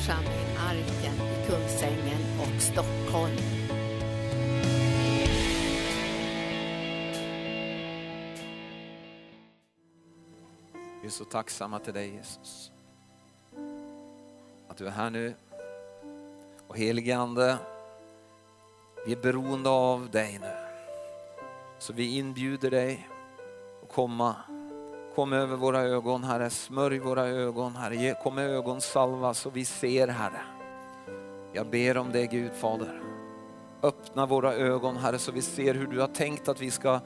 församling 0.00 0.56
Arken 0.58 1.14
i 1.14 1.46
Kungsängen 1.46 2.40
och 2.40 2.62
Stockholm. 2.62 3.36
Vi 11.00 11.06
är 11.06 11.10
så 11.10 11.24
tacksamma 11.24 11.78
till 11.78 11.94
dig 11.94 12.14
Jesus. 12.14 12.70
Att 14.68 14.76
du 14.76 14.86
är 14.86 14.90
här 14.90 15.10
nu. 15.10 15.34
Och 16.66 16.78
helige 16.78 17.16
Ande, 17.16 17.58
vi 19.06 19.12
är 19.12 19.22
beroende 19.22 19.70
av 19.70 20.10
dig 20.10 20.38
nu. 20.40 20.52
Så 21.78 21.92
vi 21.92 22.18
inbjuder 22.18 22.70
dig 22.70 23.08
att 23.82 23.92
komma. 23.92 24.36
Kom 25.14 25.32
över 25.32 25.56
våra 25.56 25.80
ögon 25.80 26.24
Herre, 26.24 26.50
smörj 26.50 26.98
våra 26.98 27.26
ögon 27.26 27.76
Herre. 27.76 28.14
Kom 28.22 28.34
med 28.34 28.50
ögonsalva 28.50 29.34
så 29.34 29.50
vi 29.50 29.64
ser 29.64 30.08
Herre. 30.08 30.40
Jag 31.52 31.66
ber 31.66 31.96
om 31.96 32.12
det 32.12 32.26
Gud 32.26 32.52
Fader. 32.52 33.00
Öppna 33.82 34.26
våra 34.26 34.54
ögon 34.54 34.96
Herre 34.96 35.18
så 35.18 35.32
vi 35.32 35.42
ser 35.42 35.74
hur 35.74 35.86
du 35.86 36.00
har 36.00 36.08
tänkt 36.08 36.48
att 36.48 36.60
vi 36.60 36.70
ska, 36.70 37.00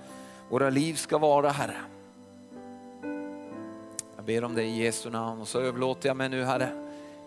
våra 0.48 0.70
liv 0.70 0.94
ska 0.94 1.18
vara 1.18 1.50
Herre. 1.50 1.76
Jag 4.16 4.24
ber 4.24 4.44
om 4.44 4.54
det 4.54 4.62
i 4.62 4.84
Jesu 4.84 5.10
namn 5.10 5.40
och 5.40 5.48
så 5.48 5.60
överlåter 5.60 6.08
jag 6.08 6.16
mig 6.16 6.28
nu 6.28 6.44
Herre 6.44 6.68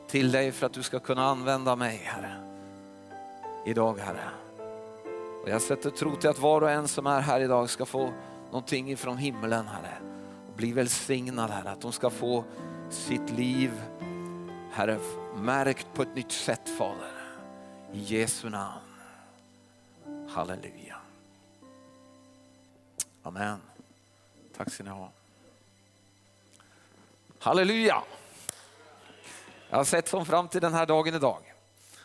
till 0.08 0.32
dig 0.32 0.52
för 0.52 0.66
att 0.66 0.74
du 0.74 0.84
ska 0.84 1.00
kunna 1.00 1.26
använda 1.26 1.76
mig 1.76 2.02
Herre. 2.04 2.32
Idag 3.66 4.00
Herre. 4.00 4.30
Och 5.44 5.50
jag 5.50 5.62
sätter 5.62 5.90
tro 5.90 6.16
till 6.16 6.30
att 6.30 6.40
var 6.40 6.62
och 6.62 6.72
en 6.72 6.88
som 6.88 7.08
är 7.08 7.20
här 7.20 7.40
idag 7.40 7.70
ska 7.70 7.86
få 7.86 8.10
någonting 8.52 8.92
ifrån 8.92 9.18
himlen 9.18 9.68
Herre. 9.68 10.17
Bli 10.58 10.72
välsignad 10.72 11.50
Herre, 11.50 11.72
att 11.72 11.82
de 11.82 11.92
ska 11.92 12.10
få 12.10 12.44
sitt 12.90 13.30
liv 13.30 13.72
Herre 14.72 15.00
märkt 15.36 15.88
på 15.94 16.02
ett 16.02 16.16
nytt 16.16 16.32
sätt 16.32 16.70
Fader. 16.78 17.12
I 17.94 18.00
Jesu 18.00 18.50
namn. 18.50 18.82
Halleluja. 20.30 20.98
Amen. 23.24 23.60
Tack 24.58 24.72
ska 24.72 24.84
ni 24.84 24.90
ha. 24.90 25.12
Halleluja! 27.40 28.04
Jag 29.70 29.78
har 29.78 29.84
sett 29.84 30.08
som 30.08 30.26
fram 30.26 30.48
till 30.48 30.62
den 30.62 30.74
här 30.74 30.86
dagen 30.86 31.16
idag. 31.16 31.54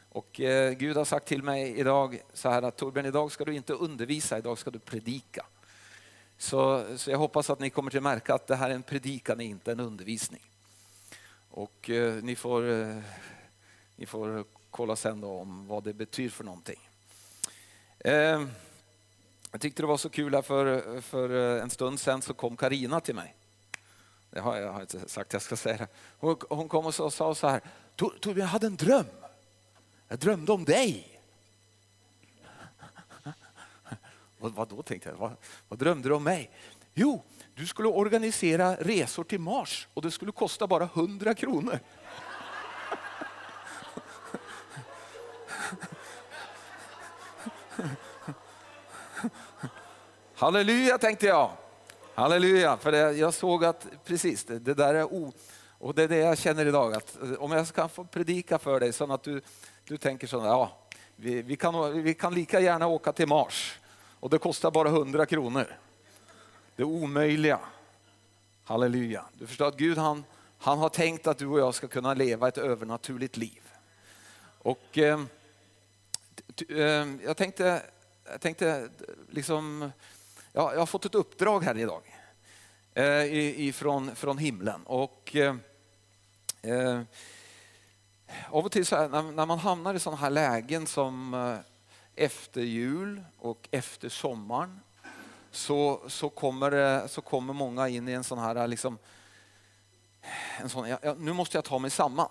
Och 0.09 0.41
eh, 0.41 0.73
Gud 0.73 0.97
har 0.97 1.05
sagt 1.05 1.27
till 1.27 1.43
mig 1.43 1.79
idag 1.79 2.23
så 2.33 2.49
här 2.49 2.63
att 2.63 2.77
Torbjörn, 2.77 3.07
idag 3.07 3.33
ska 3.33 3.45
du 3.45 3.55
inte 3.55 3.73
undervisa, 3.73 4.39
idag 4.39 4.59
ska 4.59 4.71
du 4.71 4.79
predika. 4.79 5.47
Så, 6.43 6.85
så 6.97 7.11
jag 7.11 7.19
hoppas 7.19 7.51
att 7.51 7.61
ni 7.61 7.71
kommer 7.71 7.91
till 7.91 8.01
märka 8.01 8.35
att 8.35 8.47
det 8.47 8.57
här 8.57 8.71
är 8.71 8.75
en 8.75 8.83
predikan, 8.83 9.41
inte 9.41 9.73
en 9.73 9.81
undervisning. 9.81 10.43
Och 11.51 11.91
eh, 11.91 12.23
ni, 12.23 12.37
får, 12.37 12.71
eh, 12.71 12.99
ni 13.97 14.07
får 14.07 14.45
kolla 14.71 14.97
sen 14.97 15.21
då 15.21 15.39
om 15.39 15.69
vad 15.69 15.85
det 15.85 15.93
betyder 15.93 16.31
för 16.31 16.45
någonting. 16.45 16.89
Eh, 17.99 18.47
jag 19.53 19.61
tyckte 19.61 19.83
det 19.83 19.87
var 19.87 19.97
så 19.97 20.09
kul 20.09 20.35
här 20.35 20.43
för, 20.43 21.01
för 21.01 21.57
eh, 21.57 21.63
en 21.63 21.71
stund 21.71 22.01
sen 22.01 22.23
så 22.23 22.35
kom 22.35 22.57
Karina 22.57 23.01
till 23.01 23.15
mig. 23.15 23.35
Det 24.31 24.41
har 24.41 24.57
jag, 24.57 24.65
jag 24.65 24.73
har 24.73 24.81
inte 24.81 25.09
sagt 25.09 25.29
att 25.29 25.33
jag 25.33 25.43
ska 25.43 25.57
säga 25.57 25.77
det. 25.77 25.89
Hon, 26.19 26.37
hon 26.49 26.69
kom 26.69 26.87
och 26.87 26.95
sa, 26.95 27.35
så 27.35 27.49
här, 27.49 27.61
Torbjörn 27.97 28.39
jag 28.39 28.47
hade 28.47 28.67
en 28.67 28.77
dröm. 28.77 29.07
Jag 30.09 30.19
drömde 30.19 30.53
om 30.53 30.65
dig. 30.65 31.12
Vad, 34.43 34.53
vad 34.53 34.69
då 34.69 34.83
tänkte 34.83 35.09
jag, 35.09 35.17
vad, 35.17 35.37
vad 35.69 35.79
drömde 35.79 36.09
du 36.09 36.15
om 36.15 36.25
mig? 36.25 36.51
Jo, 36.95 37.23
du 37.55 37.67
skulle 37.67 37.89
organisera 37.89 38.77
resor 38.77 39.25
till 39.25 39.41
Mars 39.41 39.89
och 39.95 40.03
det 40.03 40.11
skulle 40.11 40.33
kosta 40.33 40.67
bara 40.67 40.85
100 40.85 41.35
kronor. 41.35 41.79
Halleluja 50.35 50.99
tänkte 50.99 51.27
jag. 51.27 51.51
Halleluja, 52.15 52.77
för 52.77 52.93
det, 52.93 53.13
jag 53.13 53.35
såg 53.35 53.65
att 53.65 53.87
precis 54.05 54.45
det, 54.45 54.59
det 54.59 54.75
där 54.75 54.95
är 54.95 55.05
o, 55.05 55.33
och 55.79 55.95
det 55.95 56.03
är 56.03 56.09
det 56.09 56.17
jag 56.17 56.39
känner 56.39 56.67
idag 56.67 56.95
att 56.95 57.23
eh, 57.23 57.33
om 57.33 57.53
jag 57.53 57.67
kan 57.67 57.89
få 57.89 58.05
predika 58.05 58.59
för 58.59 58.81
dig 58.81 58.93
så 58.93 59.13
att 59.13 59.23
du, 59.23 59.41
du 59.85 59.97
tänker 59.97 60.27
så 60.27 60.37
ja, 60.37 60.79
vi, 61.17 61.43
vi, 61.43 61.57
kan, 61.57 62.03
vi 62.03 62.15
kan 62.15 62.35
lika 62.35 62.61
gärna 62.61 62.87
åka 62.87 63.13
till 63.13 63.29
Mars 63.29 63.79
och 64.23 64.31
det 64.31 64.39
kostar 64.39 64.71
bara 64.71 64.89
100 64.89 65.27
kronor. 65.27 65.67
Det 66.77 66.85
omöjliga. 66.85 67.61
Halleluja. 68.65 69.25
Du 69.39 69.47
förstår 69.47 69.67
att 69.67 69.77
Gud 69.77 69.99
han, 69.99 70.25
han 70.59 70.79
har 70.79 70.89
tänkt 70.89 71.27
att 71.27 71.39
du 71.39 71.47
och 71.47 71.59
jag 71.59 71.75
ska 71.75 71.89
kunna 71.89 72.15
leva 72.15 72.49
ett 72.49 72.59
övernaturligt 72.59 73.37
liv. 73.37 73.63
Och 74.59 74.99
eh, 74.99 75.21
eh, 76.69 77.07
jag 77.25 77.37
tänkte, 77.37 77.83
jag 78.25 78.41
tänkte 78.41 78.89
liksom, 79.31 79.91
ja, 80.53 80.73
jag 80.73 80.79
har 80.79 80.87
fått 80.87 81.05
ett 81.05 81.15
uppdrag 81.15 81.65
här 81.65 81.79
idag 81.79 82.03
eh, 82.95 83.25
ifrån 83.67 84.17
från 84.17 84.39
himlen. 84.39 84.83
Och, 84.85 85.37
eh, 85.37 85.57
eh, 86.63 87.01
av 88.51 88.65
och 88.65 88.73
till 88.73 88.87
så 88.87 88.97
här, 88.97 89.09
när, 89.09 89.23
när 89.23 89.47
man 89.47 89.59
hamnar 89.59 89.95
i 89.95 89.99
sådana 89.99 90.21
här 90.21 90.31
lägen 90.31 90.87
som 90.87 91.35
eh, 91.35 91.72
efter 92.17 92.61
jul 92.61 93.25
och 93.39 93.69
efter 93.71 94.09
sommaren 94.09 94.81
så, 95.51 96.03
så, 96.09 96.29
kommer, 96.29 97.07
så 97.09 97.21
kommer 97.21 97.53
många 97.53 97.89
in 97.89 98.09
i 98.09 98.13
en 98.13 98.25
sån 98.25 98.39
här, 98.39 98.69
liksom, 98.69 98.99
en 100.61 100.69
sån, 100.69 100.89
ja, 100.89 101.15
nu 101.19 101.33
måste 101.33 101.57
jag 101.57 101.65
ta 101.65 101.79
mig 101.79 101.91
samman. 101.91 102.29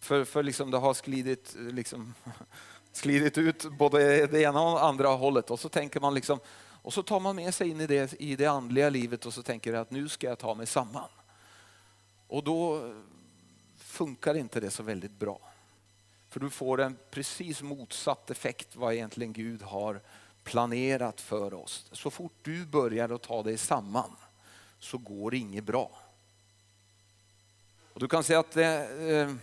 För, 0.00 0.24
för 0.24 0.42
liksom 0.42 0.70
det 0.70 0.78
har 0.78 0.94
sklidit, 0.94 1.54
liksom, 1.58 2.14
glidit 3.02 3.38
ut 3.38 3.72
både 3.78 4.26
det 4.26 4.42
ena 4.42 4.60
och 4.60 4.84
andra 4.84 5.08
hållet 5.08 5.50
och 5.50 5.60
så 5.60 5.68
tänker 5.68 6.00
man 6.00 6.14
liksom, 6.14 6.38
och 6.82 6.92
så 6.92 7.02
tar 7.02 7.20
man 7.20 7.36
med 7.36 7.54
sig 7.54 7.68
in 7.68 7.80
i 7.80 7.86
det, 7.86 8.14
i 8.20 8.36
det 8.36 8.46
andliga 8.46 8.90
livet 8.90 9.26
och 9.26 9.34
så 9.34 9.42
tänker 9.42 9.72
jag 9.72 9.80
att 9.80 9.90
nu 9.90 10.08
ska 10.08 10.26
jag 10.26 10.38
ta 10.38 10.54
mig 10.54 10.66
samman. 10.66 11.08
Och 12.28 12.44
då 12.44 12.92
funkar 13.78 14.34
inte 14.34 14.60
det 14.60 14.70
så 14.70 14.82
väldigt 14.82 15.18
bra. 15.18 15.53
För 16.34 16.40
du 16.40 16.50
får 16.50 16.80
en 16.80 16.96
precis 17.10 17.62
motsatt 17.62 18.30
effekt 18.30 18.76
vad 18.76 18.94
egentligen 18.94 19.32
Gud 19.32 19.62
har 19.62 20.00
planerat 20.44 21.20
för 21.20 21.54
oss. 21.54 21.86
Så 21.92 22.10
fort 22.10 22.32
du 22.42 22.66
börjar 22.66 23.08
att 23.08 23.22
ta 23.22 23.42
dig 23.42 23.58
samman 23.58 24.16
så 24.78 24.98
går 24.98 25.30
det 25.30 25.36
inget 25.36 25.64
bra. 25.64 25.90
Och 27.92 28.00
du 28.00 28.08
kan 28.08 28.24
säga 28.24 28.38
att 28.38 28.50
det, 28.50 28.66
eh, 29.12 29.34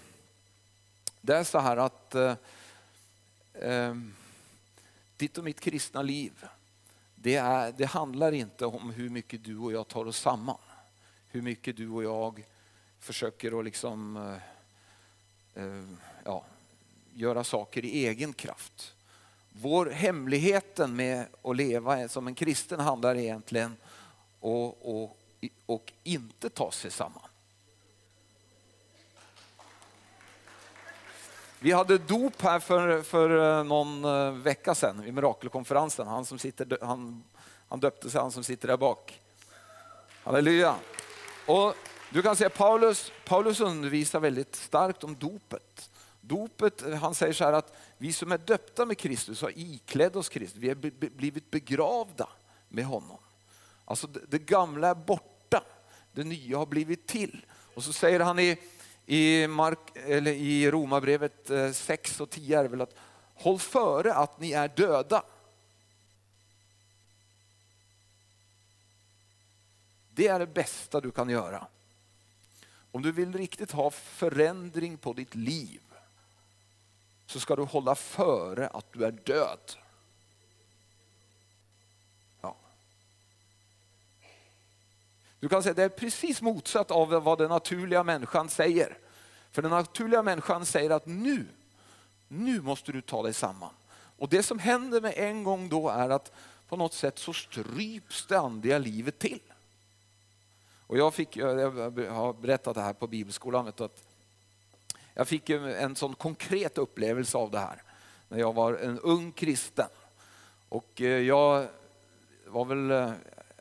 det 1.22 1.36
är 1.36 1.44
så 1.44 1.60
här 1.60 1.78
att 1.78 2.16
eh, 2.16 2.36
eh, 3.54 3.96
ditt 5.18 5.38
och 5.38 5.44
mitt 5.44 5.60
kristna 5.60 6.02
liv, 6.02 6.46
det, 7.16 7.36
är, 7.36 7.72
det 7.72 7.86
handlar 7.86 8.32
inte 8.32 8.66
om 8.66 8.90
hur 8.90 9.10
mycket 9.10 9.44
du 9.44 9.58
och 9.58 9.72
jag 9.72 9.88
tar 9.88 10.06
oss 10.06 10.20
samman. 10.20 10.62
Hur 11.28 11.42
mycket 11.42 11.78
du 11.78 11.90
och 11.90 12.04
jag 12.04 12.46
försöker 13.00 13.60
att 13.60 13.66
liksom, 13.66 14.18
eh, 14.18 15.64
eh 15.64 15.84
ja, 16.26 16.46
göra 17.14 17.44
saker 17.44 17.86
i 17.86 18.08
egen 18.08 18.34
kraft. 18.34 18.94
Vår 19.50 19.86
hemligheten 19.86 20.96
med 20.96 21.26
att 21.42 21.56
leva 21.56 22.08
som 22.08 22.28
en 22.28 22.36
kristen 22.36 22.80
handlar 22.80 23.16
egentligen 23.16 23.76
om 24.40 24.70
och, 24.70 25.18
och 25.66 25.94
inte 26.04 26.50
ta 26.50 26.72
sig 26.72 26.92
samman. 26.92 27.28
Vi 31.60 31.72
hade 31.72 31.98
dop 31.98 32.42
här 32.42 32.60
för, 32.60 33.02
för 33.02 33.60
eh, 33.60 33.64
någon 33.64 34.06
eh, 34.06 34.32
vecka 34.32 34.76
sedan 34.76 35.04
i 35.06 35.12
mirakelkonferensen. 35.12 36.08
Han, 36.08 36.26
som 36.26 36.40
sitter, 36.40 36.78
han, 36.82 37.24
han 37.70 37.80
döpte 37.80 38.10
sig, 38.10 38.22
han 38.22 38.32
som 38.32 38.44
sitter 38.44 38.68
där 38.68 38.78
bak. 38.78 39.22
Halleluja. 40.24 40.76
Och 41.48 41.76
du 42.10 42.22
kan 42.22 42.36
säga 42.36 42.50
Paulus, 42.50 43.12
Paulus 43.26 43.60
undervisar 43.60 44.20
väldigt 44.20 44.56
starkt 44.56 45.04
om 45.04 45.16
dopet. 45.16 45.90
Dopet, 46.22 46.84
han 47.02 47.16
säger 47.16 47.34
så 47.34 47.44
här 47.44 47.54
att 47.54 47.78
vi 47.98 48.14
som 48.14 48.32
är 48.32 48.38
döpta 48.38 48.86
med 48.86 48.98
Kristus 48.98 49.42
har 49.42 49.52
iklädd 49.56 50.16
oss 50.16 50.30
Kristus. 50.30 50.60
Vi 50.60 50.68
har 50.68 50.76
blivit 51.10 51.52
begravda 51.52 52.30
med 52.70 52.86
honom. 52.86 53.18
Alltså 53.86 54.08
det, 54.08 54.40
gamla 54.40 54.88
är 54.88 54.96
borta, 54.96 55.64
det 56.14 56.24
nya 56.24 56.58
har 56.58 56.66
blivit 56.66 57.08
till. 57.08 57.46
Och 57.76 57.84
så 57.84 57.94
säger 57.94 58.20
han 58.20 58.40
i, 58.40 58.58
i, 59.06 59.48
Mark, 59.48 59.80
eller 59.94 60.32
i 60.32 60.72
Romarbrevet 60.72 61.50
eh, 61.50 61.72
6 61.72 62.22
och 62.22 62.30
10 62.30 62.60
är 62.60 62.68
väl 62.68 62.82
att 62.82 62.96
håll 63.36 63.60
före 63.60 64.14
att 64.14 64.40
ni 64.40 64.52
är 64.52 64.68
döda. 64.68 65.24
Det 70.14 70.28
är 70.28 70.40
det 70.40 70.48
bästa 70.48 71.02
du 71.02 71.12
kan 71.12 71.30
göra. 71.30 71.68
Om 72.92 73.02
du 73.02 73.12
vill 73.12 73.34
riktigt 73.34 73.72
ha 73.72 73.92
förändring 73.92 74.98
på 74.98 75.14
ditt 75.14 75.36
liv 75.36 75.82
så 77.32 77.40
ska 77.40 77.56
du 77.56 77.64
hålla 77.64 77.96
före 77.96 78.68
att 78.68 78.94
du 78.94 79.06
är 79.06 79.12
död. 79.12 79.60
Ja. 82.42 82.56
Du 85.40 85.50
kan 85.50 85.64
säga 85.64 85.74
det 85.74 85.84
är 85.84 85.90
precis 85.90 86.42
motsatt 86.42 86.92
av 86.92 87.10
vad 87.10 87.38
den 87.38 87.50
naturliga 87.50 88.04
människan 88.04 88.50
säger. 88.50 88.98
För 89.52 89.62
den 89.62 89.72
naturliga 89.72 90.24
människan 90.24 90.66
säger 90.66 90.90
att 90.90 91.06
nu, 91.06 91.48
nu 92.28 92.62
måste 92.62 92.92
du 92.92 93.02
ta 93.02 93.24
dig 93.24 93.34
samman. 93.34 93.74
Och 94.18 94.30
det 94.30 94.44
som 94.44 94.60
händer 94.60 95.02
med 95.02 95.14
en 95.18 95.44
gång 95.44 95.70
då 95.70 95.90
är 95.90 96.10
att 96.10 96.32
på 96.68 96.78
något 96.78 96.94
sätt 96.94 97.20
så 97.20 97.34
stryps 97.34 98.26
det 98.26 98.40
andliga 98.40 98.78
livet 98.78 99.20
till. 99.20 99.42
Och 100.88 100.98
jag, 100.98 101.14
fick, 101.14 101.38
jag 101.38 101.72
har 102.10 102.34
berättat 102.34 102.76
det 102.76 102.82
här 102.82 102.94
på 102.94 103.08
bibelskolan, 103.08 103.68
att 103.68 104.11
jag 105.14 105.28
fick 105.28 105.50
en 105.50 105.96
sån 105.96 106.16
konkret 106.16 106.78
upplevelse 106.78 107.38
av 107.38 107.52
det 107.52 107.60
här 107.60 107.84
när 108.32 108.40
jag 108.40 108.54
var 108.54 108.74
en 108.74 109.00
ung 109.00 109.32
kristen. 109.32 109.88
Och 110.70 111.02
eh, 111.02 111.08
jag 111.08 111.68
var 112.48 112.66
väl, 112.66 112.92
eh, 112.92 113.12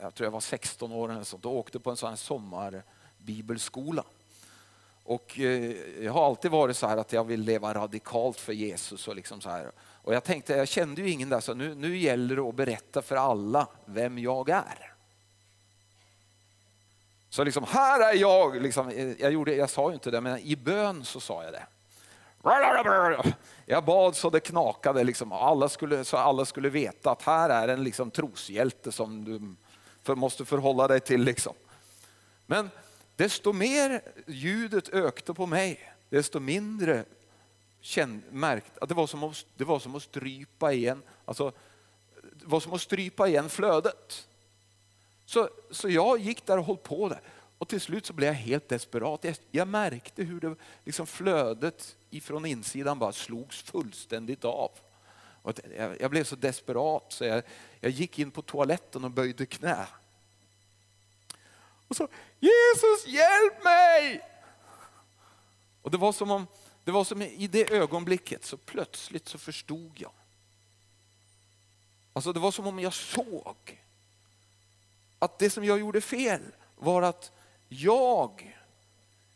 jag 0.01 0.15
tror 0.15 0.27
jag 0.27 0.31
var 0.31 0.41
16 0.41 0.93
år 0.93 1.13
eller 1.13 1.23
sånt, 1.23 1.45
och 1.45 1.57
åkte 1.57 1.81
på 1.81 1.91
en 1.91 1.97
sån 1.97 2.09
här 2.09 2.17
sommarbibelskola. 2.17 4.05
Och 5.05 5.41
eh, 5.41 5.77
jag 6.05 6.13
har 6.13 6.27
alltid 6.27 6.51
varit 6.51 6.77
så 6.77 6.87
här 6.87 6.97
att 6.97 7.13
jag 7.13 7.25
vill 7.25 7.41
leva 7.41 7.75
radikalt 7.75 8.41
för 8.41 8.53
Jesus. 8.53 9.09
Och, 9.09 9.17
liksom 9.17 9.41
så 9.41 9.51
här. 9.51 9.71
och 9.79 10.15
jag 10.15 10.25
tänkte, 10.25 10.53
jag 10.53 10.69
kände 10.69 11.03
ju 11.03 11.11
ingen 11.11 11.29
där, 11.29 11.41
så 11.41 11.55
nu, 11.55 11.75
nu 11.75 11.97
gäller 11.97 12.37
det 12.37 12.43
att 12.43 12.55
berätta 12.55 13.03
för 13.03 13.17
alla 13.17 13.67
vem 13.85 14.19
jag 14.19 14.49
är. 14.49 14.90
Så 17.31 17.45
liksom, 17.45 17.65
här 17.69 18.13
är 18.13 18.15
jag, 18.15 18.63
liksom, 18.63 19.15
jag, 19.19 19.33
gjorde, 19.33 19.55
jag 19.55 19.71
sa 19.71 19.89
ju 19.89 19.95
inte 19.95 20.11
det, 20.11 20.21
men 20.21 20.39
i 20.39 20.57
bön 20.57 21.05
så 21.05 21.21
sa 21.21 21.45
jag 21.45 21.53
det. 21.53 21.67
Jag 23.67 23.85
bad 23.85 24.17
så 24.17 24.31
det 24.31 24.41
knakade, 24.41 25.05
liksom. 25.05 25.33
alla 25.33 25.69
skulle, 25.69 26.05
så 26.05 26.17
alla 26.17 26.45
skulle 26.45 26.69
veta 26.69 27.11
att 27.11 27.23
här 27.23 27.51
är 27.51 27.69
en 27.69 27.85
liksom, 27.85 28.11
troshjälte 28.11 28.93
som 28.93 29.25
du 29.25 29.55
för, 30.03 30.15
måste 30.15 30.45
förhålla 30.45 30.89
dig 30.89 31.01
till. 31.01 31.23
Liksom. 31.23 31.55
Men 32.47 32.71
desto 33.17 33.53
mer 33.53 34.01
ljudet 34.27 34.89
ökade 34.89 35.35
på 35.35 35.47
mig, 35.47 35.93
desto 36.09 36.41
mindre 36.41 37.05
känd, 37.81 38.23
märkt 38.31 38.79
att 38.79 38.89
det 38.89 38.95
var, 38.95 39.07
som 39.07 39.25
att, 39.25 39.45
det 39.57 39.65
var 39.65 39.79
som 39.79 39.95
att 39.95 40.03
strypa 40.03 40.73
igen, 40.73 41.03
alltså, 41.25 41.53
det 42.33 42.47
var 42.47 42.61
som 42.61 42.73
att 42.73 42.81
strypa 42.81 43.29
igen 43.29 43.49
flödet. 43.49 44.27
Så, 45.31 45.49
så 45.71 45.89
jag 45.89 46.19
gick 46.19 46.47
där 46.47 46.59
och 46.59 46.65
höll 46.65 46.77
på 46.77 47.09
där. 47.09 47.21
Och 47.59 47.69
till 47.69 47.81
slut 47.81 48.07
så 48.07 48.13
blev 48.13 48.27
jag 48.27 48.35
helt 48.35 48.69
desperat. 48.69 49.25
Jag, 49.25 49.37
jag 49.51 49.69
märkte 49.69 50.23
hur 50.23 50.41
det, 50.41 50.57
liksom 50.85 51.07
flödet 51.07 51.97
ifrån 52.11 52.47
insidan 52.47 52.99
bara 52.99 53.13
slogs 53.13 53.63
fullständigt 53.63 54.45
av. 54.45 54.71
Och 55.43 55.61
jag, 55.77 56.01
jag 56.01 56.11
blev 56.11 56.25
så 56.25 56.37
desperat 56.37 57.13
så 57.13 57.25
jag, 57.25 57.43
jag 57.81 57.91
gick 57.91 58.19
in 58.19 58.31
på 58.31 58.43
toaletten 58.43 59.05
och 59.05 59.11
böjde 59.11 59.47
knä. 59.47 59.87
Och 61.89 61.97
så, 61.97 62.09
Jesus 62.41 63.07
hjälp 63.07 63.65
mig! 63.65 64.21
Och 65.83 65.91
det 65.91 65.99
var 65.99 66.13
som 66.13 66.31
om, 66.31 66.47
det 66.85 66.91
var 66.91 67.05
som 67.05 67.23
i 67.23 67.47
det 67.47 67.71
ögonblicket 67.71 68.45
så 68.45 68.57
plötsligt 68.57 69.29
så 69.29 69.39
förstod 69.39 69.93
jag. 69.95 70.13
Alltså 72.13 72.33
det 72.33 72.41
var 72.41 72.51
som 72.51 72.67
om 72.67 72.79
jag 72.79 72.95
såg 72.95 73.81
att 75.21 75.39
det 75.39 75.51
som 75.51 75.65
jag 75.65 75.81
gjorde 75.81 76.01
fel 76.01 76.41
var 76.77 77.03
att 77.03 77.33
jag, 77.69 78.57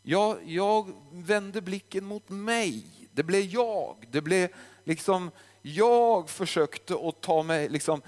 jag, 0.03 0.39
jag 0.45 0.93
vände 1.13 1.61
blicken 1.61 2.05
mot 2.05 2.29
mig. 2.29 2.85
Det 3.13 3.23
blev 3.23 3.43
jag. 3.43 4.09
Det 4.11 4.21
blev 4.21 4.49
liksom, 4.85 5.31
jag 5.63 6.31
försökte 6.31 7.09
att 7.09 7.21
ta 7.21 7.43
mig, 7.43 7.69
liksom, 7.69 8.03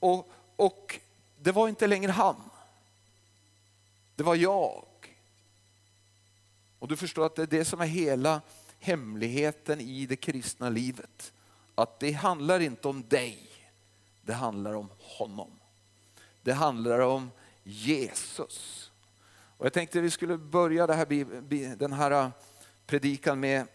och, 0.00 0.30
och 0.56 1.00
det 1.38 1.52
var 1.52 1.68
inte 1.68 1.86
längre 1.86 2.12
han. 2.12 2.36
Det 4.14 4.22
var 4.22 4.34
jag. 4.34 4.84
Och 6.78 6.88
du 6.88 6.96
förstår 6.96 7.26
att 7.26 7.36
det 7.36 7.42
är 7.42 7.46
det 7.46 7.64
som 7.64 7.80
är 7.80 7.86
hela 7.86 8.40
hemligheten 8.78 9.80
i 9.80 10.06
det 10.06 10.16
kristna 10.16 10.68
livet. 10.68 11.32
Att 11.74 12.00
det 12.00 12.12
handlar 12.12 12.60
inte 12.60 12.88
om 12.88 13.04
dig, 13.08 13.38
det 14.22 14.34
handlar 14.34 14.74
om 14.74 14.88
honom. 14.98 15.50
Det 16.44 16.52
handlar 16.52 16.98
om 16.98 17.30
Jesus. 17.62 18.90
Och 19.56 19.66
jag 19.66 19.72
tänkte 19.72 20.00
vi 20.00 20.10
skulle 20.10 20.38
börja 20.38 20.86
här, 20.86 21.76
den 21.76 21.92
här 21.92 22.10
äh, 22.10 22.28
predikan 22.86 23.40
med 23.40 23.66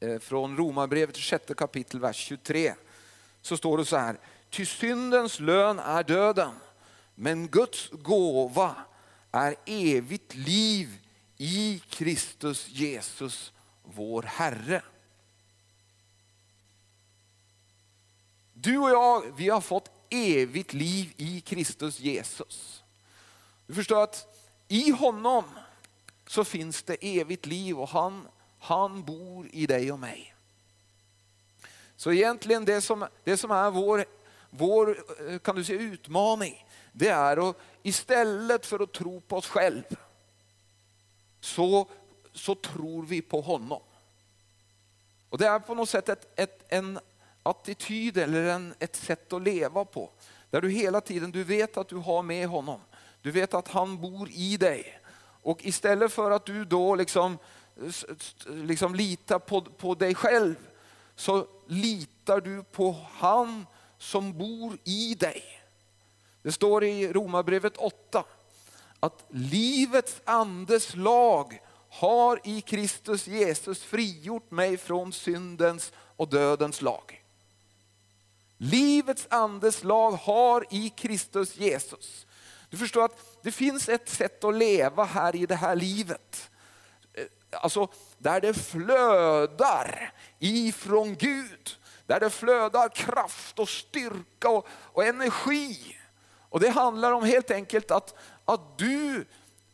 äh, 0.00 0.18
från 0.18 0.56
Romarbrevet 0.56 1.16
sjätte 1.16 1.54
kapitel, 1.54 2.00
vers 2.00 2.16
23. 2.16 2.74
Så 3.42 3.56
står 3.56 3.78
det 3.78 3.84
så 3.84 3.96
här, 3.96 4.18
ty 4.50 4.66
syndens 4.66 5.40
lön 5.40 5.78
är 5.78 6.02
döden, 6.02 6.52
men 7.14 7.48
Guds 7.48 7.90
gåva 7.90 8.74
är 9.32 9.56
evigt 9.66 10.34
liv 10.34 10.98
i 11.36 11.82
Kristus 11.88 12.68
Jesus, 12.68 13.52
vår 13.82 14.22
Herre. 14.22 14.82
Du 18.52 18.78
och 18.78 18.90
jag, 18.90 19.36
vi 19.36 19.48
har 19.48 19.60
fått 19.60 19.95
evigt 20.10 20.72
liv 20.72 21.12
i 21.16 21.40
Kristus 21.40 22.00
Jesus. 22.00 22.84
Du 23.66 23.74
förstår 23.74 24.02
att 24.02 24.44
i 24.68 24.90
honom 24.90 25.44
så 26.26 26.44
finns 26.44 26.82
det 26.82 26.96
evigt 27.00 27.46
liv 27.46 27.78
och 27.78 27.88
han, 27.88 28.28
han 28.58 29.04
bor 29.04 29.48
i 29.52 29.66
dig 29.66 29.92
och 29.92 29.98
mig. 29.98 30.34
Så 31.96 32.12
egentligen 32.12 32.64
det 32.64 32.80
som, 32.80 33.06
det 33.24 33.36
som 33.36 33.50
är 33.50 33.70
vår, 33.70 34.04
vår 34.50 35.04
eh, 35.28 35.38
kan 35.38 35.56
du 35.56 35.64
säga, 35.64 35.80
utmaning, 35.80 36.66
det 36.92 37.08
är 37.08 37.50
att 37.50 37.56
istället 37.82 38.66
för 38.66 38.82
att 38.82 38.92
tro 38.92 39.20
på 39.20 39.36
oss 39.36 39.46
själva 39.46 39.96
så, 41.40 41.88
så 42.32 42.54
tror 42.54 43.02
vi 43.02 43.22
på 43.22 43.40
honom. 43.40 43.82
Och 45.28 45.38
Det 45.38 45.46
är 45.46 45.58
på 45.58 45.74
något 45.74 45.88
sätt 45.88 46.08
ett, 46.08 46.40
ett, 46.40 46.64
en 46.68 46.98
attityd 47.50 48.16
eller 48.16 48.44
en, 48.44 48.74
ett 48.78 48.96
sätt 48.96 49.32
att 49.32 49.42
leva 49.42 49.84
på. 49.84 50.10
Där 50.50 50.60
du 50.60 50.70
hela 50.70 51.00
tiden 51.00 51.30
du 51.30 51.44
vet 51.44 51.76
att 51.76 51.88
du 51.88 51.96
har 51.96 52.22
med 52.22 52.48
honom. 52.48 52.80
Du 53.22 53.30
vet 53.30 53.54
att 53.54 53.68
han 53.68 54.00
bor 54.00 54.28
i 54.30 54.56
dig. 54.56 55.00
Och 55.42 55.64
istället 55.64 56.12
för 56.12 56.30
att 56.30 56.46
du 56.46 56.64
då 56.64 56.94
liksom, 56.94 57.38
liksom 58.46 58.94
litar 58.94 59.38
på, 59.38 59.60
på 59.60 59.94
dig 59.94 60.14
själv 60.14 60.54
så 61.16 61.46
litar 61.66 62.40
du 62.40 62.62
på 62.62 62.96
han 63.10 63.66
som 63.98 64.38
bor 64.38 64.78
i 64.84 65.14
dig. 65.14 65.42
Det 66.42 66.52
står 66.52 66.84
i 66.84 67.12
Romarbrevet 67.12 67.76
8 67.76 68.24
att 69.00 69.24
livets 69.28 70.20
andes 70.24 70.96
lag 70.96 71.60
har 71.88 72.40
i 72.44 72.60
Kristus 72.60 73.26
Jesus 73.26 73.82
frigjort 73.82 74.50
mig 74.50 74.76
från 74.76 75.12
syndens 75.12 75.92
och 75.96 76.28
dödens 76.28 76.82
lag. 76.82 77.25
Livets 78.58 79.26
andes 79.30 79.84
lag 79.84 80.10
har 80.10 80.66
i 80.70 80.90
Kristus 80.90 81.56
Jesus. 81.56 82.26
Du 82.70 82.76
förstår 82.76 83.04
att 83.04 83.42
det 83.42 83.52
finns 83.52 83.88
ett 83.88 84.08
sätt 84.08 84.44
att 84.44 84.54
leva 84.54 85.04
här 85.04 85.36
i 85.36 85.46
det 85.46 85.54
här 85.54 85.76
livet. 85.76 86.50
Eh, 87.14 87.24
alltså 87.50 87.88
där 88.18 88.40
det 88.40 88.54
flödar 88.54 90.12
ifrån 90.38 91.14
Gud. 91.14 91.70
Där 92.06 92.20
det 92.20 92.30
flödar 92.30 92.88
kraft 92.88 93.58
och 93.58 93.68
styrka 93.68 94.48
och, 94.48 94.68
och 94.70 95.04
energi. 95.04 95.96
Och 96.48 96.60
det 96.60 96.68
handlar 96.68 97.12
om 97.12 97.24
helt 97.24 97.50
enkelt 97.50 97.90
att, 97.90 98.14
att 98.44 98.78
du, 98.78 99.26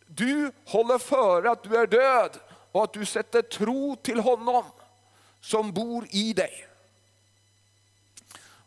du 0.06 0.52
håller 0.66 0.98
före 0.98 1.50
att 1.50 1.62
du 1.62 1.76
är 1.76 1.86
död 1.86 2.38
och 2.72 2.84
att 2.84 2.92
du 2.92 3.04
sätter 3.04 3.42
tro 3.42 3.96
till 3.96 4.20
honom 4.20 4.64
som 5.40 5.72
bor 5.72 6.06
i 6.10 6.32
dig. 6.32 6.71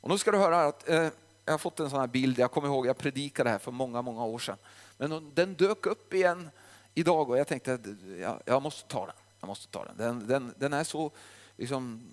Och 0.05 0.11
nu 0.11 0.17
ska 0.17 0.31
du 0.31 0.37
höra 0.37 0.65
att 0.65 0.89
eh, 0.89 1.09
jag 1.45 1.53
har 1.53 1.57
fått 1.57 1.79
en 1.79 1.89
sån 1.89 1.99
här 1.99 2.07
bild, 2.07 2.39
jag 2.39 2.51
kommer 2.51 2.67
ihåg 2.67 2.87
jag 2.87 2.97
predikade 2.97 3.49
här 3.49 3.57
för 3.57 3.71
många, 3.71 4.01
många 4.01 4.25
år 4.25 4.39
sedan. 4.39 4.57
Men 4.97 5.31
den 5.33 5.55
dök 5.55 5.85
upp 5.85 6.13
igen 6.13 6.49
idag 6.93 7.29
och 7.29 7.37
jag 7.37 7.47
tänkte 7.47 7.73
att 7.73 7.85
jag, 8.19 8.41
jag 8.45 8.61
måste 8.61 8.87
ta 8.87 9.05
den. 9.05 9.15
Jag 9.39 9.47
måste 9.47 9.67
ta 9.67 9.85
den. 9.85 9.97
Den, 9.97 10.27
den, 10.27 10.53
den 10.57 10.73
är 10.73 10.83
så 10.83 11.11
liksom, 11.57 12.11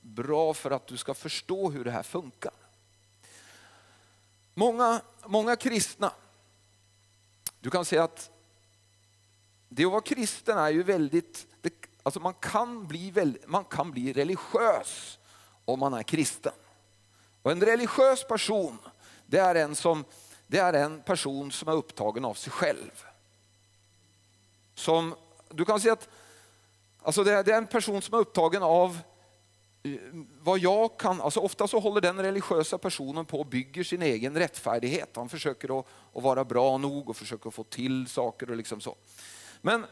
bra 0.00 0.54
för 0.54 0.70
att 0.70 0.86
du 0.86 0.96
ska 0.96 1.14
förstå 1.14 1.70
hur 1.70 1.84
det 1.84 1.90
här 1.90 2.02
funkar. 2.02 2.52
Många, 4.54 5.00
många 5.26 5.56
kristna, 5.56 6.12
du 7.60 7.70
kan 7.70 7.84
säga 7.84 8.04
att 8.04 8.30
det 9.68 9.84
att 9.84 9.90
vara 9.90 10.00
kristen 10.00 10.58
är 10.58 10.70
ju 10.70 10.82
väldigt, 10.82 11.46
det, 11.60 11.72
alltså 12.02 12.20
man, 12.20 12.34
kan 12.34 12.86
bli 12.86 13.10
väldigt, 13.10 13.48
man 13.48 13.64
kan 13.64 13.90
bli 13.90 14.12
religiös 14.12 15.18
om 15.64 15.78
man 15.80 15.94
är 15.94 16.02
kristen. 16.02 16.52
Och 17.48 17.52
en 17.52 17.60
religiös 17.60 18.24
person, 18.24 18.78
det 19.26 19.38
är, 19.38 19.54
en 19.54 19.74
som, 19.74 20.04
det 20.46 20.58
är 20.58 20.72
en 20.72 21.02
person 21.02 21.52
som 21.52 21.68
är 21.68 21.72
upptagen 21.72 22.24
av 22.24 22.34
sig 22.34 22.52
själv. 22.52 23.04
Som, 24.74 25.14
du 25.50 25.64
kan 25.64 25.80
säga 25.80 25.92
att 25.92 26.08
alltså 27.02 27.24
det, 27.24 27.32
är, 27.32 27.44
det 27.44 27.52
är 27.52 27.58
en 27.58 27.66
person 27.66 28.02
som 28.02 28.14
är 28.14 28.18
upptagen 28.18 28.62
av 28.62 28.98
eh, 29.82 29.92
vad 30.40 30.58
jag 30.58 30.98
kan, 30.98 31.20
alltså 31.20 31.40
ofta 31.40 31.68
så 31.68 31.78
håller 31.78 32.00
den 32.00 32.22
religiösa 32.22 32.78
personen 32.78 33.24
på 33.24 33.40
och 33.40 33.46
bygger 33.46 33.84
sin 33.84 34.02
egen 34.02 34.36
rättfärdighet. 34.36 35.16
Han 35.16 35.28
försöker 35.28 35.80
att, 35.80 35.86
att 36.14 36.22
vara 36.22 36.44
bra 36.44 36.78
nog 36.78 37.10
och 37.10 37.16
försöker 37.16 37.50
få 37.50 37.64
till 37.64 38.06
saker 38.06 38.50
och 38.50 38.56
liksom 38.56 38.80
så. 38.80 38.96
Men 39.60 39.86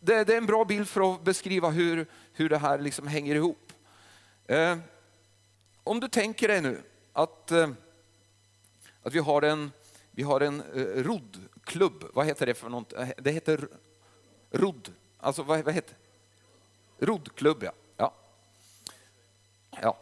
det, 0.00 0.24
det 0.24 0.32
är 0.32 0.38
en 0.38 0.46
bra 0.46 0.64
bild 0.64 0.88
för 0.88 1.14
att 1.14 1.24
beskriva 1.24 1.70
hur, 1.70 2.06
hur 2.32 2.48
det 2.48 2.58
här 2.58 2.78
liksom 2.78 3.06
hänger 3.06 3.34
ihop. 3.34 3.72
Eh, 4.46 4.78
om 5.84 6.00
du 6.00 6.08
tänker 6.08 6.48
dig 6.48 6.60
nu 6.60 6.82
att, 7.18 7.52
eh, 7.52 7.70
att 9.02 9.14
vi 9.14 9.18
har 9.18 9.42
en, 9.42 9.72
vi 10.10 10.22
har 10.22 10.40
en 10.40 10.60
eh, 10.60 11.02
roddklubb, 11.02 12.04
vad 12.14 12.26
heter 12.26 12.46
det 12.46 12.54
för 12.54 12.68
något? 12.68 12.92
Eh, 12.92 13.08
det 13.18 13.30
heter 13.30 13.68
rodd, 14.50 14.92
alltså 15.18 15.42
vad, 15.42 15.64
vad 15.64 15.74
heter 15.74 15.96
Roddklubb 16.98 17.64
ja. 17.64 17.72
ja. 17.96 18.12
ja. 19.70 19.98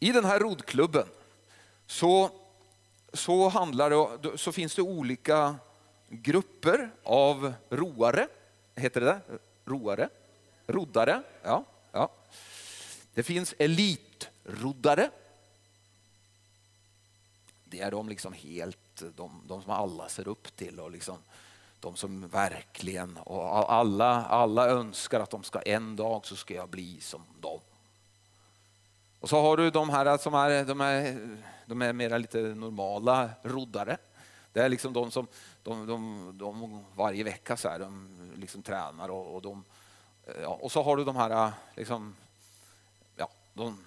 I 0.00 0.12
den 0.12 0.24
här 0.24 0.40
roddklubben 0.40 1.06
så, 1.86 2.30
så, 3.12 3.48
handlar 3.48 3.90
det, 3.90 4.38
så 4.38 4.52
finns 4.52 4.74
det 4.74 4.82
olika 4.82 5.56
grupper 6.08 6.90
av 7.02 7.52
roare. 7.70 8.28
Heter 8.74 9.00
det 9.00 9.06
det? 9.06 9.20
Roare? 9.64 10.08
Roddare? 10.66 11.22
Ja. 11.42 11.64
ja. 11.92 12.10
Det 13.14 13.22
finns 13.22 13.54
elitroddare. 13.58 15.10
Det 17.70 17.80
är 17.80 17.90
de 17.90 18.08
liksom 18.08 18.32
helt, 18.32 19.02
de, 19.16 19.42
de 19.46 19.62
som 19.62 19.72
alla 19.72 20.08
ser 20.08 20.28
upp 20.28 20.56
till 20.56 20.80
och 20.80 20.90
liksom, 20.90 21.18
de 21.80 21.96
som 21.96 22.28
verkligen, 22.28 23.16
och 23.16 23.72
alla, 23.72 24.24
alla 24.24 24.68
önskar 24.68 25.20
att 25.20 25.30
de 25.30 25.42
ska 25.42 25.60
en 25.60 25.96
dag 25.96 26.26
så 26.26 26.36
ska 26.36 26.54
jag 26.54 26.68
bli 26.68 27.00
som 27.00 27.22
dem. 27.40 27.60
Och 29.20 29.28
så 29.28 29.40
har 29.40 29.56
du 29.56 29.70
de 29.70 29.90
här 29.90 30.18
som 30.18 30.34
är, 30.34 30.64
de 30.64 30.80
är, 30.80 31.18
de 31.66 31.82
är 31.82 31.92
mera 31.92 32.18
lite 32.18 32.38
normala 32.38 33.30
roddare. 33.42 33.96
Det 34.52 34.60
är 34.60 34.68
liksom 34.68 34.92
de 34.92 35.10
som 35.10 35.26
de, 35.62 35.86
de, 35.86 36.30
de 36.38 36.84
varje 36.96 37.24
vecka 37.24 37.56
så 37.56 37.68
här, 37.68 37.78
de 37.78 38.08
liksom 38.36 38.62
tränar 38.62 39.08
och, 39.08 39.34
och 39.34 39.42
de, 39.42 39.64
ja, 40.42 40.58
och 40.60 40.72
så 40.72 40.82
har 40.82 40.96
du 40.96 41.04
de 41.04 41.16
här 41.16 41.52
liksom, 41.76 42.16
ja, 43.16 43.30
de, 43.54 43.78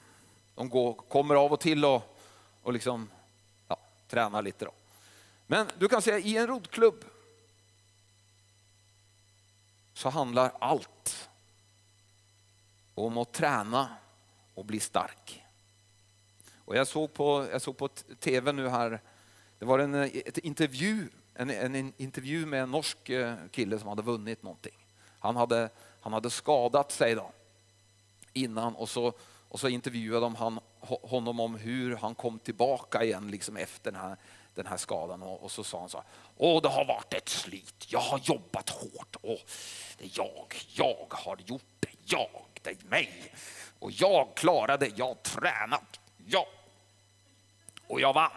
de 0.55 0.69
går, 0.69 0.93
kommer 0.93 1.35
av 1.35 1.53
och 1.53 1.59
till 1.59 1.85
och, 1.85 2.17
och 2.63 2.73
liksom, 2.73 3.09
träna 4.11 4.29
tränar 4.29 4.41
lite. 4.41 4.65
Då. 4.65 4.71
Men 5.47 5.67
du 5.77 5.87
kan 5.87 6.01
säga 6.01 6.19
i 6.19 6.37
en 6.37 6.47
roddklubb 6.47 7.05
så 9.93 10.09
handlar 10.09 10.51
allt 10.59 11.29
om 12.95 13.17
att 13.17 13.33
träna 13.33 13.89
och 14.55 14.65
bli 14.65 14.79
stark. 14.79 15.43
Och 16.65 16.75
jag, 16.75 16.87
såg 16.87 17.13
på, 17.13 17.47
jag 17.51 17.61
såg 17.61 17.77
på 17.77 17.87
tv 18.19 18.51
nu 18.51 18.69
här, 18.69 19.01
det 19.59 19.65
var 19.65 19.79
en 19.79 19.95
ett 19.95 20.37
intervju, 20.37 21.09
en, 21.33 21.49
en 21.49 21.93
intervju 21.97 22.45
med 22.45 22.63
en 22.63 22.71
norsk 22.71 23.09
eh, 23.09 23.35
kille 23.51 23.79
som 23.79 23.87
hade 23.87 24.01
vunnit 24.01 24.43
någonting. 24.43 24.77
Han 25.19 25.35
hade, 25.35 25.69
han 26.01 26.13
hade 26.13 26.29
skadat 26.29 26.91
sig 26.91 27.15
då 27.15 27.31
innan 28.33 28.75
och 28.75 28.89
så, 28.89 29.13
och 29.51 29.59
så 29.59 29.67
intervjuade 29.67 30.25
de 30.25 30.35
han, 30.35 30.59
honom 30.79 31.39
om 31.39 31.55
hur 31.55 31.95
han 31.95 32.15
kom 32.15 32.39
tillbaka 32.39 33.03
igen 33.03 33.31
liksom 33.31 33.57
efter 33.57 33.91
den 33.91 34.01
här, 34.01 34.17
den 34.55 34.67
här 34.67 34.77
skadan 34.77 35.23
och, 35.23 35.43
och 35.43 35.51
så 35.51 35.63
sa 35.63 35.79
han 35.79 35.89
så 35.89 35.97
här, 35.97 36.05
Åh, 36.37 36.61
det 36.61 36.69
har 36.69 36.85
varit 36.85 37.13
ett 37.13 37.29
slit, 37.29 37.85
jag 37.87 37.99
har 37.99 38.19
jobbat 38.23 38.69
hårt 38.69 39.15
Åh, 39.21 39.39
det 39.97 40.05
är 40.05 40.11
jag, 40.13 40.55
jag 40.73 41.07
har 41.09 41.37
gjort 41.45 41.63
det, 41.79 41.89
jag, 42.05 42.29
det 42.61 42.69
är 42.69 42.89
mig. 42.89 43.33
Och 43.79 43.91
jag 43.91 44.35
klarade, 44.35 44.91
jag 44.95 45.07
har 45.07 45.15
tränat, 45.15 45.99
ja. 46.27 46.47
Och 47.87 48.01
jag 48.01 48.13
vann. 48.13 48.31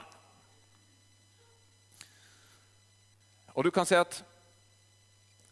Och 3.47 3.64
du 3.64 3.71
kan 3.71 3.87
säga 3.87 4.00
att 4.00 4.25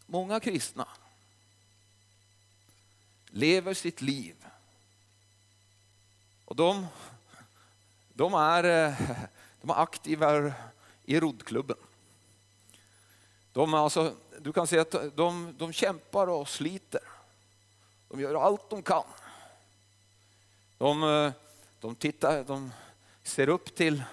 många 0.05 0.39
kristna 0.39 0.87
lever 3.25 3.73
sitt 3.73 4.01
liv 4.01 4.35
och 6.53 6.57
de, 6.57 6.87
de, 8.13 8.33
är, 8.33 8.63
eh, 8.63 8.93
de 9.61 9.69
är 9.69 9.81
aktiva 9.81 10.53
i 11.05 11.19
roddklubben. 11.19 11.77
De, 13.53 13.73
alltså, 13.73 14.15
du 14.39 14.53
kan 14.53 14.67
säga 14.67 14.81
att 14.81 15.15
de, 15.15 15.55
de 15.57 15.73
kämpar 15.73 16.27
och 16.27 16.49
sliter. 16.49 17.01
De 18.09 18.19
gör 18.19 18.35
allt 18.35 18.69
de 18.69 18.83
kan. 18.83 19.03
De, 20.77 21.03
eh, 21.03 21.31
de, 21.79 21.95
tittar, 21.95 22.43
de 22.43 22.71
ser 23.23 23.49
upp 23.49 23.75
till 23.75 24.03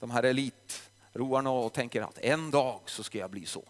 de 0.00 0.10
här 0.10 0.22
elitroarna 0.22 1.50
och 1.50 1.72
tänker 1.72 2.02
att 2.02 2.18
en 2.18 2.50
dag 2.50 2.80
så 2.86 3.02
ska 3.04 3.18
jag 3.18 3.30
bli 3.30 3.46
så. 3.46 3.64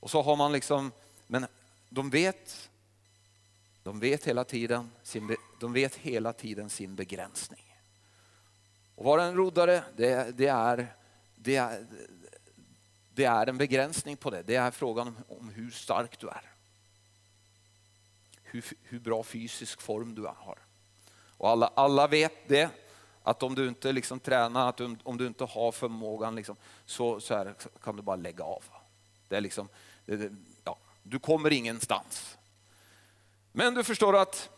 Och 0.00 0.10
så 0.10 0.22
har 0.22 0.36
man 0.36 0.52
liksom, 0.52 0.92
men 1.26 1.46
de 1.88 2.10
vet, 2.10 2.67
de 3.88 4.00
vet 4.00 4.24
hela 4.24 4.44
tiden 4.44 4.90
sin, 5.02 5.36
de 5.60 5.72
vet 5.72 5.94
hela 5.94 6.32
tiden 6.32 6.70
sin 6.70 6.94
begränsning. 6.94 7.76
Och 8.94 9.04
vara 9.04 9.24
en 9.24 9.34
roddare, 9.34 9.84
det, 9.96 10.36
det, 10.36 10.46
är, 10.46 10.94
det, 11.36 11.56
är, 11.56 11.86
det 13.14 13.24
är 13.24 13.46
en 13.46 13.58
begränsning 13.58 14.16
på 14.16 14.30
det. 14.30 14.42
Det 14.42 14.56
är 14.56 14.70
frågan 14.70 15.08
om, 15.08 15.16
om 15.28 15.48
hur 15.48 15.70
stark 15.70 16.20
du 16.20 16.28
är. 16.28 16.52
Hur, 18.42 18.64
hur 18.82 19.00
bra 19.00 19.22
fysisk 19.22 19.80
form 19.80 20.14
du 20.14 20.22
har. 20.22 20.58
Och 21.36 21.48
alla, 21.48 21.66
alla 21.74 22.06
vet 22.06 22.48
det, 22.48 22.70
att 23.22 23.42
om 23.42 23.54
du 23.54 23.68
inte 23.68 23.92
liksom 23.92 24.20
tränar, 24.20 24.68
att 24.68 24.80
om, 24.80 24.98
om 25.02 25.16
du 25.16 25.26
inte 25.26 25.44
har 25.44 25.72
förmågan, 25.72 26.34
liksom, 26.34 26.56
så, 26.84 27.20
så, 27.20 27.34
här, 27.34 27.54
kan 27.82 27.96
du 27.96 28.02
bara 28.02 28.16
lägga 28.16 28.44
av. 28.44 28.64
Det 29.28 29.36
är 29.36 29.40
liksom, 29.40 29.68
det, 30.04 30.32
ja, 30.64 30.78
du 31.02 31.18
kommer 31.18 31.52
ingenstans. 31.52 32.37
Men 33.58 33.74
du 33.74 33.84
förstår 33.84 34.16
att 34.16 34.50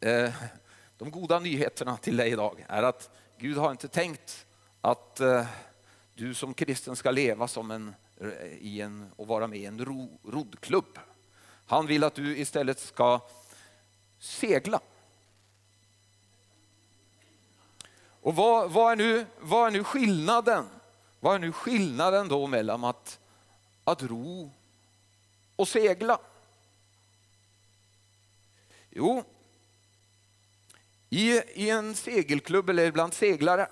eh, 0.00 0.32
de 0.98 1.10
goda 1.10 1.38
nyheterna 1.38 1.96
till 1.96 2.16
dig 2.16 2.30
idag 2.30 2.64
är 2.68 2.82
att 2.82 3.10
Gud 3.38 3.56
har 3.56 3.70
inte 3.70 3.88
tänkt 3.88 4.46
att 4.80 5.20
eh, 5.20 5.46
du 6.14 6.34
som 6.34 6.54
kristen 6.54 6.96
ska 6.96 7.10
leva 7.10 7.48
som 7.48 7.70
en, 7.70 7.94
eh, 8.20 8.28
i 8.60 8.80
en, 8.80 9.12
och 9.16 9.26
vara 9.26 9.46
med 9.46 9.58
i 9.58 9.64
en 9.64 9.84
ro, 9.84 10.18
roddklubb. 10.24 10.98
Han 11.66 11.86
vill 11.86 12.04
att 12.04 12.14
du 12.14 12.36
istället 12.38 12.78
ska 12.78 13.20
segla. 14.18 14.80
Och 18.20 18.36
vad, 18.36 18.70
vad, 18.70 18.92
är 18.92 18.96
nu, 18.96 19.26
vad 19.40 19.66
är 19.66 19.70
nu 19.70 19.84
skillnaden? 19.84 20.66
Vad 21.20 21.34
är 21.34 21.38
nu 21.38 21.52
skillnaden 21.52 22.28
då 22.28 22.46
mellan 22.46 22.84
att, 22.84 23.18
att 23.84 24.02
ro 24.02 24.50
och 25.56 25.68
segla? 25.68 26.18
Jo, 29.00 29.24
i, 31.10 31.32
i 31.54 31.70
en 31.70 31.94
segelklubb 31.94 32.70
eller 32.70 32.92
bland 32.92 33.14
seglare 33.14 33.68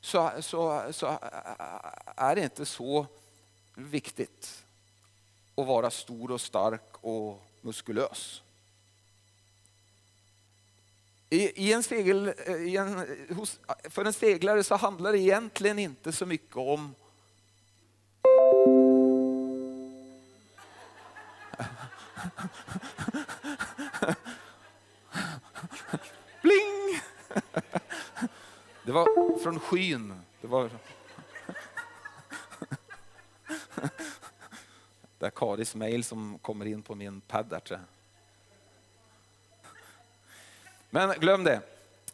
så, 0.00 0.30
så, 0.40 0.92
så 0.92 1.18
är 2.16 2.34
det 2.34 2.42
inte 2.42 2.66
så 2.66 3.06
viktigt 3.74 4.64
att 5.56 5.66
vara 5.66 5.90
stor 5.90 6.30
och 6.30 6.40
stark 6.40 6.94
och 7.00 7.42
muskulös. 7.60 8.42
I, 11.30 11.66
i 11.66 11.72
en 11.72 11.82
segel, 11.82 12.34
i 12.66 12.76
en, 12.76 13.06
hos, 13.36 13.60
för 13.90 14.04
en 14.04 14.12
seglare 14.12 14.64
så 14.64 14.74
handlar 14.74 15.12
det 15.12 15.18
egentligen 15.18 15.78
inte 15.78 16.12
så 16.12 16.26
mycket 16.26 16.56
om 16.56 16.94
Det 28.86 28.92
var 28.92 29.38
från 29.38 29.60
skyn. 29.60 30.20
Det 30.40 30.46
var... 30.46 30.70
Det 35.18 35.26
är 35.26 35.30
Karis 35.30 35.74
mail 35.74 36.04
som 36.04 36.38
kommer 36.38 36.66
in 36.66 36.82
på 36.82 36.94
min 36.94 37.20
pad 37.20 37.46
där. 37.46 37.80
Men 40.90 41.20
glöm 41.20 41.44
det. 41.44 41.60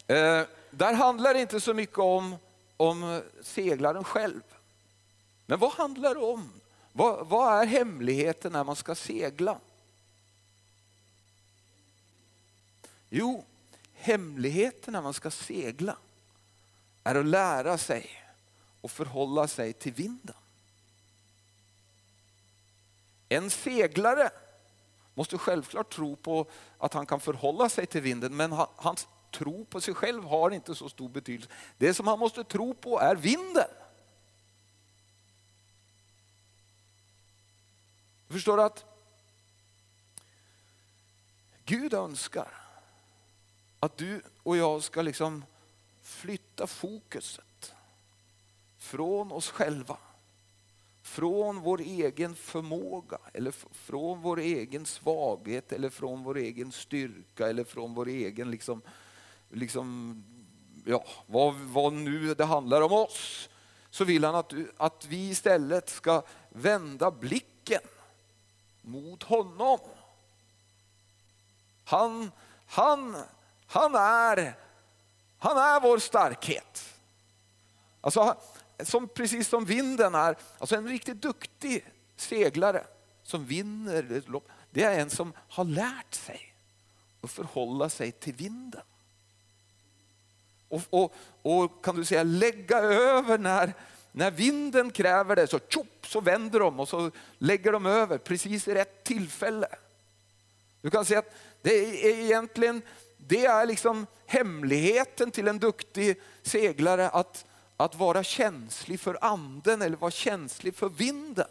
Eh, 0.06 0.46
där 0.70 0.92
handlar 0.92 1.34
det 1.34 1.40
inte 1.40 1.60
så 1.60 1.74
mycket 1.74 1.98
om, 1.98 2.36
om 2.76 3.22
seglaren 3.42 4.04
själv. 4.04 4.42
Men 5.46 5.58
vad 5.58 5.72
handlar 5.72 6.14
det 6.14 6.20
om? 6.20 6.50
Vad, 6.92 7.26
vad 7.26 7.62
är 7.62 7.66
hemligheten 7.66 8.52
när 8.52 8.64
man 8.64 8.76
ska 8.76 8.94
segla? 8.94 9.58
Jo, 13.08 13.44
hemligheten 13.94 14.92
när 14.92 15.02
man 15.02 15.14
ska 15.14 15.30
segla 15.30 15.96
är 17.04 17.14
att 17.14 17.26
lära 17.26 17.78
sig 17.78 18.10
och 18.80 18.90
förhålla 18.90 19.48
sig 19.48 19.72
till 19.72 19.92
vinden. 19.92 20.36
En 23.28 23.50
seglare 23.50 24.30
måste 25.14 25.38
självklart 25.38 25.94
tro 25.94 26.16
på 26.16 26.46
att 26.78 26.94
han 26.94 27.06
kan 27.06 27.20
förhålla 27.20 27.68
sig 27.68 27.86
till 27.86 28.00
vinden, 28.00 28.36
men 28.36 28.52
hans 28.76 29.06
tro 29.30 29.64
på 29.64 29.80
sig 29.80 29.94
själv 29.94 30.24
har 30.24 30.50
inte 30.50 30.74
så 30.74 30.88
stor 30.88 31.08
betydelse. 31.08 31.50
Det 31.78 31.94
som 31.94 32.06
han 32.06 32.18
måste 32.18 32.44
tro 32.44 32.74
på 32.74 33.00
är 33.00 33.16
vinden. 33.16 33.68
Förstår 38.28 38.56
du 38.56 38.62
att 38.62 38.84
Gud 41.64 41.94
önskar 41.94 42.48
att 43.80 43.96
du 43.96 44.22
och 44.42 44.56
jag 44.56 44.82
ska 44.82 45.02
liksom 45.02 45.44
flytta 46.10 46.66
fokuset 46.66 47.72
från 48.78 49.32
oss 49.32 49.50
själva, 49.50 49.96
från 51.02 51.60
vår 51.60 51.80
egen 51.80 52.34
förmåga 52.34 53.18
eller 53.32 53.50
från 53.72 54.22
vår 54.22 54.38
egen 54.38 54.86
svaghet 54.86 55.72
eller 55.72 55.90
från 55.90 56.24
vår 56.24 56.36
egen 56.36 56.72
styrka 56.72 57.48
eller 57.48 57.64
från 57.64 57.94
vår 57.94 58.08
egen 58.08 58.50
liksom, 58.50 58.82
liksom 59.50 60.24
ja, 60.84 61.04
vad, 61.26 61.54
vad 61.54 61.92
nu 61.92 62.34
det 62.34 62.44
handlar 62.44 62.80
om 62.80 62.92
oss. 62.92 63.48
Så 63.90 64.04
vill 64.04 64.24
han 64.24 64.34
att, 64.34 64.52
att 64.76 65.06
vi 65.06 65.30
istället 65.30 65.90
ska 65.90 66.22
vända 66.48 67.10
blicken 67.10 67.82
mot 68.82 69.22
honom. 69.22 69.78
Han, 71.84 72.30
han, 72.66 73.16
han, 73.66 73.94
är, 73.94 74.54
han 75.40 75.56
är 75.56 75.80
vår 75.80 75.98
starkhet. 75.98 76.94
Alltså, 78.00 78.36
som, 78.82 79.08
precis 79.08 79.48
som 79.48 79.64
vinden 79.64 80.14
är, 80.14 80.36
alltså 80.58 80.76
en 80.76 80.88
riktigt 80.88 81.22
duktig 81.22 81.84
seglare 82.16 82.84
som 83.22 83.44
vinner 83.44 84.22
det 84.70 84.82
är 84.82 85.00
en 85.00 85.10
som 85.10 85.32
har 85.48 85.64
lärt 85.64 86.14
sig 86.14 86.54
att 87.20 87.30
förhålla 87.30 87.88
sig 87.88 88.12
till 88.12 88.34
vinden. 88.34 88.82
Och, 90.68 90.82
och, 90.90 91.14
och 91.42 91.84
kan 91.84 91.96
du 91.96 92.04
säga 92.04 92.22
lägga 92.22 92.78
över 92.78 93.38
när, 93.38 93.74
när 94.12 94.30
vinden 94.30 94.90
kräver 94.90 95.36
det, 95.36 95.46
så 95.46 95.58
tjopp, 95.68 96.06
så 96.06 96.20
vänder 96.20 96.60
de 96.60 96.80
och 96.80 96.88
så 96.88 97.10
lägger 97.38 97.72
de 97.72 97.86
över 97.86 98.18
precis 98.18 98.68
i 98.68 98.74
rätt 98.74 99.04
tillfälle. 99.04 99.68
Du 100.82 100.90
kan 100.90 101.04
säga 101.04 101.18
att 101.18 101.34
det 101.62 102.04
är 102.06 102.18
egentligen 102.18 102.82
det 103.26 103.46
är 103.46 103.66
liksom 103.66 104.06
hemligheten 104.26 105.30
till 105.30 105.48
en 105.48 105.58
duktig 105.58 106.20
seglare 106.42 107.08
att, 107.08 107.44
att 107.76 107.94
vara 107.94 108.24
känslig 108.24 109.00
för 109.00 109.18
anden 109.24 109.82
eller 109.82 109.96
vara 109.96 110.10
känslig 110.10 110.74
för 110.74 110.88
vinden. 110.88 111.48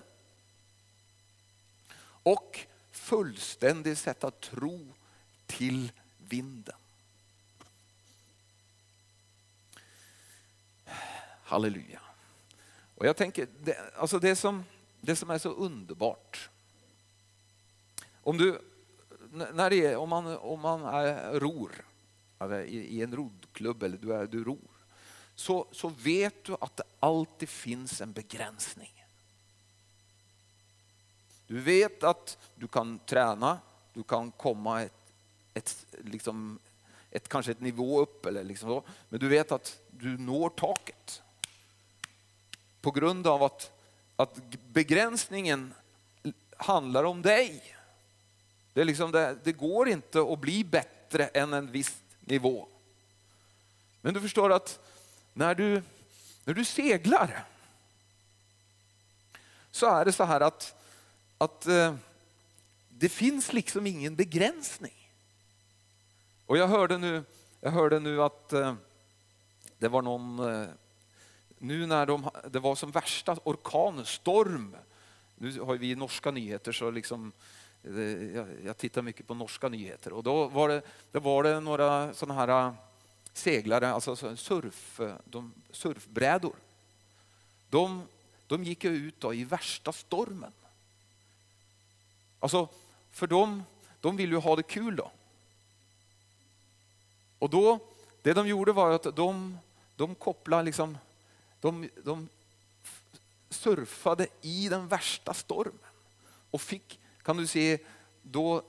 Och 2.24 2.60
fullständigt 2.92 4.00
sätta 4.00 4.32
tro 4.32 4.94
till 5.46 5.92
vinden. 6.18 6.76
Halleluja. 11.44 12.02
Och 12.96 13.06
jag 13.06 13.18
tänker, 13.18 13.48
det, 13.60 13.94
alltså 13.96 14.20
det, 14.20 14.36
som, 14.36 14.64
det 15.02 15.16
som 15.16 15.30
är 15.30 15.38
så 15.38 15.50
underbart. 15.50 16.50
Om 18.24 18.38
du, 18.38 18.62
när 19.32 19.70
det 19.70 19.86
är, 19.86 19.98
om 19.98 20.10
man, 20.10 20.38
om 20.38 20.60
man 20.60 20.86
är, 20.86 21.40
ror 21.40 21.86
alltså 22.38 22.62
i, 22.62 22.78
i, 22.78 23.02
en 23.02 23.16
roddklubb 23.16 23.84
eller 23.84 23.98
du, 23.98 24.14
är, 24.14 24.28
du 24.28 24.44
ror, 24.44 24.70
så, 25.36 25.68
så 25.72 25.88
vet 25.88 26.44
du 26.44 26.56
att 26.62 26.78
det 26.78 26.84
alltid 27.00 27.50
finns 27.50 28.02
en 28.02 28.12
begränsning. 28.12 29.06
Du 31.48 31.60
vet 31.60 32.04
att 32.04 32.38
du 32.56 32.68
kan 32.68 33.00
träna, 33.00 33.60
du 33.94 34.04
kan 34.04 34.32
komma 34.32 34.82
ett, 34.82 34.94
ett, 35.54 35.86
liksom, 36.04 36.60
ett, 37.12 37.28
kanske 37.28 37.52
ett 37.52 37.62
nivå 37.62 38.02
upp, 38.02 38.26
eller 38.26 38.44
liksom 38.44 38.70
så, 38.70 38.84
men 39.10 39.20
du 39.20 39.28
vet 39.28 39.52
att 39.52 39.80
du 39.90 40.18
når 40.18 40.50
taket. 40.50 41.22
På 42.82 42.92
grund 42.92 43.28
av 43.28 43.44
att, 43.44 43.72
att 44.16 44.40
begränsningen 44.68 45.74
handlar 46.58 47.04
om 47.04 47.22
dig. 47.22 47.76
Det, 48.80 48.84
är 48.84 48.86
liksom 48.86 49.12
det, 49.12 49.38
det 49.44 49.52
går 49.52 49.90
inte 49.90 50.22
att 50.22 50.40
bli 50.40 50.64
bättre 50.64 51.28
än 51.28 51.54
en 51.54 51.72
viss 51.72 52.02
nivå. 52.20 52.68
Men 54.02 54.14
du 54.14 54.22
förstår 54.22 54.52
att 54.52 54.80
när 55.34 55.56
du, 55.56 55.84
när 56.44 56.54
du 56.54 56.66
seglar 56.66 57.46
så 59.72 59.86
är 59.86 60.06
det 60.06 60.12
så 60.12 60.24
här 60.24 60.42
att, 60.42 60.76
att 61.38 61.68
eh, 61.68 61.96
det 62.90 63.10
finns 63.10 63.54
liksom 63.54 63.88
ingen 63.88 64.16
begränsning. 64.16 65.12
Och 66.46 66.58
jag 66.58 66.68
hörde 66.68 66.98
nu, 66.98 67.24
jag 67.62 67.72
hörde 67.72 68.00
nu 68.00 68.24
att 68.24 68.54
eh, 68.54 68.76
det 69.78 69.88
var 69.88 70.02
någon 70.02 70.40
eh, 70.40 70.68
nu 71.58 71.86
när 71.86 72.06
de, 72.06 72.30
det 72.50 72.60
var 72.60 72.76
som 72.76 72.92
värsta 72.92 73.38
orkanstorm, 73.44 74.76
nu 75.36 75.60
har 75.60 75.78
vi 75.78 75.96
norska 75.96 76.32
nyheter 76.32 76.72
så 76.72 76.92
liksom, 76.92 77.32
Eh, 77.84 77.94
jag, 78.66 78.78
tittar 78.78 79.02
mycket 79.02 79.28
på 79.28 79.34
norska 79.34 79.70
nyheter 79.70 80.14
och 80.14 80.24
då 80.24 80.48
var 80.48 80.70
det, 80.70 80.82
då 81.12 81.20
var 81.20 81.44
det 81.44 81.60
några 81.60 82.14
sådana 82.14 82.34
här 82.34 82.68
eh, 82.68 82.74
seglare, 83.34 83.92
alltså 83.92 84.36
surf, 84.36 85.00
eh, 85.00 85.16
de, 85.26 85.54
surfbrädor. 85.72 86.56
De, 87.70 88.04
de 88.48 88.64
gick 88.64 88.86
ut 88.86 89.20
då 89.20 89.34
i 89.34 89.44
värsta 89.44 89.92
stormen. 89.92 90.52
Alltså, 92.40 92.68
för 93.12 93.28
de, 93.28 93.64
de 94.02 94.18
vill 94.18 94.32
ju 94.32 94.38
ha 94.38 94.56
det 94.56 94.64
kul 94.64 94.96
då. 94.96 95.12
Och 97.40 97.50
då, 97.50 97.80
det 98.22 98.34
de 98.34 98.48
gjorde 98.48 98.72
var 98.72 98.92
att 98.92 99.16
de, 99.16 99.58
de 99.96 100.16
kopplade 100.16 100.64
liksom 100.64 100.98
de, 101.62 101.90
de 102.04 102.30
surfade 103.50 104.28
i 104.42 104.70
den 104.70 104.88
värsta 104.88 105.34
stormen 105.34 105.80
och 106.52 106.62
fick, 106.62 107.00
kan 107.30 107.38
du 107.38 107.48
se, 107.48 107.78
då 108.22 108.62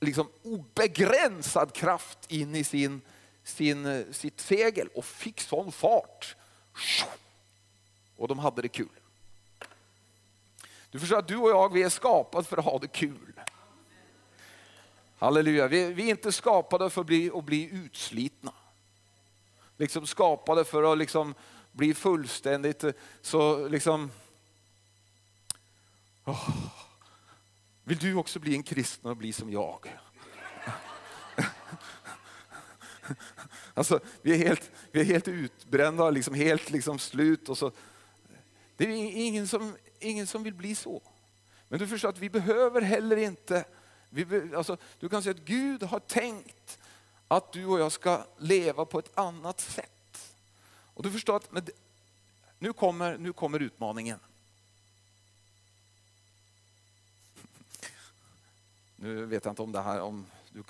liksom 0.00 0.28
obegränsad 0.42 1.72
kraft 1.72 2.18
in 2.32 2.54
i 2.54 2.64
sin, 2.64 3.00
sin, 3.44 4.14
sitt 4.14 4.40
segel 4.40 4.88
och 4.94 5.04
fick 5.04 5.40
sån 5.40 5.72
fart. 5.72 6.36
Och 8.16 8.28
de 8.28 8.38
hade 8.38 8.62
det 8.62 8.68
kul. 8.68 8.88
Du 10.90 10.98
förstår 10.98 11.18
att 11.18 11.28
du 11.28 11.36
och 11.36 11.50
jag, 11.50 11.72
vi 11.72 11.82
är 11.82 11.88
skapade 11.88 12.44
för 12.44 12.56
att 12.56 12.64
ha 12.64 12.78
det 12.78 12.88
kul. 12.88 13.40
Halleluja, 15.18 15.68
vi, 15.68 15.92
vi 15.92 16.06
är 16.06 16.10
inte 16.10 16.32
skapade 16.32 16.90
för 16.90 17.00
att 17.00 17.06
bli, 17.06 17.30
att 17.34 17.44
bli 17.44 17.68
utslitna 17.72 18.52
liksom 19.76 20.06
skapade 20.06 20.64
för 20.64 20.92
att 20.92 20.98
liksom 20.98 21.34
bli 21.72 21.94
fullständigt 21.94 22.84
eh, 22.84 22.92
så 23.20 23.68
liksom... 23.68 24.10
Oh. 26.24 26.83
Vill 27.84 27.98
du 27.98 28.14
också 28.14 28.38
bli 28.38 28.54
en 28.54 28.62
kristen 28.62 29.10
och 29.10 29.16
bli 29.16 29.32
som 29.32 29.52
jag? 29.52 29.98
Alltså, 33.74 34.00
vi 34.22 34.32
är 34.32 34.38
helt, 34.38 34.70
vi 34.92 35.00
är 35.00 35.04
helt 35.04 35.28
utbrända, 35.28 36.10
liksom 36.10 36.34
helt 36.34 36.70
liksom 36.70 36.98
slut. 36.98 37.48
Och 37.48 37.58
så. 37.58 37.72
Det 38.76 38.84
är 38.84 38.88
ingen 39.26 39.48
som, 39.48 39.76
ingen 40.00 40.26
som 40.26 40.42
vill 40.42 40.54
bli 40.54 40.74
så. 40.74 41.02
Men 41.68 41.78
du 41.78 41.86
förstår 41.86 42.08
att 42.08 42.18
vi 42.18 42.30
behöver 42.30 42.80
heller 42.80 43.16
inte, 43.16 43.64
vi, 44.10 44.54
alltså, 44.54 44.76
du 44.98 45.08
kan 45.08 45.22
säga 45.22 45.34
att 45.34 45.44
Gud 45.44 45.82
har 45.82 46.00
tänkt 46.00 46.78
att 47.28 47.52
du 47.52 47.66
och 47.66 47.80
jag 47.80 47.92
ska 47.92 48.26
leva 48.38 48.84
på 48.84 48.98
ett 48.98 49.18
annat 49.18 49.60
sätt. 49.60 50.36
Och 50.66 51.02
du 51.02 51.10
förstår 51.10 51.36
att 51.36 51.52
med, 51.52 51.70
nu, 52.58 52.72
kommer, 52.72 53.18
nu 53.18 53.32
kommer 53.32 53.60
utmaningen. 53.60 54.18
Nu 58.96 59.26
vet 59.26 59.44
jag 59.44 59.52
inte 59.52 59.62
om 59.62 59.72
det 59.72 59.80
här 59.80 60.00
om 60.00 60.26
du, 60.52 60.62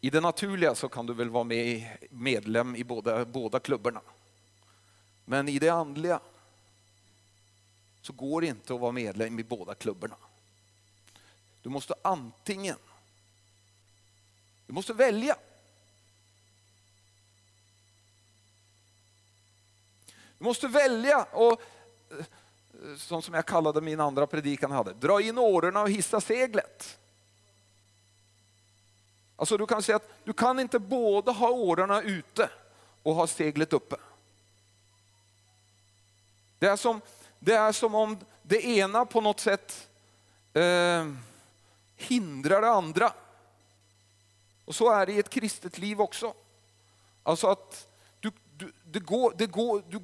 I 0.00 0.10
det 0.10 0.20
naturliga 0.20 0.74
så 0.74 0.88
kan 0.88 1.06
du 1.06 1.14
väl 1.14 1.30
vara 1.30 1.44
med, 1.44 1.96
medlem 2.10 2.76
i 2.76 2.84
båda, 2.84 3.24
båda 3.24 3.60
klubbarna. 3.60 4.00
Men 5.24 5.48
i 5.48 5.58
det 5.58 5.68
andliga 5.68 6.20
så 8.00 8.12
går 8.12 8.40
det 8.40 8.46
inte 8.46 8.74
att 8.74 8.80
vara 8.80 8.92
medlem 8.92 9.38
i 9.38 9.44
båda 9.44 9.74
klubbarna. 9.74 10.16
Du 11.62 11.68
måste 11.68 11.94
antingen 12.02 12.76
du 14.66 14.72
måste 14.72 14.92
välja. 14.92 15.36
Du 20.38 20.44
måste 20.44 20.68
välja 20.68 21.24
och 21.24 21.62
eh, 22.10 22.26
eh, 22.84 22.96
sånt 22.96 23.24
som 23.24 23.34
jag 23.34 23.46
kallade 23.46 23.80
min 23.80 24.00
andra 24.00 24.26
predikan 24.26 24.70
hade, 24.70 24.92
dra 24.92 25.20
in 25.20 25.38
årorna 25.38 25.82
och 25.82 25.90
hissa 25.90 26.20
seglet. 26.20 26.98
Alltså 29.36 29.56
du 29.56 29.66
kan 29.66 29.82
säga 29.82 29.96
att 29.96 30.10
du 30.24 30.32
kan 30.32 30.58
inte 30.58 30.78
både 30.78 31.30
ha 31.30 31.50
årorna 31.50 32.02
ute 32.02 32.50
och 33.02 33.14
ha 33.14 33.26
seglet 33.26 33.72
uppe. 33.72 33.96
Det 36.58 36.66
är 36.66 36.76
som, 36.76 37.00
det 37.38 37.54
är 37.54 37.72
som 37.72 37.94
om 37.94 38.18
det 38.42 38.66
ena 38.66 39.06
på 39.06 39.20
något 39.20 39.40
sätt 39.40 39.88
eh, 40.52 41.12
hindrar 41.96 42.60
det 42.60 42.70
andra. 42.70 43.12
Och 44.64 44.74
så 44.74 44.90
är 44.90 45.06
det 45.06 45.12
i 45.12 45.18
ett 45.18 45.30
kristet 45.30 45.78
liv 45.78 46.00
också. 46.00 46.34
Alltså 47.22 47.46
att 47.46 47.88
du, 48.20 48.32
du, 48.56 48.72
det, 48.84 49.00
går, 49.00 49.34
det, 49.36 49.46
går, 49.46 49.82
du, 49.88 50.00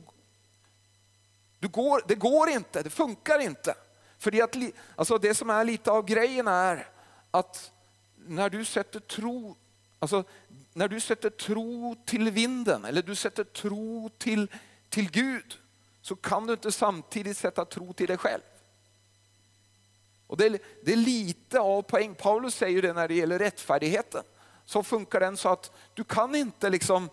du 1.60 1.68
går, 1.68 2.02
det 2.08 2.14
går 2.14 2.48
inte, 2.48 2.82
det 2.82 2.90
funkar 2.90 3.38
inte. 3.38 3.74
För 4.18 4.42
att, 4.42 4.56
alltså 4.96 5.18
det 5.18 5.34
som 5.34 5.50
är 5.50 5.64
lite 5.64 5.90
av 5.90 6.04
grejen 6.04 6.48
är 6.48 6.88
att 7.30 7.72
när 8.16 8.50
du 8.50 8.64
sätter 8.64 9.00
tro, 9.00 9.56
alltså 9.98 10.24
när 10.72 10.88
du 10.88 11.00
sätter 11.00 11.30
tro 11.30 11.96
till 12.06 12.30
vinden 12.30 12.84
eller 12.84 13.02
du 13.02 13.14
sätter 13.14 13.44
tro 13.44 14.10
till, 14.18 14.50
till 14.88 15.10
Gud 15.10 15.58
så 16.02 16.16
kan 16.16 16.46
du 16.46 16.52
inte 16.52 16.72
samtidigt 16.72 17.36
sätta 17.36 17.64
tro 17.64 17.92
till 17.92 18.06
dig 18.06 18.16
själv. 18.16 18.42
Och 20.26 20.36
det, 20.36 20.46
är, 20.46 20.58
det 20.82 20.92
är 20.92 20.96
lite 20.96 21.60
av 21.60 21.82
poäng. 21.82 22.14
Paulus 22.14 22.54
säger 22.54 22.82
det 22.82 22.92
när 22.92 23.08
det 23.08 23.14
gäller 23.14 23.38
rättfärdigheten. 23.38 24.22
Så 24.64 24.82
funkar 24.82 25.20
den 25.20 25.36
så 25.36 25.48
att 25.48 25.72
du 25.94 26.04
kan 26.04 26.34
inte 26.34 26.70
liksom 26.70 27.10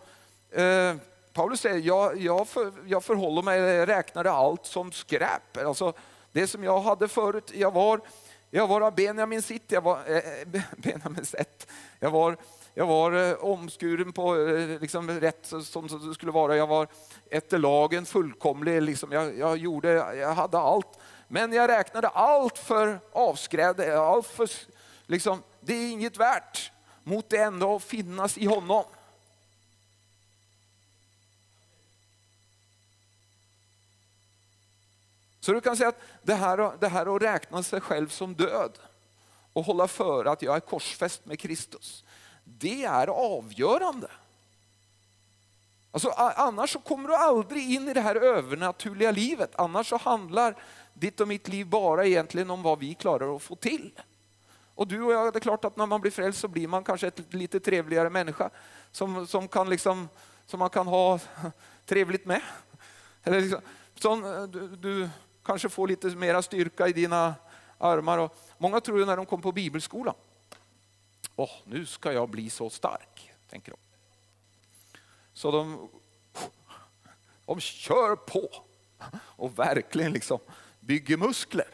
eh, 0.49 0.95
Paulus 1.37 1.61
säger, 1.61 1.79
jag, 1.79 2.17
jag, 2.17 2.47
för, 2.47 2.71
jag 2.85 3.03
förhåller 3.03 3.41
mig, 3.41 3.85
räknade 3.85 4.31
allt 4.31 4.65
som 4.65 4.91
skräp. 4.91 5.57
Alltså, 5.65 5.93
det 6.31 6.47
som 6.47 6.63
jag 6.63 6.79
hade 6.79 7.07
förut, 7.07 7.51
jag 7.55 7.73
var, 7.73 8.01
jag 8.49 8.67
var 8.67 8.81
av 8.81 8.95
Benjamin 8.95 9.41
sitt, 9.41 9.71
jag 9.71 9.81
var, 9.81 9.99
eh, 10.07 10.17
eh 10.17 10.61
Benjamin 10.77 11.25
sätt. 11.25 11.67
Jag 11.99 12.11
var, 12.11 12.37
jag 12.73 12.85
var 12.85 13.11
eh, 13.11 13.33
omskuren 13.33 14.13
på 14.13 14.35
eh, 14.35 14.79
liksom, 14.81 15.09
rätt 15.09 15.53
som 15.63 15.87
det 15.87 16.13
skulle 16.13 16.31
vara. 16.31 16.57
Jag 16.57 16.67
var 16.67 16.87
efter 17.31 17.57
lagen 17.57 18.05
fullkomlig, 18.05 18.81
liksom, 18.81 19.11
jag, 19.11 19.37
jag, 19.37 19.57
gjorde, 19.57 19.89
jag 20.15 20.33
hade 20.33 20.59
allt. 20.59 20.99
Men 21.27 21.53
jag 21.53 21.69
räknade 21.69 22.07
allt 22.07 22.57
för 22.57 22.99
avskräd, 23.11 23.81
allt 23.81 24.27
för, 24.27 24.49
liksom, 25.05 25.43
det 25.59 25.73
är 25.73 25.91
inget 25.91 26.17
värt 26.17 26.71
mot 27.03 27.29
det 27.29 27.37
ändå 27.37 27.75
att 27.75 27.83
finnas 27.83 28.37
i 28.37 28.45
honom. 28.45 28.83
Så 35.47 35.53
du 35.53 35.61
kan 35.61 35.77
säga 35.77 35.89
att 35.89 36.01
det 36.23 36.33
här, 36.33 36.77
det 36.79 36.87
här 36.87 37.15
att 37.15 37.21
räkna 37.21 37.63
sig 37.63 37.81
själv 37.81 38.09
som 38.09 38.33
död 38.33 38.79
och 39.53 39.63
hålla 39.63 39.87
för 39.87 40.25
att 40.25 40.41
jag 40.41 40.55
är 40.55 40.59
korsfäst 40.59 41.25
med 41.25 41.39
Kristus, 41.39 42.03
det 42.43 42.83
är 42.83 43.07
avgörande. 43.07 44.11
Alltså, 45.91 46.09
annars 46.17 46.73
så 46.73 46.79
kommer 46.79 47.09
du 47.09 47.15
aldrig 47.15 47.71
in 47.71 47.87
i 47.87 47.93
det 47.93 48.01
här 48.01 48.15
övernaturliga 48.15 49.11
livet. 49.11 49.51
Annars 49.55 49.89
så 49.89 49.97
handlar 49.97 50.55
ditt 50.93 51.19
och 51.19 51.27
mitt 51.27 51.47
liv 51.47 51.67
bara 51.67 52.05
egentligen 52.05 52.49
om 52.49 52.61
vad 52.61 52.79
vi 52.79 52.93
klarar 52.93 53.35
att 53.35 53.41
få 53.41 53.55
till. 53.55 53.91
Och 54.75 54.87
du 54.87 55.01
och 55.01 55.13
jag, 55.13 55.33
det 55.33 55.37
är 55.37 55.41
klart 55.41 55.65
att 55.65 55.77
när 55.77 55.85
man 55.85 56.01
blir 56.01 56.11
frälst 56.11 56.39
så 56.39 56.47
blir 56.47 56.67
man 56.67 56.83
kanske 56.83 57.07
ett 57.07 57.33
lite 57.33 57.59
trevligare 57.59 58.09
människa 58.09 58.49
som, 58.91 59.27
som, 59.27 59.47
kan 59.47 59.69
liksom, 59.69 60.09
som 60.45 60.59
man 60.59 60.69
kan 60.69 60.87
ha 60.87 61.19
trevligt 61.85 62.25
med. 62.25 62.41
Eller 63.23 63.41
liksom, 63.41 63.61
som, 63.95 64.25
eh, 64.25 64.43
du, 64.43 64.67
du 64.75 65.09
kanske 65.47 65.69
får 65.69 65.87
lite 65.87 66.07
mera 66.07 66.41
styrka 66.41 66.87
i 66.87 66.93
dina 66.93 67.35
armar. 67.77 68.17
Och 68.17 68.35
många 68.57 68.81
tror 68.81 68.99
ju 68.99 69.05
när 69.05 69.17
de 69.17 69.25
kom 69.25 69.41
på 69.41 69.51
bibelskolan, 69.51 70.15
oh, 71.35 71.51
nu 71.65 71.85
ska 71.85 72.13
jag 72.13 72.29
bli 72.29 72.49
så 72.49 72.69
stark, 72.69 73.31
tänker 73.49 73.71
de. 73.71 73.77
Så 75.33 75.51
de, 75.51 75.89
de 77.45 77.59
kör 77.59 78.15
på 78.15 78.49
och 79.19 79.59
verkligen 79.59 80.13
liksom 80.13 80.39
bygger 80.79 81.17
muskler. 81.17 81.67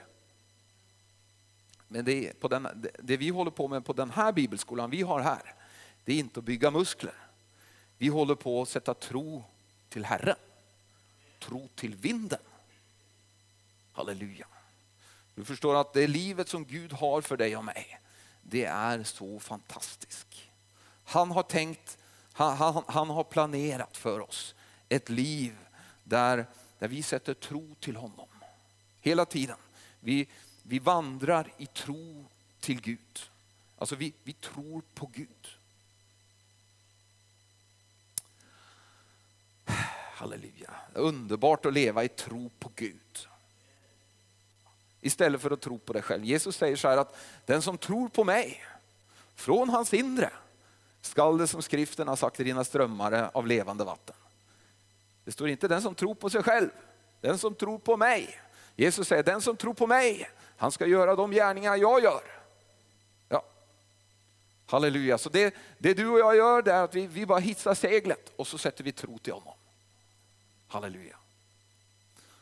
Men 1.88 2.06
det, 2.06 2.40
på 2.40 2.48
den, 2.48 2.88
det 3.00 3.18
vi 3.18 3.30
håller 3.30 3.52
på 3.52 3.68
med 3.68 3.86
på 3.86 3.94
den 3.94 4.10
här 4.10 4.32
bibelskolan 4.32 4.90
vi 4.90 5.02
har 5.02 5.20
här, 5.20 5.56
det 6.06 6.14
är 6.14 6.20
inte 6.20 6.40
att 6.40 6.46
bygga 6.46 6.72
muskler. 6.72 7.16
Vi 7.98 8.08
håller 8.08 8.36
på 8.36 8.62
att 8.62 8.70
sätta 8.70 8.94
tro 8.94 9.44
till 9.90 10.06
Herren, 10.06 10.36
tro 11.40 11.70
till 11.76 11.96
vinden. 11.96 12.40
Halleluja. 13.94 14.48
Du 15.36 15.46
förstår 15.46 15.82
att 15.82 15.94
det 15.94 16.08
livet 16.08 16.50
som 16.50 16.66
Gud 16.66 16.94
har 16.94 17.22
för 17.22 17.38
dig 17.38 17.58
och 17.58 17.66
mig, 17.66 18.00
det 18.42 18.66
är 18.66 19.04
så 19.04 19.40
fantastiskt. 19.40 20.28
Han 21.04 21.32
har 21.32 21.44
tänkt, 21.44 21.98
han, 22.34 22.58
han, 22.58 22.84
han 22.88 23.10
har 23.10 23.24
planerat 23.24 23.98
för 23.98 24.20
oss 24.20 24.56
ett 24.90 25.10
liv 25.10 25.58
där, 26.04 26.46
där 26.80 26.88
vi 26.88 27.04
sätter 27.04 27.34
tro 27.34 27.76
till 27.76 27.96
honom. 27.96 28.28
Hela 29.02 29.26
tiden. 29.26 29.58
Vi, 30.00 30.28
vi 30.64 30.80
vandrar 30.80 31.54
i 31.58 31.66
tro 31.66 32.26
till 32.60 32.82
Gud. 32.82 33.20
Alltså 33.78 33.96
vi, 33.96 34.14
vi 34.24 34.34
tror 34.34 34.84
på 34.94 35.06
Gud. 35.06 35.48
Halleluja. 40.14 40.74
Underbart 40.94 41.66
att 41.66 41.74
leva 41.74 42.04
i 42.04 42.10
tro 42.10 42.50
på 42.60 42.72
Gud 42.76 43.28
istället 45.04 45.42
för 45.42 45.52
att 45.52 45.62
tro 45.62 45.80
på 45.80 45.94
dig 45.94 46.02
själv. 46.02 46.26
Jesus 46.26 46.58
säger 46.58 46.76
så 46.76 46.88
här 46.88 46.98
att 46.98 47.16
den 47.46 47.62
som 47.62 47.78
tror 47.78 48.10
på 48.10 48.24
mig, 48.24 48.64
från 49.36 49.70
hans 49.70 49.94
inre 49.94 50.30
skall 51.02 51.38
det 51.38 51.48
som 51.48 51.62
skriften 51.62 52.08
har 52.08 52.16
sagt 52.16 52.40
rinna 52.40 52.64
strömmar 52.64 53.30
av 53.34 53.48
levande 53.48 53.84
vatten. 53.84 54.16
Det 55.26 55.32
står 55.32 55.50
inte 55.50 55.68
den 55.68 55.82
som 55.82 55.96
tror 55.96 56.16
på 56.16 56.30
sig 56.30 56.44
själv, 56.44 56.70
den 57.22 57.38
som 57.38 57.56
tror 57.56 57.80
på 57.80 57.98
mig. 57.98 58.40
Jesus 58.76 59.08
säger 59.08 59.24
den 59.24 59.42
som 59.42 59.58
tror 59.58 59.74
på 59.74 59.88
mig, 59.88 60.30
han 60.58 60.72
ska 60.72 60.86
göra 60.86 61.16
de 61.16 61.32
gärningar 61.32 61.76
jag 61.76 62.04
gör. 62.04 62.22
Ja. 63.30 63.44
Halleluja, 64.66 65.18
så 65.18 65.30
det, 65.30 65.54
det 65.78 65.94
du 65.94 66.08
och 66.08 66.20
jag 66.20 66.36
gör 66.36 66.62
det 66.62 66.74
är 66.74 66.84
att 66.84 66.96
vi, 66.96 67.08
vi 67.08 67.26
bara 67.26 67.40
hissar 67.40 67.74
seglet 67.74 68.32
och 68.36 68.48
så 68.48 68.58
sätter 68.58 68.84
vi 68.84 68.92
tro 68.92 69.18
till 69.18 69.34
honom. 69.34 69.54
Halleluja. 70.68 71.18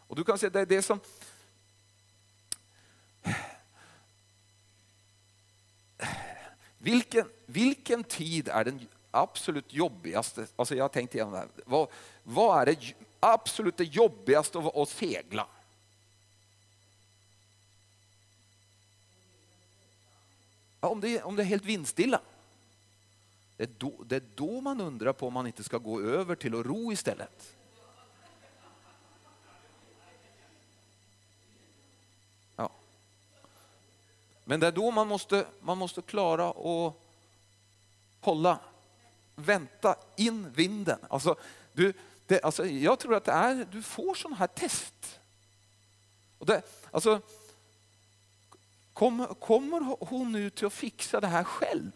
Och 0.07 0.15
du 0.15 0.23
kan 0.23 0.37
se 0.37 0.49
det, 0.49 0.65
det 0.65 0.81
som 0.81 0.99
vilken, 6.77 7.29
vilken 7.45 8.03
tid 8.03 8.47
är 8.47 8.63
den 8.63 8.87
absolut 9.11 9.73
jobbigaste? 9.73 10.47
Alltså 10.55 10.75
jag 10.75 10.83
har 10.83 10.89
tänkt 10.89 11.15
igenom 11.15 11.33
det 11.33 11.39
här. 11.39 11.47
Vad, 11.65 11.87
vad 12.23 12.61
är 12.61 12.65
det 12.65 12.93
absolut 13.19 13.77
det 13.77 13.83
jobbigaste 13.83 14.59
att, 14.59 14.75
att 14.75 14.89
segla? 14.89 15.47
Ja, 20.81 20.87
om, 20.87 21.01
det, 21.01 21.21
om 21.21 21.35
det 21.35 21.43
är 21.43 21.45
helt 21.45 21.65
vindstilla. 21.65 22.21
Det 23.57 23.63
är, 23.63 23.69
då, 23.77 23.93
det 24.05 24.15
är 24.15 24.23
då 24.35 24.61
man 24.61 24.81
undrar 24.81 25.13
på 25.13 25.27
om 25.27 25.33
man 25.33 25.47
inte 25.47 25.63
ska 25.63 25.77
gå 25.77 26.01
över 26.01 26.35
till 26.35 26.59
att 26.59 26.65
ro 26.65 26.91
istället. 26.91 27.55
Men 34.43 34.59
det 34.59 34.67
är 34.67 34.71
då 34.71 34.91
man 34.91 35.07
måste, 35.07 35.45
man 35.59 35.77
måste 35.77 36.01
klara 36.01 36.49
att 36.49 36.93
hålla, 38.21 38.59
vänta 39.35 39.95
in 40.15 40.51
vinden. 40.51 40.99
Alltså, 41.09 41.35
du, 41.73 41.93
det, 42.27 42.43
alltså, 42.43 42.65
jag 42.65 42.99
tror 42.99 43.15
att 43.15 43.25
det 43.25 43.31
är, 43.31 43.67
du 43.71 43.83
får 43.83 44.15
sådana 44.15 44.35
här 44.35 44.47
test. 44.47 45.19
Och 46.37 46.45
det, 46.45 46.61
alltså, 46.91 47.21
kommer, 48.93 49.25
kommer 49.25 49.95
hon 49.99 50.31
nu 50.31 50.49
till 50.49 50.67
att 50.67 50.73
fixa 50.73 51.19
det 51.19 51.27
här 51.27 51.43
själv? 51.43 51.91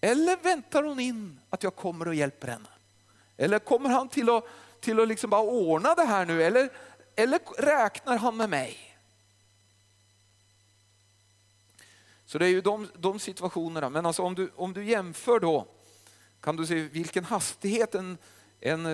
Eller 0.00 0.36
väntar 0.36 0.82
hon 0.82 1.00
in 1.00 1.40
att 1.50 1.62
jag 1.62 1.76
kommer 1.76 2.08
och 2.08 2.14
hjälper 2.14 2.48
henne? 2.48 2.68
Eller 3.36 3.58
kommer 3.58 3.88
han 3.90 4.08
till 4.08 4.30
att, 4.30 4.44
till 4.80 5.00
att 5.00 5.08
liksom 5.08 5.30
bara 5.30 5.42
ordna 5.42 5.94
det 5.94 6.04
här 6.04 6.26
nu? 6.26 6.42
Eller, 6.42 6.70
eller 7.16 7.40
räknar 7.58 8.16
han 8.18 8.36
med 8.36 8.50
mig? 8.50 8.87
Så 12.28 12.38
det 12.38 12.46
är 12.46 12.50
ju 12.50 12.60
de, 12.60 12.88
de 12.98 13.18
situationerna. 13.18 13.90
Men 13.90 14.06
alltså 14.06 14.22
om, 14.22 14.34
du, 14.34 14.50
om 14.56 14.72
du 14.72 14.84
jämför 14.84 15.40
då 15.40 15.66
kan 16.40 16.56
du 16.56 16.66
se 16.66 16.74
vilken 16.74 17.24
hastighet 17.24 17.94
en, 17.94 18.18
en, 18.60 18.86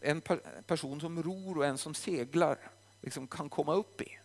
en 0.00 0.22
person 0.66 1.00
som 1.00 1.22
ror 1.22 1.58
och 1.58 1.66
en 1.66 1.78
som 1.78 1.94
seglar 1.94 2.58
liksom 3.00 3.26
kan 3.26 3.48
komma 3.48 3.74
upp 3.74 4.00
i. 4.00 4.18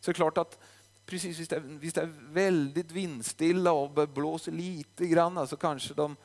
Så 0.00 0.10
det 0.10 0.12
är 0.12 0.14
klart 0.14 0.38
att 0.38 0.58
precis 1.06 1.38
visst 1.38 1.52
är, 1.52 1.60
visst 1.60 1.96
är 1.96 2.12
väldigt 2.20 2.90
vindstilla 2.90 3.72
och 3.72 4.08
blåser 4.08 4.52
lite 4.52 5.06
grann 5.06 5.48
så 5.48 5.56
kanske, 5.56 5.94
de, 5.94 6.16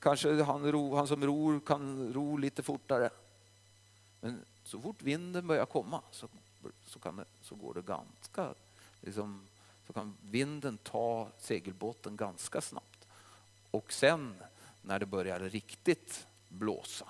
kanske 0.00 0.42
han, 0.42 0.72
ro, 0.72 0.94
han 0.96 1.08
som 1.08 1.24
ror 1.24 1.60
kan 1.60 2.12
ro 2.12 2.36
lite 2.36 2.62
fortare. 2.62 3.10
Men 4.20 4.44
så 4.64 4.80
fort 4.80 5.02
vinden 5.02 5.46
börjar 5.46 5.66
komma 5.66 6.02
så, 6.10 6.28
så, 6.86 6.98
kan 6.98 7.16
det, 7.16 7.24
så 7.40 7.54
går 7.54 7.74
det 7.74 7.82
ganska 7.82 8.54
liksom, 9.00 9.46
så 9.86 9.92
kan 9.92 10.16
vinden 10.22 10.78
ta 10.78 11.28
segelbåten 11.38 12.16
ganska 12.16 12.60
snabbt. 12.60 13.06
Och 13.70 13.92
sen 13.92 14.34
när 14.82 14.98
det 14.98 15.06
börjar 15.06 15.40
riktigt 15.40 16.26
blåsa, 16.48 17.08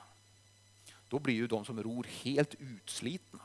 då 1.09 1.19
blir 1.19 1.35
ju 1.35 1.47
de 1.47 1.65
som 1.65 1.83
ror 1.83 2.07
helt 2.11 2.55
utslitna. 2.55 3.41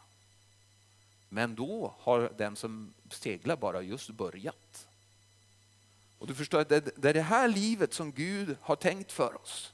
Men 1.30 1.56
då 1.56 1.96
har 2.00 2.34
den 2.38 2.56
som 2.56 2.94
seglar 3.10 3.58
bara 3.58 3.82
just 3.82 4.10
börjat. 4.10 4.88
Och 6.20 6.28
du 6.28 6.36
förstår 6.36 6.60
att 6.60 6.70
det 6.70 7.06
är 7.06 7.14
det 7.14 7.22
här 7.22 7.48
livet 7.48 7.94
som 7.94 8.12
Gud 8.12 8.58
har 8.62 8.76
tänkt 8.76 9.12
för 9.12 9.42
oss. 9.42 9.74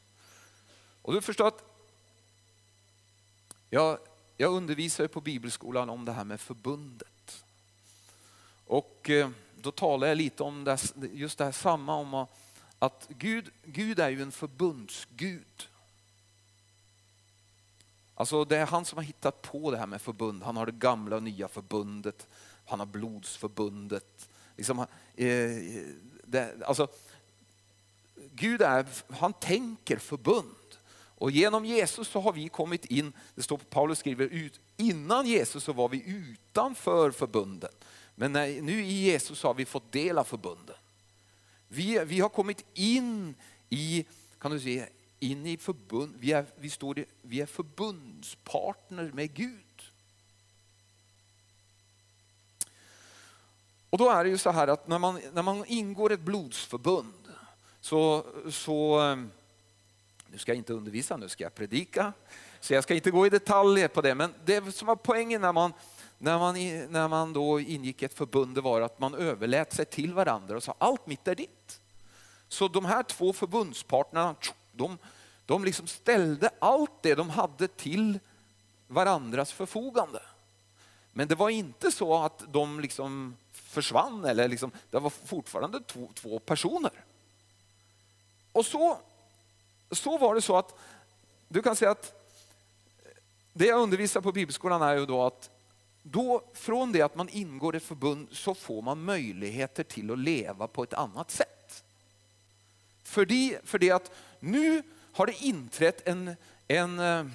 Och 1.02 1.14
du 1.14 1.22
förstår 1.22 1.48
att 1.48 1.64
jag, 3.70 4.00
jag 4.38 4.54
undervisar 4.54 5.08
på 5.08 5.22
bibelskolan 5.22 5.90
om 5.90 6.06
det 6.06 6.12
här 6.12 6.24
med 6.24 6.40
förbundet. 6.40 7.46
Och 8.66 9.10
eh, 9.10 9.30
då 9.66 9.72
talar 9.72 10.08
jag 10.08 10.18
lite 10.18 10.44
om 10.44 10.64
det, 10.64 10.78
just 11.14 11.38
det 11.38 11.46
här 11.46 11.52
samma 11.52 11.96
om 11.96 12.26
att 12.80 13.08
Gud, 13.10 13.52
Gud 13.64 14.00
är 14.00 14.10
ju 14.10 14.22
en 14.22 14.32
förbundsgud. 14.32 15.70
Alltså 18.16 18.46
det 18.46 18.58
är 18.58 18.66
han 18.66 18.86
som 18.86 18.98
har 18.98 19.04
hittat 19.04 19.42
på 19.42 19.72
det 19.72 19.78
här 19.78 19.88
med 19.88 20.02
förbund. 20.02 20.44
Han 20.44 20.58
har 20.58 20.66
det 20.66 20.72
gamla 20.72 21.16
och 21.16 21.24
nya 21.24 21.48
förbundet. 21.48 22.28
Han 22.66 22.80
har 22.80 22.86
blodsförbundet. 22.86 24.30
Liksom, 24.58 24.80
eh, 24.80 24.88
det, 26.24 26.64
alltså, 26.66 26.88
Gud 28.32 28.62
är, 28.62 28.86
han 29.10 29.34
tänker 29.34 29.98
förbund. 29.98 30.56
Och 31.18 31.32
genom 31.32 31.66
Jesus 31.66 32.08
så 32.08 32.20
har 32.20 32.34
vi 32.34 32.50
kommit 32.50 32.86
in, 32.86 33.14
det 33.36 33.44
står 33.44 33.58
på 33.58 33.66
Paulus 33.66 34.00
skriver 34.00 34.26
ut, 34.26 34.60
innan 34.78 35.28
Jesus 35.28 35.64
så 35.64 35.74
var 35.74 35.90
vi 35.90 36.04
utanför 36.10 37.12
förbunden. 37.12 37.72
Men 38.16 38.32
när, 38.32 38.62
nu 38.62 38.84
i 38.86 38.94
Jesus 38.94 39.44
har 39.44 39.54
vi 39.54 39.66
fått 39.66 39.92
del 39.92 40.18
av 40.18 40.24
förbunden. 40.24 40.76
Vi, 41.68 42.04
vi 42.06 42.20
har 42.20 42.30
kommit 42.30 42.66
in 42.74 43.36
i, 43.70 44.06
kan 44.40 44.52
du 44.52 44.60
säga, 44.60 44.88
in 45.20 45.46
i 45.46 45.58
förbund, 45.58 46.16
vi 46.20 46.32
är, 46.32 46.46
vi, 46.56 46.70
står, 46.70 47.06
vi 47.22 47.42
är 47.42 47.46
förbundspartner 47.46 49.12
med 49.14 49.34
Gud. 49.34 49.62
Och 53.90 53.98
då 53.98 54.10
är 54.10 54.24
det 54.24 54.30
ju 54.30 54.38
så 54.38 54.52
här 54.52 54.68
att 54.68 54.88
när 54.88 55.00
man, 55.00 55.20
när 55.34 55.42
man 55.42 55.66
ingår 55.66 56.12
ett 56.12 56.20
blodsförbund 56.20 57.28
så, 57.82 58.26
så, 58.52 59.02
eh, 59.12 59.16
nu 60.28 60.38
ska 60.38 60.52
jag 60.52 60.58
inte 60.58 60.74
undervisa, 60.74 61.18
nu 61.18 61.30
ska 61.30 61.44
jag 61.44 61.56
predika. 61.56 62.14
Så 62.60 62.74
jag 62.74 62.84
ska 62.84 62.96
inte 62.96 63.12
gå 63.12 63.26
i 63.26 63.30
detaljer 63.30 63.88
på 63.88 64.02
det, 64.02 64.16
men 64.16 64.34
det 64.46 64.76
som 64.76 64.88
var 64.88 64.96
poängen 64.96 65.42
när 65.42 65.54
man, 65.54 65.74
när 66.18 66.40
man, 66.40 66.54
när 66.92 67.08
man 67.08 67.34
då 67.34 67.60
ingick 67.60 68.02
ett 68.02 68.14
förbund 68.14 68.56
det 68.56 68.62
var 68.62 68.82
att 68.82 69.00
man 69.00 69.16
överlät 69.16 69.74
sig 69.74 69.86
till 69.86 70.14
varandra 70.14 70.56
och 70.56 70.64
sa 70.64 70.76
allt 70.78 71.08
mitt 71.08 71.28
är 71.28 71.36
ditt. 71.36 71.82
Så 72.48 72.68
de 72.68 72.86
här 72.86 73.04
två 73.04 73.34
förbundspartnerna, 73.34 74.36
de, 74.72 74.98
de 75.46 75.66
liksom 75.66 75.88
ställde 75.88 76.50
allt 76.60 77.02
det 77.02 77.16
de 77.16 77.30
hade 77.30 77.68
till 77.68 78.20
varandras 78.88 79.52
förfogande. 79.52 80.22
Men 81.14 81.28
det 81.28 81.36
var 81.36 81.50
inte 81.50 81.92
så 81.92 82.24
att 82.24 82.54
de 82.54 82.80
liksom 82.80 83.36
försvann, 83.52 84.26
eller 84.26 84.48
liksom, 84.48 84.72
det 84.90 85.00
var 85.00 85.10
fortfarande 85.10 85.80
två, 85.80 86.10
två 86.14 86.40
personer. 86.40 86.92
Och 88.52 88.66
så, 88.66 88.98
så 89.92 90.18
var 90.18 90.36
det 90.36 90.42
så 90.42 90.58
att, 90.58 90.76
du 91.48 91.62
kan 91.62 91.76
säga 91.76 91.92
att 91.92 92.14
det 93.54 93.66
jag 93.66 93.82
undervisar 93.82 94.22
på 94.22 94.32
bibelskolan 94.32 94.82
är 94.82 94.96
ju 94.96 95.06
då 95.06 95.24
att 95.24 95.50
då, 96.12 96.44
från 96.54 96.92
det 96.92 97.02
att 97.02 97.16
man 97.16 97.30
ingår 97.30 97.76
ett 97.76 97.84
förbund 97.84 98.28
så 98.32 98.54
får 98.54 98.82
man 98.82 99.04
möjligheter 99.04 99.84
till 99.84 100.12
att 100.12 100.20
leva 100.20 100.68
på 100.68 100.84
ett 100.84 100.94
annat 100.94 101.32
sätt. 101.32 101.84
För 103.04 103.26
det, 103.26 103.60
för 103.64 103.80
det 103.80 103.92
att 103.92 104.12
nu 104.40 104.84
har 105.14 105.26
det 105.26 105.44
inträtt 105.44 106.08
en, 106.08 106.36
en, 106.68 107.00
eh, 107.00 107.26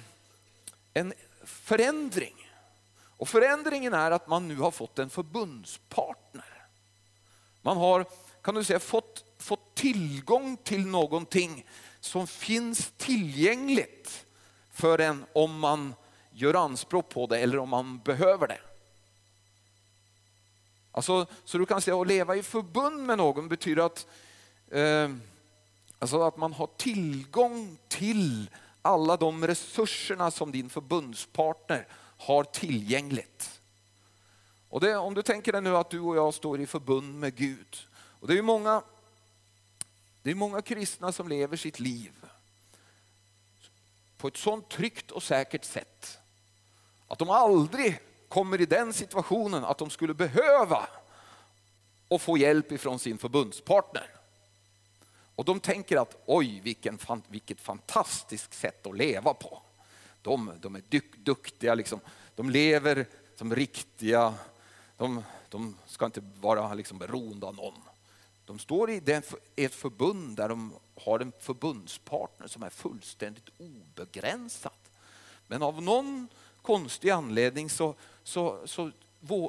en 0.93 1.13
förändring. 1.43 2.51
Och 3.17 3.29
förändringen 3.29 3.93
är 3.93 4.11
att 4.11 4.27
man 4.27 4.47
nu 4.47 4.55
har 4.55 4.71
fått 4.71 4.99
en 4.99 5.09
förbundspartner. 5.09 6.67
Man 7.61 7.77
har 7.77 8.05
kan 8.41 8.55
du 8.55 8.63
säga, 8.63 8.79
fått, 8.79 9.25
fått 9.37 9.75
tillgång 9.75 10.57
till 10.57 10.85
någonting 10.85 11.65
som 11.99 12.27
finns 12.27 12.93
tillgängligt 12.97 14.25
för 14.71 14.99
en 14.99 15.25
om 15.33 15.59
man 15.59 15.93
gör 16.31 16.53
anspråk 16.53 17.09
på 17.09 17.27
det 17.27 17.39
eller 17.39 17.57
om 17.57 17.69
man 17.69 17.99
behöver 17.99 18.47
det. 18.47 18.59
Alltså, 20.91 21.25
så 21.45 21.57
du 21.57 21.65
kan 21.65 21.81
säga 21.81 22.01
att 22.01 22.07
leva 22.07 22.35
i 22.35 22.43
förbund 22.43 23.05
med 23.05 23.17
någon 23.17 23.47
betyder 23.47 23.83
att 23.83 24.07
eh, 24.71 25.09
Alltså 26.01 26.21
att 26.21 26.37
man 26.37 26.53
har 26.53 26.67
tillgång 26.77 27.77
till 27.87 28.49
alla 28.81 29.17
de 29.17 29.47
resurserna 29.47 30.31
som 30.31 30.51
din 30.51 30.69
förbundspartner 30.69 31.87
har 32.17 32.43
tillgängligt. 32.43 33.61
Och 34.69 34.79
det, 34.79 34.95
om 34.95 35.13
du 35.13 35.21
tänker 35.21 35.51
dig 35.51 35.61
nu 35.61 35.77
att 35.77 35.89
du 35.89 35.99
och 35.99 36.17
jag 36.17 36.33
står 36.33 36.61
i 36.61 36.67
förbund 36.67 37.19
med 37.19 37.35
Gud. 37.35 37.77
Och 37.93 38.27
det 38.27 38.37
är 38.37 38.41
många, 38.41 38.83
det 40.21 40.31
är 40.31 40.35
många 40.35 40.61
kristna 40.61 41.11
som 41.11 41.27
lever 41.27 41.57
sitt 41.57 41.79
liv 41.79 42.11
på 44.17 44.27
ett 44.27 44.37
sånt 44.37 44.69
tryggt 44.69 45.11
och 45.11 45.23
säkert 45.23 45.65
sätt 45.65 46.19
att 47.11 47.19
de 47.19 47.29
aldrig 47.29 47.99
kommer 48.27 48.61
i 48.61 48.65
den 48.65 48.93
situationen 48.93 49.65
att 49.65 49.77
de 49.77 49.89
skulle 49.89 50.13
behöva 50.13 50.87
och 52.07 52.21
få 52.21 52.37
hjälp 52.37 52.71
ifrån 52.71 52.99
sin 52.99 53.17
förbundspartner. 53.17 54.09
Och 55.35 55.45
de 55.45 55.59
tänker 55.59 55.97
att 55.97 56.21
oj, 56.25 56.61
vilken, 56.63 56.99
vilket 57.27 57.61
fantastiskt 57.61 58.53
sätt 58.53 58.87
att 58.87 58.97
leva 58.97 59.33
på. 59.33 59.61
De, 60.21 60.53
de 60.61 60.75
är 60.75 60.83
dyk, 60.89 61.17
duktiga, 61.17 61.75
liksom. 61.75 61.99
de 62.35 62.49
lever 62.49 63.05
som 63.35 63.55
riktiga, 63.55 64.33
de, 64.97 65.23
de 65.49 65.77
ska 65.85 66.05
inte 66.05 66.23
vara 66.39 66.73
liksom 66.73 66.97
beroende 66.97 67.45
av 67.45 67.55
någon. 67.55 67.81
De 68.45 68.59
står 68.59 68.91
i 68.91 69.21
ett 69.55 69.75
förbund 69.75 70.37
där 70.37 70.49
de 70.49 70.73
har 70.95 71.19
en 71.19 71.31
förbundspartner 71.39 72.47
som 72.47 72.63
är 72.63 72.69
fullständigt 72.69 73.49
obegränsad. 73.57 74.71
Men 75.47 75.63
av 75.63 75.81
någon 75.81 76.27
konstig 76.61 77.09
anledning 77.09 77.69
så, 77.69 77.95
så, 78.23 78.59
så, 78.65 78.91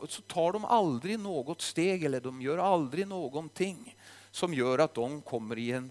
så 0.09 0.23
tar 0.23 0.53
de 0.53 0.65
aldrig 0.65 1.19
något 1.19 1.63
steg 1.63 2.05
eller 2.05 2.21
de 2.21 2.43
gör 2.43 2.59
aldrig 2.59 3.07
någonting 3.09 3.97
som 4.31 4.55
gör 4.55 4.79
att 4.79 4.95
de 4.95 5.23
kommer 5.23 5.59
i, 5.59 5.73
en, 5.73 5.91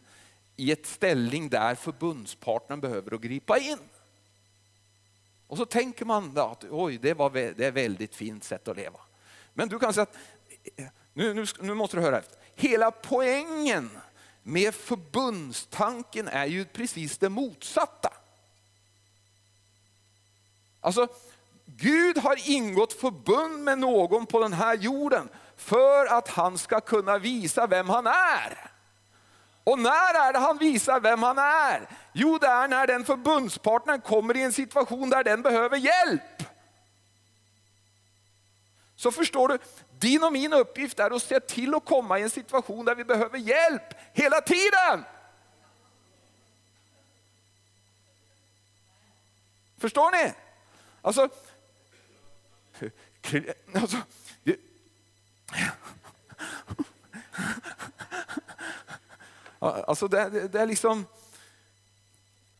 i 0.55 0.71
ett 0.71 0.85
ställning 0.85 1.49
där 1.49 1.75
förbundspartnern 1.75 2.81
behöver 2.81 3.15
att 3.15 3.21
gripa 3.21 3.57
in. 3.57 3.79
Och 5.47 5.57
så 5.57 5.65
tänker 5.65 6.05
man 6.05 6.37
att 6.37 6.63
oj, 6.69 6.97
det, 6.97 7.13
var, 7.13 7.29
det 7.29 7.41
är 7.41 7.61
ett 7.61 7.73
väldigt 7.73 8.15
fint 8.15 8.43
sätt 8.43 8.67
att 8.67 8.77
leva. 8.77 8.99
Men 9.53 9.69
du 9.69 9.79
kan 9.79 9.93
säga 9.93 10.03
att, 10.03 10.17
nu, 11.13 11.33
nu, 11.33 11.45
nu 11.59 11.73
måste 11.73 11.97
du 11.97 12.01
höra 12.01 12.19
efter. 12.19 12.37
Hela 12.55 12.91
poängen 12.91 13.89
med 14.43 14.75
förbundstanken 14.75 16.27
är 16.27 16.45
ju 16.45 16.65
precis 16.65 17.17
det 17.17 17.29
motsatta. 17.29 18.13
Alltså, 20.81 21.07
Gud 21.65 22.17
har 22.17 22.49
ingått 22.49 22.93
förbund 22.93 23.63
med 23.63 23.77
någon 23.77 24.25
på 24.25 24.39
den 24.39 24.53
här 24.53 24.75
jorden 24.75 25.29
för 25.55 26.05
att 26.05 26.27
han 26.27 26.57
ska 26.57 26.81
kunna 26.81 27.17
visa 27.17 27.67
vem 27.67 27.89
han 27.89 28.07
är. 28.07 28.71
Och 29.63 29.79
när 29.79 30.27
är 30.27 30.33
det 30.33 30.39
han 30.39 30.57
visar 30.57 30.99
vem 30.99 31.23
han 31.23 31.37
är? 31.37 31.89
Jo, 32.13 32.37
det 32.37 32.47
är 32.47 32.67
när 32.67 32.87
den 32.87 33.05
förbundspartnern 33.05 34.01
kommer 34.01 34.37
i 34.37 34.41
en 34.41 34.53
situation 34.53 35.09
där 35.09 35.23
den 35.23 35.41
behöver 35.41 35.77
hjälp. 35.77 36.43
Så 38.95 39.11
förstår 39.11 39.47
du, 39.47 39.57
din 39.99 40.23
och 40.23 40.33
min 40.33 40.53
uppgift 40.53 40.99
är 40.99 41.15
att 41.15 41.23
se 41.23 41.39
till 41.39 41.75
att 41.75 41.85
komma 41.85 42.19
i 42.19 42.21
en 42.21 42.29
situation 42.29 42.85
där 42.85 42.95
vi 42.95 43.03
behöver 43.03 43.37
hjälp 43.37 43.93
hela 44.13 44.41
tiden. 44.41 45.05
Förstår 49.77 50.11
ni? 50.11 50.33
Alltså, 51.01 51.29
alltså 53.73 53.97
det, 54.43 54.57
Alltså 59.61 60.07
det, 60.07 60.29
det, 60.29 60.47
det, 60.47 60.61
är 60.61 60.65
liksom... 60.65 61.05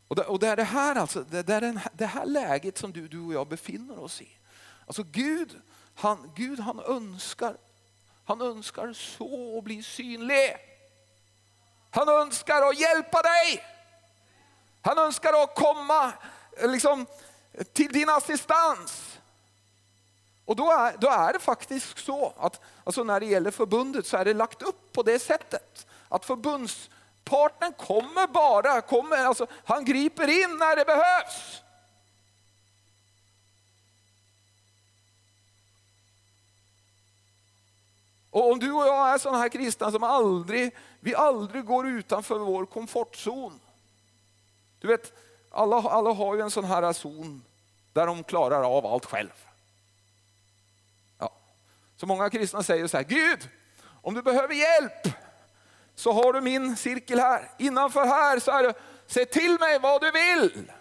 Och 0.07 0.15
det, 0.15 0.23
och 0.23 0.39
det 0.39 0.47
är 0.47 0.55
det 0.55 0.63
här, 0.63 0.95
alltså, 0.95 1.23
det, 1.23 1.43
det, 1.43 1.53
är 1.53 1.61
den, 1.61 1.79
det 1.93 2.05
här 2.05 2.25
läget 2.25 2.77
som 2.77 2.91
du, 2.91 3.07
du 3.07 3.19
och 3.19 3.33
jag 3.33 3.47
befinner 3.47 3.99
oss 3.99 4.21
i. 4.21 4.29
Alltså 4.87 5.03
Gud, 5.03 5.61
han, 5.95 6.31
Gud 6.35 6.59
han 6.59 6.79
önskar, 6.79 7.57
han 8.25 8.41
önskar 8.41 8.93
så 8.93 9.57
att 9.57 9.63
bli 9.63 9.83
synlig. 9.83 10.55
Han 11.91 12.09
önskar 12.09 12.61
att 12.69 12.79
hjälpa 12.79 13.21
dig. 13.21 13.63
Han 14.81 14.97
önskar 14.97 15.43
att 15.43 15.55
komma 15.55 16.13
liksom, 16.61 17.05
till 17.73 17.91
din 17.91 18.09
assistans. 18.09 19.19
Och 20.45 20.55
då 20.55 20.71
är, 20.71 20.97
då 20.97 21.07
är 21.07 21.33
det 21.33 21.39
faktiskt 21.39 21.97
så 21.97 22.33
att 22.37 22.61
alltså 22.83 23.03
när 23.03 23.19
det 23.19 23.25
gäller 23.25 23.51
förbundet 23.51 24.07
så 24.07 24.17
är 24.17 24.25
det 24.25 24.33
lagt 24.33 24.61
upp 24.61 24.93
på 24.93 25.03
det 25.03 25.19
sättet 25.19 25.87
att 26.09 26.25
förbundspartnern 26.25 27.73
kommer 27.73 28.27
bara, 28.27 28.81
kommer, 28.81 29.17
alltså, 29.17 29.47
han 29.65 29.85
griper 29.85 30.27
in 30.27 30.57
när 30.57 30.75
det 30.75 30.85
behövs. 30.85 31.61
Och 38.31 38.51
om 38.51 38.59
du 38.59 38.71
och 38.71 38.87
jag 38.87 39.13
är 39.13 39.17
sådana 39.17 39.37
här 39.37 39.49
kristna 39.49 39.91
som 39.91 40.03
aldrig, 40.03 40.75
vi 40.99 41.15
aldrig 41.15 41.65
går 41.65 41.87
utanför 41.87 42.39
vår 42.39 42.65
komfortzon. 42.65 43.59
Du 44.79 44.87
vet, 44.87 45.13
alla, 45.51 45.75
alla 45.75 46.13
har 46.13 46.35
ju 46.35 46.41
en 46.41 46.51
sån 46.51 46.65
här 46.65 46.93
zon 46.93 47.43
där 47.93 48.07
de 48.07 48.23
klarar 48.23 48.77
av 48.77 48.85
allt 48.85 49.05
själv. 49.05 49.47
Så 52.01 52.07
många 52.07 52.29
kristna 52.29 52.63
säger 52.63 52.87
så 52.87 52.97
här, 52.97 53.03
Gud, 53.03 53.49
om 54.01 54.13
du 54.13 54.21
behöver 54.21 54.53
hjälp 54.53 55.15
så 55.95 56.11
har 56.11 56.33
du 56.33 56.41
min 56.41 56.77
cirkel 56.77 57.19
här. 57.19 57.49
Innanför 57.57 58.05
här 58.05 58.39
så 58.39 58.51
är 58.51 58.63
det, 58.63 58.73
säg 59.07 59.25
till 59.25 59.57
mig 59.59 59.79
vad 59.79 60.01
du 60.01 60.11
vill. 60.11 60.71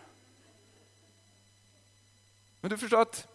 Men 2.60 2.70
du 2.70 2.78
förstår 2.78 3.00
att 3.00 3.26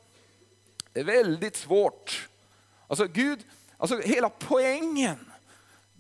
det 0.94 1.00
är 1.00 1.04
väldigt 1.04 1.56
svårt. 1.56 2.30
Alltså 2.88 3.08
Gud, 3.08 3.46
alltså 3.78 3.98
hela 4.00 4.30
poängen 4.30 5.32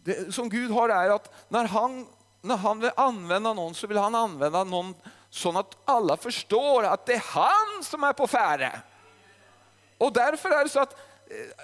det, 0.03 0.33
som 0.33 0.49
Gud 0.49 0.71
har 0.71 0.89
är 0.89 1.09
att 1.09 1.33
när 1.49 1.65
han, 1.65 2.07
när 2.41 2.57
han 2.57 2.79
vill 2.79 2.91
använda 2.95 3.53
någon 3.53 3.75
så 3.75 3.87
vill 3.87 3.97
han 3.97 4.15
använda 4.15 4.63
någon 4.63 4.95
så 5.35 5.59
att 5.59 5.77
alla 5.85 6.17
förstår 6.17 6.83
att 6.83 7.05
det 7.05 7.13
är 7.13 7.23
han 7.25 7.83
som 7.83 8.03
är 8.03 8.13
på 8.13 8.27
färde. 8.27 8.81
Och 9.97 10.13
därför 10.13 10.49
är 10.49 10.63
det 10.63 10.69
så 10.69 10.79
att, 10.79 10.99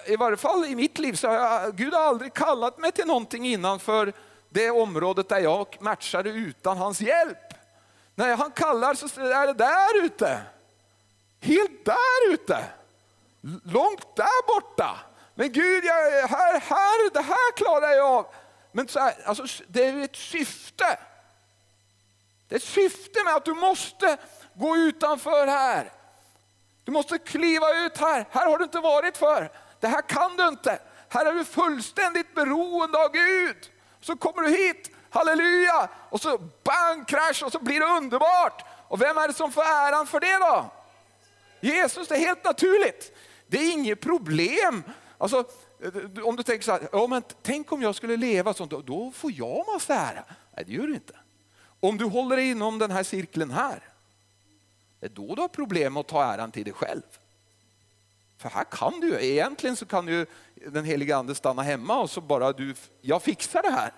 eh, 0.06 0.12
i 0.12 0.16
varje 0.16 0.36
fall 0.36 0.64
i 0.64 0.74
mitt 0.74 0.98
liv, 0.98 1.12
så 1.12 1.28
har 1.28 1.34
jag, 1.34 1.76
Gud 1.76 1.94
har 1.94 2.02
aldrig 2.02 2.34
kallat 2.34 2.78
mig 2.78 2.92
till 2.92 3.06
någonting 3.06 3.46
innanför 3.46 4.12
det 4.48 4.70
området 4.70 5.28
där 5.28 5.38
jag 5.38 5.76
matchade 5.80 6.30
utan 6.30 6.76
hans 6.76 7.00
hjälp. 7.00 7.38
När 8.14 8.36
han 8.36 8.50
kallar 8.50 8.94
så 8.94 9.20
är 9.20 9.46
det 9.46 9.52
där 9.52 10.04
ute. 10.04 10.42
Helt 11.40 11.84
där 11.84 12.32
ute. 12.32 12.64
Långt 13.64 14.16
där 14.16 14.46
borta. 14.46 14.98
Men 15.34 15.52
Gud, 15.52 15.84
jag, 15.84 16.28
här, 16.28 16.60
här, 16.60 17.12
det 17.12 17.22
här 17.22 17.56
klarar 17.56 17.90
jag 17.90 18.06
av. 18.06 18.26
Men 18.72 18.88
så 18.88 19.00
här, 19.00 19.14
alltså, 19.24 19.62
det 19.68 19.84
är 19.84 20.04
ett 20.04 20.16
syfte. 20.16 20.98
Det 22.52 22.56
är 22.56 22.60
syftet 22.60 23.12
syfte 23.12 23.24
med 23.24 23.34
att 23.34 23.44
du 23.44 23.54
måste 23.54 24.16
gå 24.54 24.76
utanför 24.76 25.46
här. 25.46 25.92
Du 26.84 26.92
måste 26.92 27.18
kliva 27.18 27.74
ut 27.74 27.98
här. 27.98 28.26
Här 28.30 28.46
har 28.46 28.58
du 28.58 28.64
inte 28.64 28.80
varit 28.80 29.16
för. 29.16 29.50
Det 29.80 29.88
här 29.88 30.02
kan 30.02 30.36
du 30.36 30.48
inte. 30.48 30.78
Här 31.08 31.26
är 31.26 31.32
du 31.32 31.44
fullständigt 31.44 32.34
beroende 32.34 32.98
av 32.98 33.12
Gud. 33.12 33.56
Så 34.00 34.16
kommer 34.16 34.42
du 34.42 34.48
hit, 34.48 34.90
halleluja, 35.10 35.88
och 36.10 36.20
så 36.20 36.38
bang, 36.38 37.08
krasch 37.08 37.42
och 37.42 37.52
så 37.52 37.58
blir 37.58 37.80
det 37.80 37.86
underbart. 37.86 38.64
Och 38.88 39.00
vem 39.00 39.18
är 39.18 39.28
det 39.28 39.34
som 39.34 39.52
får 39.52 39.62
äran 39.62 40.06
för 40.06 40.20
det 40.20 40.36
då? 40.36 40.70
Jesus, 41.60 42.08
det 42.08 42.14
är 42.14 42.20
helt 42.20 42.44
naturligt. 42.44 43.16
Det 43.46 43.58
är 43.58 43.72
inget 43.72 44.00
problem. 44.00 44.82
Alltså, 45.18 45.44
eh, 45.82 46.24
om 46.24 46.36
du 46.36 46.42
tänker 46.42 46.64
så 46.64 46.72
här, 46.72 46.88
ja, 46.92 47.06
men 47.06 47.22
tänk 47.42 47.72
om 47.72 47.82
jag 47.82 47.94
skulle 47.94 48.16
leva 48.16 48.54
sånt, 48.54 48.70
då 48.70 49.12
får 49.14 49.32
jag 49.32 49.66
massa 49.72 49.94
ära. 49.94 50.24
Nej, 50.56 50.64
det 50.66 50.72
gör 50.72 50.86
du 50.86 50.94
inte. 50.94 51.14
Om 51.84 51.98
du 51.98 52.04
håller 52.04 52.36
dig 52.36 52.50
inom 52.50 52.78
den 52.78 52.90
här 52.90 53.02
cirkeln 53.02 53.50
här, 53.50 53.80
det 55.00 55.06
är 55.06 55.10
då 55.10 55.34
du 55.34 55.40
har 55.40 55.48
problem 55.48 55.96
att 55.96 56.06
ta 56.06 56.24
äran 56.24 56.52
till 56.52 56.64
dig 56.64 56.72
själv. 56.72 57.02
För 58.38 58.48
här 58.48 58.64
kan 58.64 59.00
du 59.00 59.08
ju, 59.08 59.32
egentligen 59.32 59.76
så 59.76 59.86
kan 59.86 60.08
ju 60.08 60.26
den 60.66 60.84
heliga 60.84 61.16
ande 61.16 61.34
stanna 61.34 61.62
hemma 61.62 61.98
och 61.98 62.10
så 62.10 62.20
bara 62.20 62.52
du, 62.52 62.74
jag 63.00 63.22
fixar 63.22 63.62
det 63.62 63.70
här. 63.70 63.92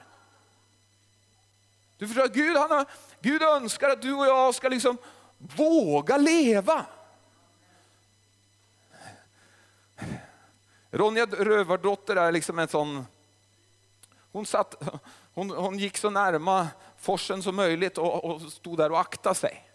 Du 1.98 2.08
förstår, 2.08 2.28
Gud, 2.28 2.56
han 2.56 2.70
har, 2.70 2.86
Gud 3.20 3.42
önskar 3.42 3.90
att 3.90 4.02
du 4.02 4.14
och 4.14 4.26
jag 4.26 4.54
ska 4.54 4.68
liksom 4.68 4.98
våga 5.38 6.16
leva. 6.16 6.86
Ronja 10.90 11.26
Rövardotter 11.26 12.16
är 12.16 12.32
liksom 12.32 12.58
en 12.58 12.68
sån, 12.68 13.06
hon, 14.32 14.46
satt, 14.46 14.82
hon, 15.34 15.50
hon 15.50 15.78
gick 15.78 15.98
så 15.98 16.10
närma 16.10 16.68
forsen 17.04 17.42
som 17.42 17.56
möjligt 17.56 17.98
och, 17.98 18.24
och 18.24 18.40
stod 18.52 18.78
där 18.78 18.92
och 18.92 19.00
aktade 19.00 19.34
sig. 19.34 19.70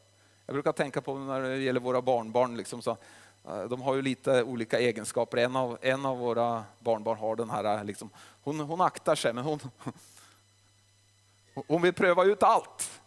Jag 0.45 0.53
brukar 0.53 0.71
tänka 0.71 1.01
på 1.01 1.17
när 1.17 1.41
det 1.41 1.57
gäller 1.57 1.79
våra 1.79 2.01
barnbarn, 2.01 2.57
liksom 2.57 2.81
så, 2.81 2.97
eh, 3.47 3.63
de 3.63 3.81
har 3.81 3.95
ju 3.95 4.01
lite 4.01 4.43
olika 4.43 4.79
egenskaper. 4.79 5.37
En 5.37 5.55
av, 5.55 5.77
en 5.81 6.05
av 6.05 6.17
våra 6.17 6.63
barnbarn 6.79 7.17
har 7.17 7.35
den 7.35 7.49
här, 7.49 7.77
eh, 7.77 7.83
liksom, 7.83 8.09
hon, 8.43 8.59
hon 8.59 8.81
aktar 8.81 9.15
sig 9.15 9.33
men 9.33 9.43
hon, 9.43 9.59
hon 11.67 11.81
vill 11.81 11.93
pröva 11.93 12.23
ut 12.23 12.43
allt. 12.43 13.01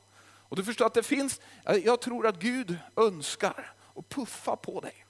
Och 0.49 0.57
du 0.57 0.65
förstår 0.65 0.87
att 0.87 0.95
det 0.95 1.03
finns, 1.03 1.41
eh, 1.65 1.77
jag 1.77 2.01
tror 2.01 2.27
att 2.27 2.39
Gud 2.39 2.79
önskar 2.97 3.75
att 3.97 4.09
puffa 4.09 4.57
på 4.57 4.81
dig. 4.81 5.07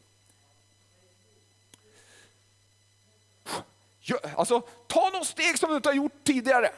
Alltså, 4.37 4.61
ta 4.87 5.11
något 5.11 5.27
steg 5.27 5.59
som 5.59 5.70
du 5.70 5.77
inte 5.77 5.88
har 5.88 5.94
gjort 5.94 6.25
tidigare. 6.25 6.70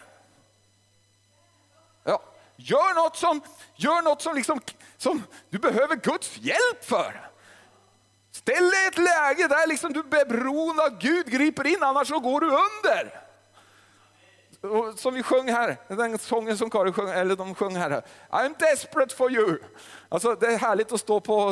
Ja, 2.04 2.22
gör 2.56 2.94
något 2.94 3.16
som, 3.16 3.40
gör 3.76 4.02
något 4.02 4.22
som, 4.22 4.36
liksom, 4.36 4.60
som 4.96 5.22
du 5.50 5.58
behöver 5.58 5.96
Guds 5.96 6.38
hjälp 6.38 6.84
för. 6.84 7.30
Ställ 8.32 8.70
dig 8.70 8.84
i 8.84 8.86
ett 8.86 8.98
läge 8.98 9.48
där 9.48 9.66
liksom 9.66 9.92
du 9.92 10.00
är 10.00 10.24
beroende 10.24 10.82
av 10.82 10.98
Gud 10.98 11.26
griper 11.26 11.66
in, 11.66 11.82
annars 11.82 12.08
så 12.08 12.20
går 12.20 12.40
du 12.40 12.46
under. 12.46 13.20
Och 14.64 14.98
som 14.98 15.14
vi 15.14 15.22
sjöng 15.22 15.52
här, 15.52 15.76
den 15.88 16.18
sången 16.18 16.58
som 16.58 16.70
Karin 16.70 16.92
sjöng, 16.92 17.10
eller 17.10 17.36
de 17.36 17.54
sjöng 17.54 17.76
här. 17.76 18.02
I'm 18.30 18.54
desperate 18.58 19.16
for 19.16 19.32
you. 19.32 19.58
Alltså, 20.08 20.34
det 20.34 20.46
är 20.46 20.58
härligt 20.58 20.92
att 20.92 21.00
stå 21.00 21.20
på 21.20 21.50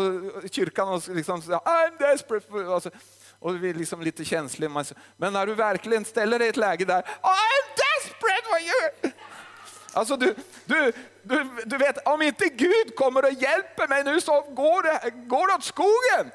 kyrkan 0.50 0.88
och 0.88 1.08
liksom 1.08 1.42
säga 1.42 1.58
I'm 1.58 1.98
desperate 1.98 2.46
for 2.50 2.60
you. 2.60 2.74
Alltså, 2.74 2.90
och 3.38 3.64
vi 3.64 3.70
är 3.70 3.74
liksom 3.74 4.02
lite 4.02 4.24
känsliga. 4.24 4.84
Men 5.16 5.32
när 5.32 5.46
du 5.46 5.54
verkligen 5.54 6.04
ställer 6.04 6.38
dig 6.38 6.46
i 6.46 6.50
ett 6.50 6.56
läge 6.56 6.84
där, 6.84 7.02
I'm 7.22 7.64
desperate 7.76 8.48
for 8.48 8.60
you. 8.60 9.12
Alltså 9.92 10.16
du, 10.16 10.34
du, 10.64 10.92
du, 11.22 11.62
du 11.66 11.78
vet, 11.78 12.06
om 12.06 12.22
inte 12.22 12.48
Gud 12.48 12.96
kommer 12.96 13.24
och 13.24 13.32
hjälper 13.32 13.88
mig 13.88 14.04
nu 14.04 14.20
så 14.20 14.40
går 14.40 14.82
det, 14.82 15.10
går 15.10 15.46
det 15.46 15.54
åt 15.54 15.64
skogen. 15.64 16.30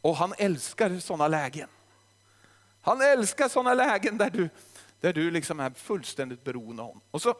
Och 0.00 0.16
han 0.16 0.34
älskar 0.38 0.98
sådana 0.98 1.28
lägen. 1.28 1.68
Han 2.82 3.00
älskar 3.00 3.48
sådana 3.48 3.74
lägen 3.74 4.18
där 4.18 4.30
du, 4.30 4.48
där 5.00 5.12
du 5.12 5.30
liksom 5.30 5.60
är 5.60 5.70
fullständigt 5.70 6.44
beroende 6.44 6.82
av 6.82 6.88
honom. 6.88 7.02
Och 7.10 7.22
så, 7.22 7.34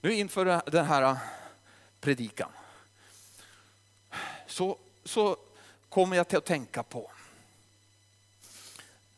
nu 0.00 0.14
inför 0.14 0.70
den 0.70 0.86
här 0.86 1.16
predikan 2.00 2.50
så, 4.46 4.78
så 5.04 5.36
kommer 5.88 6.16
jag 6.16 6.28
till 6.28 6.38
att 6.38 6.44
tänka 6.44 6.82
på 6.82 7.10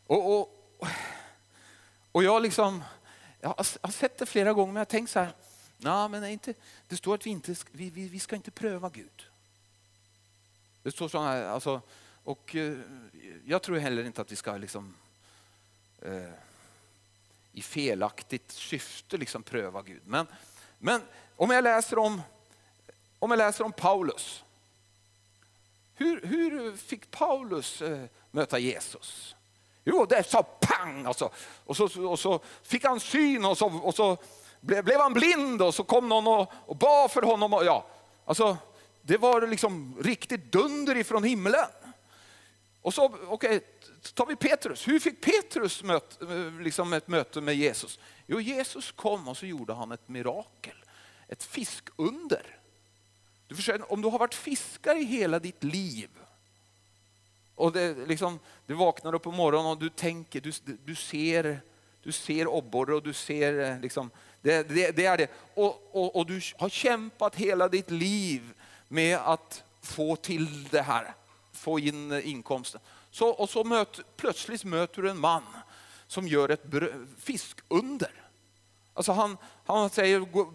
och, 0.09 0.39
och, 0.39 0.55
och 2.13 2.25
jag, 2.25 2.43
liksom, 2.43 2.85
jag 3.41 3.55
har 3.81 3.91
sett 3.91 4.19
det 4.19 4.27
flera 4.27 4.53
gånger, 4.53 4.73
men 4.73 4.77
jag 4.77 4.87
har 4.87 4.91
tänkt 4.91 5.11
så 5.11 5.19
här, 5.19 5.33
nej, 5.77 6.09
men 6.09 6.25
inte, 6.25 6.55
det 6.89 6.97
står 6.97 7.15
att 7.15 7.27
vi, 7.27 7.31
inte, 7.31 7.55
vi, 7.73 7.91
vi, 7.91 8.09
vi 8.09 8.21
ska 8.21 8.37
inte 8.37 8.51
pröva 8.51 8.89
Gud. 8.89 9.27
Det 10.83 10.91
står 10.91 11.09
så 11.09 11.23
här, 11.23 11.45
alltså, 11.45 11.83
och 12.25 12.57
eh, 12.57 12.79
jag 13.45 13.63
tror 13.63 13.79
heller 13.79 14.05
inte 14.05 14.21
att 14.21 14.33
vi 14.33 14.37
ska 14.37 14.57
liksom, 14.57 14.95
eh, 16.03 16.33
i 17.53 17.63
felaktigt 17.63 18.53
syfte 18.53 19.17
liksom 19.17 19.43
pröva 19.43 19.83
Gud. 19.83 20.03
Men, 20.05 20.27
men 20.79 21.03
om 21.37 21.51
jag 21.51 21.65
läser 21.65 21.99
om, 21.99 22.23
om 23.19 23.31
jag 23.31 23.39
läser 23.39 23.65
om 23.65 23.73
Paulus. 23.73 24.45
Hur, 25.95 26.21
hur 26.27 26.77
fick 26.77 27.11
Paulus 27.11 27.83
eh, 27.83 28.05
möta 28.31 28.59
Jesus? 28.59 29.37
Jo, 29.91 30.07
det 30.07 30.23
sa 30.31 30.43
pang! 30.43 31.07
Alltså. 31.07 31.31
Och, 31.65 31.77
så, 31.77 32.09
och 32.09 32.19
så 32.19 32.41
fick 32.63 32.85
han 32.85 33.01
syn 33.01 33.45
och 33.45 33.59
så, 33.59 33.67
och 33.67 33.95
så 33.95 34.17
blev, 34.61 34.85
blev 34.85 35.01
han 35.01 35.13
blind 35.13 35.63
och 35.63 35.75
så 35.75 35.85
kom 35.85 36.09
någon 36.09 36.27
och, 36.27 36.53
och 36.67 36.77
bad 36.77 37.11
för 37.11 37.23
honom. 37.23 37.53
Och, 37.53 37.65
ja, 37.65 37.87
alltså, 38.25 38.57
det 39.03 39.17
var 39.17 39.47
liksom 39.47 39.97
riktigt 40.01 40.53
dunder 40.53 40.97
ifrån 40.97 41.25
himlen. 41.25 41.71
Och 42.83 42.95
så 42.95 43.15
okay, 43.29 43.61
tar 44.15 44.27
vi 44.27 44.37
Petrus. 44.37 44.89
Hur 44.89 45.01
fick 45.01 45.21
Petrus 45.21 45.83
möt, 45.83 46.23
eh, 46.23 46.61
liksom 46.61 46.93
ett 46.93 47.09
möte 47.09 47.41
med 47.41 47.55
Jesus? 47.55 47.99
Jo, 48.27 48.41
Jesus 48.41 48.93
kom 48.93 49.29
och 49.29 49.37
så 49.37 49.47
gjorde 49.47 49.75
han 49.75 49.93
ett 49.93 50.09
mirakel. 50.09 50.85
Ett 51.29 51.45
fiskunder. 51.45 52.59
Du 53.47 53.57
förstår, 53.57 53.93
om 53.93 54.03
du 54.03 54.09
har 54.09 54.19
varit 54.19 54.35
fiskare 54.35 54.99
i 54.99 55.05
hela 55.05 55.39
ditt 55.39 55.65
liv 55.65 56.09
och 57.59 57.73
det, 57.73 58.09
liksom, 58.09 58.39
du 58.67 58.75
vaknar 58.75 59.15
upp 59.15 59.23
på 59.23 59.33
morgonen 59.33 59.71
och 59.71 59.79
du 59.79 59.89
tänker, 59.89 60.41
du, 60.41 60.53
du 60.85 60.95
ser, 60.95 61.61
du 62.03 62.13
ser 62.13 62.47
obborre 62.47 62.95
och 62.95 63.03
du 63.03 63.13
ser, 63.13 63.61
eh, 63.61 63.81
liksom, 63.81 64.11
det, 64.41 64.69
det, 64.69 64.97
det 64.97 65.07
är 65.07 65.17
det. 65.17 65.31
Och, 65.55 65.91
och, 65.93 66.17
och, 66.17 66.27
du 66.27 66.41
har 66.59 66.69
kämpat 66.69 67.37
hela 67.37 67.69
ditt 67.69 67.91
liv 67.91 68.53
med 68.89 69.19
att 69.19 69.65
få 69.83 70.17
till 70.17 70.69
det 70.69 70.83
här, 70.83 71.15
få 71.53 71.79
in 71.79 72.13
inkomsten. 72.13 72.81
Så, 73.11 73.29
och 73.29 73.51
så 73.51 73.65
möt, 73.65 74.01
plötsligt 74.17 74.65
möter 74.65 75.03
du 75.03 75.11
en 75.11 75.19
man 75.19 75.43
som 76.07 76.29
gör 76.29 76.49
ett 76.49 76.65
fiskunder. 77.19 78.13
Alltså 78.95 79.13
han, 79.13 79.37
han 79.67 79.91
säger, 79.91 80.21
gå, 80.21 80.53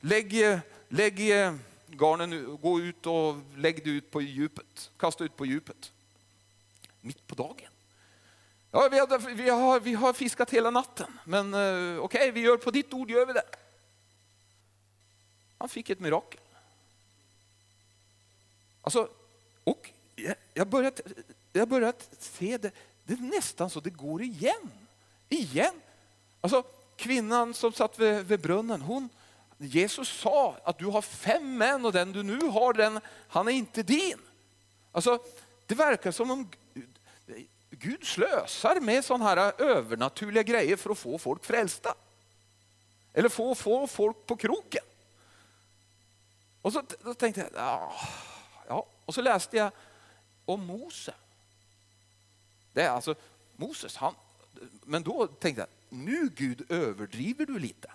lägg, 0.00 0.60
lägg 0.88 1.30
eh, 1.30 1.54
garnen, 1.88 2.58
gå 2.62 2.80
ut 2.80 3.06
och 3.06 3.34
lägg 3.56 3.84
det 3.84 3.90
ut 3.90 4.10
på 4.10 4.22
djupet, 4.22 4.90
kasta 4.96 5.24
ut 5.24 5.36
på 5.36 5.46
djupet 5.46 5.92
mitt 7.02 7.26
på 7.26 7.34
dagen. 7.34 7.70
Ja, 8.70 8.88
vi, 8.90 8.98
har, 8.98 9.18
vi, 9.34 9.48
har, 9.48 9.80
vi 9.80 9.94
har 9.94 10.12
fiskat 10.12 10.50
hela 10.50 10.70
natten, 10.70 11.18
men 11.24 11.54
uh, 11.54 11.98
okej, 11.98 12.18
okay, 12.18 12.30
vi 12.30 12.40
gör 12.40 12.56
på 12.56 12.70
ditt 12.70 12.92
ord 12.92 13.10
gör 13.10 13.26
vi 13.26 13.32
det. 13.32 13.44
Han 15.58 15.68
fick 15.68 15.90
ett 15.90 16.00
mirakel. 16.00 16.40
Alltså, 18.82 19.08
och 19.64 19.90
jag 20.54 20.68
börjat, 20.68 21.00
jag 21.52 21.68
börjat 21.68 22.08
se 22.18 22.58
det, 22.58 22.70
det 23.04 23.12
är 23.12 23.18
nästan 23.18 23.70
så 23.70 23.80
det 23.80 23.90
går 23.90 24.22
igen. 24.22 24.70
Igen. 25.28 25.74
Alltså 26.40 26.62
kvinnan 26.96 27.54
som 27.54 27.72
satt 27.72 27.98
vid, 27.98 28.26
vid 28.26 28.40
brunnen, 28.40 28.80
hon, 28.80 29.08
Jesus 29.58 30.08
sa 30.08 30.56
att 30.64 30.78
du 30.78 30.86
har 30.86 31.02
fem 31.02 31.58
män 31.58 31.84
och 31.84 31.92
den 31.92 32.12
du 32.12 32.22
nu 32.22 32.46
har, 32.46 32.72
den, 32.72 33.00
han 33.28 33.48
är 33.48 33.52
inte 33.52 33.82
din. 33.82 34.18
Alltså, 34.92 35.18
det 35.66 35.74
verkar 35.74 36.10
som 36.10 36.30
om 36.30 36.48
Gud 37.70 38.06
slösar 38.06 38.80
med 38.80 39.04
sådana 39.04 39.24
här 39.24 39.62
övernaturliga 39.62 40.42
grejer 40.42 40.76
för 40.76 40.90
att 40.90 40.98
få 40.98 41.18
folk 41.18 41.44
frälsta. 41.44 41.94
Eller 43.12 43.28
få, 43.28 43.54
få 43.54 43.86
folk 43.86 44.26
på 44.26 44.36
kroken. 44.36 44.84
Och 46.62 46.72
så 46.72 46.82
då 47.02 47.14
tänkte 47.14 47.40
jag, 47.40 47.50
ah, 47.56 48.08
ja. 48.68 48.86
Och 49.04 49.14
så 49.14 49.22
läste 49.22 49.56
jag 49.56 49.72
om 50.44 50.66
Mose. 50.66 51.14
Det 52.72 52.82
är 52.82 52.90
alltså 52.90 53.14
Moses, 53.56 53.96
han, 53.96 54.14
men 54.84 55.02
då 55.02 55.26
tänkte 55.26 55.60
jag, 55.60 55.98
nu 55.98 56.30
Gud 56.36 56.70
överdriver 56.70 57.46
du 57.46 57.58
lite. 57.58 57.90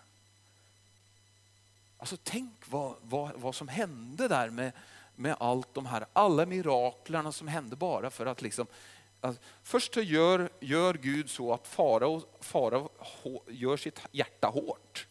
Alltså 1.97 2.17
tänk 2.23 2.53
vad, 2.65 2.95
vad, 3.01 3.31
vad 3.35 3.55
som 3.55 3.67
hände 3.67 4.27
där 4.27 4.49
med, 4.49 4.71
med 5.15 5.35
allt 5.39 5.73
de 5.73 5.85
här, 5.85 6.05
alla 6.13 6.45
miraklerna 6.45 7.31
som 7.31 7.47
hände 7.47 7.75
bara 7.75 8.09
för 8.09 8.25
att 8.25 8.41
liksom 8.41 8.67
Alltså, 9.21 9.41
först 9.63 9.93
så 9.93 10.01
gör, 10.01 10.49
gör 10.59 10.93
Gud 10.93 11.29
så 11.29 11.53
att 11.53 11.67
farao 11.67 12.21
fara 12.39 12.87
gör 13.47 13.77
sitt 13.77 13.99
hjärta 14.11 14.47
hårt. 14.47 15.07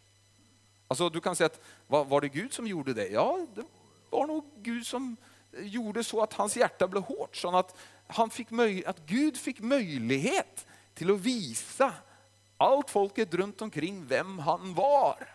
Alltså 0.88 1.08
du 1.08 1.20
kan 1.20 1.36
säga 1.36 1.46
att 1.46 1.60
var, 1.86 2.04
var 2.04 2.20
det 2.20 2.28
Gud 2.28 2.52
som 2.52 2.66
gjorde 2.66 2.94
det? 2.94 3.08
Ja, 3.08 3.46
det 3.54 3.64
var 4.10 4.26
nog 4.26 4.44
Gud 4.56 4.86
som 4.86 5.16
gjorde 5.58 6.04
så 6.04 6.22
att 6.22 6.32
hans 6.32 6.56
hjärta 6.56 6.88
blev 6.88 7.02
hårt. 7.02 7.36
Så 7.36 7.56
att, 7.56 7.76
han 8.06 8.30
fick 8.30 8.48
att 8.86 9.06
Gud 9.06 9.36
fick 9.36 9.60
möjlighet 9.60 10.66
till 10.94 11.10
att 11.10 11.20
visa 11.20 11.92
allt 12.56 12.90
folket 12.90 13.34
runt 13.34 13.62
omkring 13.62 14.06
vem 14.06 14.38
han 14.38 14.74
var. 14.74 15.28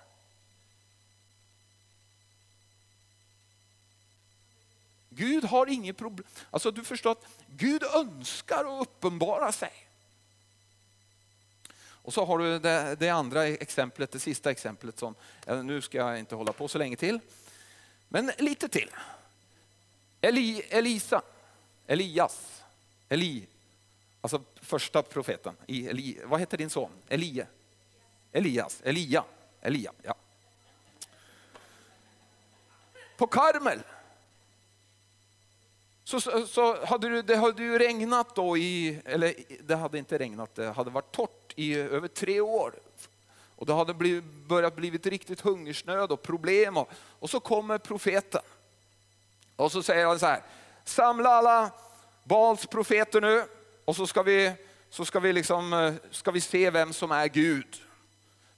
Gud 5.13 5.43
har 5.43 5.67
inget 5.67 5.97
problem. 5.97 6.27
Alltså 6.51 6.71
du 6.71 6.83
förstår 6.83 7.11
att 7.11 7.25
Gud 7.57 7.83
önskar 7.83 8.59
att 8.59 8.81
uppenbara 8.81 9.51
sig. 9.51 9.71
Och 12.03 12.13
så 12.13 12.25
har 12.25 12.39
du 12.39 12.59
det, 12.59 12.95
det, 12.99 13.09
andra 13.09 13.47
exemplet, 13.47 14.11
det 14.11 14.19
sista 14.19 14.51
exemplet. 14.51 14.99
Som, 14.99 15.15
eh, 15.45 15.63
nu 15.63 15.81
ska 15.81 15.97
jag 15.97 16.19
inte 16.19 16.35
hålla 16.35 16.53
på 16.53 16.67
så 16.67 16.77
länge 16.77 16.95
till. 16.95 17.19
Men 18.09 18.31
lite 18.37 18.69
till. 18.69 18.89
Eli, 20.21 20.61
Elisa, 20.69 21.21
Elias, 21.87 22.63
Eli, 23.09 23.47
alltså 24.21 24.41
första 24.55 25.03
profeten. 25.03 25.55
Eli, 25.67 26.19
vad 26.23 26.39
heter 26.39 26.57
din 26.57 26.69
son? 26.69 26.91
Elie? 27.09 27.47
Elias, 28.31 28.81
Elia, 28.83 29.23
Elia, 29.61 29.91
ja. 30.03 30.15
På 33.17 33.27
Karmel 33.27 33.79
så, 36.03 36.21
så, 36.21 36.47
så, 36.47 36.85
hade 36.85 37.09
det, 37.09 37.21
det 37.21 37.35
hade 37.35 37.63
ju 37.63 37.79
regnat 37.79 38.35
då 38.35 38.57
i, 38.57 39.01
eller 39.05 39.33
det 39.63 39.75
hade 39.75 39.97
inte 39.97 40.17
regnat, 40.17 40.55
det 40.55 40.71
hade 40.71 40.89
varit 40.89 41.11
torrt 41.11 41.53
i 41.55 41.75
över 41.75 42.07
tre 42.07 42.41
år. 42.41 42.73
Och 43.55 43.65
det 43.65 43.73
hade 43.73 43.93
blivit, 43.93 44.23
börjat 44.23 44.75
blivit 44.75 45.05
riktigt 45.05 45.41
hungersnöd 45.41 46.11
och 46.11 46.21
problem. 46.21 46.77
Och, 46.77 46.91
och 47.19 47.29
så 47.29 47.39
kommer 47.39 47.77
profeten. 47.77 48.41
Och 49.55 49.71
så 49.71 49.83
säger 49.83 50.05
han 50.05 50.19
så 50.19 50.25
här, 50.25 50.43
samla 50.83 51.29
alla 51.29 51.71
Bals 52.23 52.65
profeter 52.65 53.21
nu 53.21 53.43
och 53.85 53.95
så 53.95 54.07
ska 54.07 54.23
vi, 54.23 54.53
så 54.89 55.05
ska 55.05 55.19
vi, 55.19 55.33
liksom, 55.33 55.73
eh, 55.73 55.93
ska 56.11 56.31
vi 56.31 56.41
se 56.41 56.69
vem 56.69 56.93
som 56.93 57.11
är 57.11 57.27
Gud. 57.27 57.81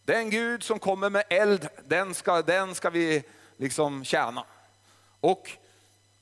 Den 0.06 0.30
Gud 0.30 0.64
som 0.64 0.80
kommer 0.80 1.10
med 1.10 1.24
eld, 1.30 1.68
den 1.86 2.14
ska, 2.14 2.42
den 2.42 2.76
ska 2.76 2.90
vi 2.90 3.24
liksom 3.58 4.04
tjäna. 4.04 4.46
Och 5.20 5.50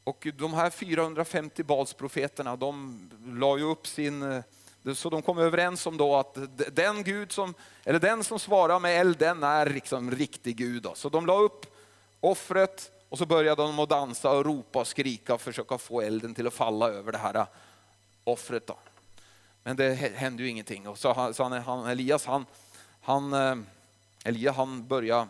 och 0.04 0.28
de 0.38 0.54
här 0.54 0.70
450 0.70 1.64
Balsprofeterna, 1.64 2.56
de 2.56 3.00
la 3.26 3.58
ju 3.58 3.64
upp 3.64 3.88
sin, 3.88 4.24
eh, 4.32 4.94
så 4.94 5.10
de 5.10 5.22
kom 5.22 5.38
överens 5.38 5.88
om 5.88 5.98
då 5.98 6.16
att 6.16 6.38
den 6.72 7.04
Gud 7.04 7.32
som, 7.32 7.54
eller 7.84 8.00
den 8.00 8.24
som 8.24 8.40
svarar 8.40 8.80
med 8.80 9.00
eld, 9.00 9.18
den 9.18 9.44
är 9.44 9.66
liksom 9.66 10.12
riktig 10.12 10.58
Gud. 10.58 10.84
Då. 10.84 10.96
Så 10.96 11.10
de 11.10 11.26
la 11.26 11.38
upp 11.38 11.66
offret 12.20 12.92
och 13.10 13.18
så 13.18 13.26
började 13.26 13.62
de 13.62 13.80
att 13.80 13.90
dansa 13.90 14.32
och 14.32 14.46
ropa 14.46 14.80
och 14.80 14.88
skrika 14.88 15.34
och 15.34 15.42
försöka 15.42 15.78
få 15.78 16.02
elden 16.02 16.34
till 16.34 16.48
att 16.48 16.54
falla 16.54 16.90
över 16.90 17.12
det 17.12 17.18
här 17.18 17.36
eh, 17.36 17.48
offret. 18.24 18.68
Då. 18.68 18.78
Men 19.64 19.76
det 19.76 19.94
hände 19.94 20.44
ju 20.44 20.50
ingenting. 20.50 20.88
Och 20.88 20.98
så 20.98 21.14
han, 21.14 21.34
så 21.34 21.44
han, 21.44 21.86
Elias, 21.86 22.26
han, 22.26 22.46
han, 23.02 23.34
eh, 23.34 23.56
Elia, 24.26 24.52
han 24.52 24.88
började 24.88 25.28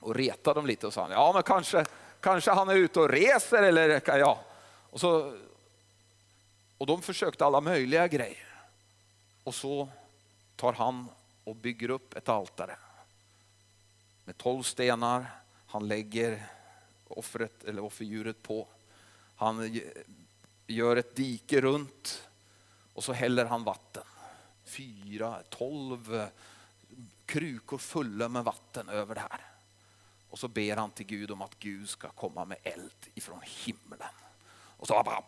och 0.00 0.14
reta 0.14 0.54
dem 0.54 0.66
lite 0.66 0.86
och 0.86 0.92
sa, 0.92 1.08
ja 1.10 1.30
men 1.34 1.42
kanske, 1.42 1.84
kanske 2.20 2.50
han 2.50 2.68
är 2.68 2.74
ute 2.74 3.00
och 3.00 3.08
reser 3.08 3.62
eller 3.62 4.02
ja. 4.18 4.44
Och, 4.90 5.00
så, 5.00 5.36
och 6.78 6.86
de 6.86 7.02
försökte 7.02 7.44
alla 7.44 7.60
möjliga 7.60 8.08
grejer. 8.08 8.48
Och 9.44 9.54
så 9.54 9.88
tar 10.56 10.72
han 10.72 11.08
och 11.44 11.56
bygger 11.56 11.90
upp 11.90 12.14
ett 12.14 12.28
altare 12.28 12.76
med 14.24 14.38
tolv 14.38 14.62
stenar. 14.62 15.26
Han 15.66 15.88
lägger 15.88 16.46
offret 17.08 17.64
eller 17.64 17.84
offerdjuret 17.84 18.42
på. 18.42 18.68
Han 19.36 19.80
gör 20.66 20.96
ett 20.96 21.16
dike 21.16 21.60
runt 21.60 22.28
och 22.94 23.04
så 23.04 23.12
häller 23.12 23.44
han 23.44 23.64
vatten. 23.64 24.04
Fyra, 24.64 25.42
tolv 25.48 26.26
krukor 27.26 27.78
fulla 27.78 28.28
med 28.28 28.44
vatten 28.44 28.88
över 28.88 29.14
det 29.14 29.20
här. 29.20 29.57
Och 30.30 30.38
så 30.38 30.48
ber 30.48 30.76
han 30.76 30.90
till 30.90 31.06
Gud 31.06 31.30
om 31.30 31.42
att 31.42 31.58
Gud 31.58 31.88
ska 31.88 32.08
komma 32.08 32.44
med 32.44 32.58
eld 32.62 33.06
ifrån 33.14 33.40
himlen. 33.64 34.08
Och 34.76 34.86
så 34.86 35.02
bara 35.04 35.22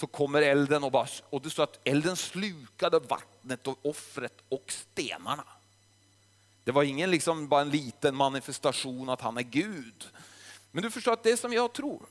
så 0.00 0.06
kommer 0.06 0.42
elden 0.42 0.84
och, 0.84 0.92
bara, 0.92 1.06
och 1.30 1.42
det 1.42 1.50
står 1.50 1.62
att 1.62 1.80
elden 1.84 2.16
slukade 2.16 2.98
vattnet 2.98 3.66
och 3.66 3.86
offret 3.86 4.42
och 4.48 4.72
stenarna. 4.72 5.44
Det 6.64 6.72
var 6.72 6.82
ingen 6.82 7.10
liksom 7.10 7.48
bara 7.48 7.60
en 7.60 7.70
liten 7.70 8.16
manifestation 8.16 9.08
att 9.08 9.20
han 9.20 9.36
är 9.36 9.42
Gud. 9.42 10.08
Men 10.70 10.82
du 10.82 10.90
förstår 10.90 11.12
att 11.12 11.22
det 11.22 11.36
som 11.36 11.52
jag 11.52 11.72
tror, 11.72 12.02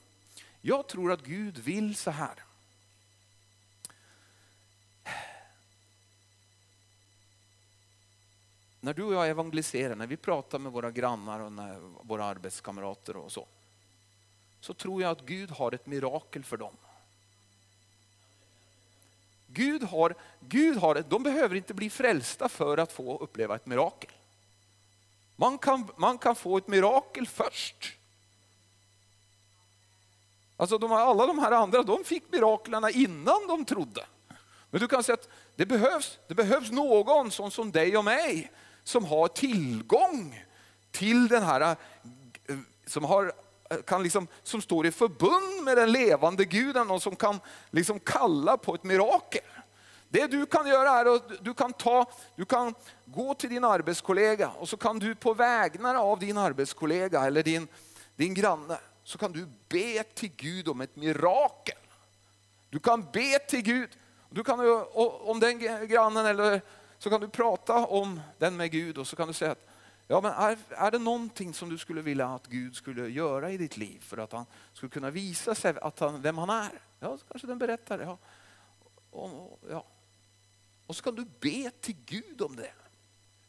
jag 0.62 0.88
tror 0.88 1.12
att 1.12 1.24
Gud 1.24 1.58
vill 1.58 1.96
så 1.96 2.12
här. 2.12 2.44
När 8.82 8.94
du 8.94 9.04
och 9.04 9.14
jag 9.14 9.30
evangeliserar, 9.30 9.96
när 9.96 10.08
vi 10.08 10.18
pratar 10.18 10.60
med 10.60 10.72
våra 10.72 10.92
grannar 10.92 11.40
och 11.40 11.52
när, 11.52 11.80
våra 12.04 12.26
arbetskamrater 12.26 13.18
och 13.18 13.32
så, 13.32 13.48
så 14.62 14.74
tror 14.74 15.02
jag 15.02 15.12
att 15.12 15.26
Gud 15.26 15.52
har 15.52 15.72
ett 15.72 15.86
mirakel 15.86 16.44
för 16.44 16.58
dem. 16.58 16.74
Gud 19.48 19.84
har, 19.84 20.16
Gud 20.40 20.78
har, 20.78 21.04
de 21.10 21.24
behöver 21.24 21.56
inte 21.56 21.74
bli 21.74 21.90
frälsta 21.90 22.50
för 22.50 22.78
att 22.78 22.92
få 22.92 23.18
uppleva 23.18 23.56
ett 23.56 23.66
mirakel. 23.66 24.12
Man 25.36 25.58
kan, 25.58 25.88
man 25.98 26.18
kan 26.18 26.36
få 26.36 26.58
ett 26.58 26.68
mirakel 26.68 27.28
först. 27.28 27.94
Alltså 30.58 30.78
de, 30.78 30.92
alla 30.92 31.26
de 31.26 31.40
här 31.40 31.52
andra 31.52 31.84
de 31.84 32.04
fick 32.04 32.32
miraklerna 32.32 32.90
innan 32.90 33.48
de 33.48 33.66
trodde. 33.66 34.06
Men 34.70 34.82
du 34.82 34.88
kan 34.88 35.04
säga 35.04 35.14
att 35.14 35.30
det 35.56 35.66
behövs, 35.66 36.20
det 36.28 36.36
behövs 36.36 36.72
någon 36.72 37.32
sån 37.32 37.52
som 37.52 37.72
dig 37.72 37.98
och 37.98 38.06
mig 38.06 38.52
som 38.90 39.06
har 39.06 39.28
tillgång 39.28 40.46
till 40.92 41.28
den 41.28 41.44
här, 41.44 41.62
eh, 41.62 42.58
som, 42.86 43.04
har, 43.04 43.34
eh, 43.70 43.78
kan 43.78 44.04
liksom, 44.04 44.28
som 44.44 44.62
står 44.62 44.86
i 44.86 44.92
förbund 44.92 45.64
med 45.64 45.78
den 45.78 45.92
levande 45.92 46.46
guden 46.46 46.92
och 46.92 47.02
som 47.02 47.16
kan 47.16 47.40
liksom 47.70 48.00
kalla 48.00 48.58
på 48.58 48.76
ett 48.76 48.84
mirakel. 48.84 49.42
Det 50.10 50.28
du 50.28 50.46
kan 50.46 50.68
göra 50.68 50.90
är 50.90 51.16
att 51.16 51.44
du 51.44 51.54
kan, 51.54 51.74
ta, 51.74 52.12
du 52.36 52.46
kan 52.46 52.74
gå 53.06 53.34
till 53.34 53.50
din 53.50 53.64
arbetskollega 53.64 54.50
och 54.50 54.70
så 54.70 54.78
kan 54.78 55.00
du 55.00 55.16
på 55.16 55.34
vägnar 55.34 55.96
av 55.96 56.20
din 56.20 56.38
arbetskollega 56.38 57.26
eller 57.26 57.44
din, 57.44 57.68
din 58.16 58.34
granne 58.34 58.78
så 59.04 59.18
kan 59.18 59.32
du 59.32 59.48
be 59.68 60.04
till 60.04 60.32
Gud 60.36 60.68
om 60.68 60.82
ett 60.82 60.96
mirakel. 60.96 61.78
Du 62.70 62.80
kan 62.80 63.08
be 63.14 63.40
till 63.40 63.62
Gud. 63.62 63.90
Du 64.30 64.44
kan, 64.44 64.60
eh, 64.60 64.82
om 65.30 65.40
den 65.40 65.60
grannen 65.88 66.26
eller 66.26 66.62
så 67.00 67.10
kan 67.10 67.22
du 67.22 67.30
prata 67.30 67.86
om 67.86 68.22
den 68.38 68.58
med 68.58 68.72
Gud 68.72 68.98
och 68.98 69.08
så 69.08 69.16
kan 69.16 69.28
du 69.28 69.34
säga 69.34 69.52
att 69.52 69.68
ja, 70.08 70.22
men 70.22 70.32
är, 70.34 70.58
är 70.70 70.92
det 70.92 71.00
någonting 71.00 71.54
som 71.54 71.70
du 71.70 71.78
skulle 71.78 72.02
vilja 72.02 72.28
att 72.28 72.48
Gud 72.48 72.76
skulle 72.76 73.10
göra 73.10 73.52
i 73.52 73.58
ditt 73.58 73.78
liv 73.78 74.00
för 74.02 74.18
att 74.18 74.32
han 74.32 74.46
skulle 74.74 74.90
kunna 74.90 75.10
visa 75.10 75.56
sig 75.56 75.74
att 75.82 76.00
han, 76.00 76.22
vem 76.22 76.38
han 76.38 76.50
är? 76.50 76.82
Ja, 77.00 77.18
så 77.18 77.26
kanske 77.26 77.48
den 77.48 77.60
berättar. 77.60 78.00
Ja. 78.00 78.18
Och, 79.12 79.60
ja. 79.70 79.86
och 80.88 80.96
så 80.96 81.04
kan 81.04 81.16
du 81.16 81.26
be 81.40 81.72
till 81.82 81.96
Gud 82.06 82.42
om 82.42 82.56
det. 82.56 82.72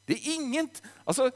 Det 0.04 0.12
är 0.12 0.34
inget, 0.34 0.82
alltså 1.04 1.30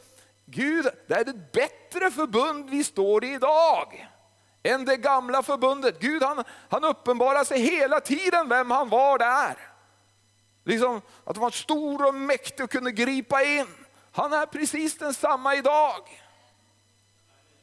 Gud, 0.44 0.86
det 1.06 1.14
är 1.14 1.28
ett 1.28 1.52
bättre 1.52 2.10
förbund 2.10 2.70
vi 2.70 2.84
står 2.84 3.24
i 3.24 3.34
idag 3.34 4.08
än 4.62 4.84
det 4.84 4.96
gamla 4.96 5.42
förbundet. 5.42 6.00
Gud 6.00 6.22
han, 6.22 6.44
han 6.68 6.84
uppenbarar 6.84 7.44
sig 7.44 7.60
hela 7.60 8.00
tiden 8.00 8.48
vem 8.48 8.70
han 8.70 8.88
var 8.88 9.18
där. 9.18 9.73
Liksom 10.64 11.00
att 11.24 11.36
han 11.36 11.42
var 11.42 11.50
stor 11.50 12.06
och 12.06 12.14
mäktig 12.14 12.64
och 12.64 12.70
kunde 12.70 12.92
gripa 12.92 13.42
in. 13.42 13.66
Han 14.12 14.32
är 14.32 14.46
precis 14.46 14.98
densamma 14.98 15.54
idag. 15.54 16.22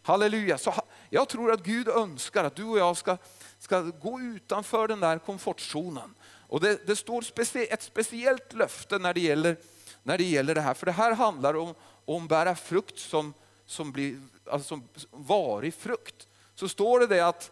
Halleluja. 0.04 0.58
Så 0.58 0.74
jag 1.10 1.30
tror 1.30 1.52
att 1.52 1.64
Gud 1.64 1.88
önskar 1.88 2.44
att 2.44 2.56
du 2.56 2.64
och 2.64 2.80
jag 2.80 2.98
ska, 2.98 3.18
ska 3.60 3.82
gå 3.82 4.20
utanför 4.20 4.88
den 4.88 5.00
där 5.00 5.20
komfortzonen. 5.20 6.16
Och 6.24 6.60
det, 6.60 6.88
det 6.88 6.96
står 6.96 7.22
specie, 7.22 7.66
ett 7.66 7.84
speciellt 7.84 8.54
löfte 8.54 9.00
när 9.00 9.14
det, 9.14 9.20
gäller, 9.20 9.58
när 10.04 10.18
det 10.18 10.24
gäller 10.24 10.56
det 10.56 10.62
här. 10.62 10.74
För 10.74 10.86
det 10.86 10.92
här 10.92 11.16
handlar 11.16 11.54
om, 11.54 11.76
om 12.06 12.28
bära 12.28 12.56
frukt 12.56 13.00
som, 13.00 13.34
som, 13.66 13.92
blir, 13.92 14.22
alltså 14.52 14.68
som 14.68 14.88
varig 15.12 15.74
frukt. 15.74 16.28
Så 16.56 16.70
står 16.70 17.00
det, 17.00 17.08
det 17.08 17.28
att 17.28 17.52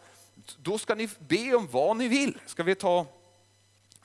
då 0.58 0.78
ska 0.78 0.95
ni 0.95 1.10
be 1.20 1.56
om 1.56 1.68
vad 1.68 1.97
ni 1.97 2.08
vill. 2.08 2.39
Ska 2.45 2.64
vi 2.64 2.76
ta, 2.76 3.06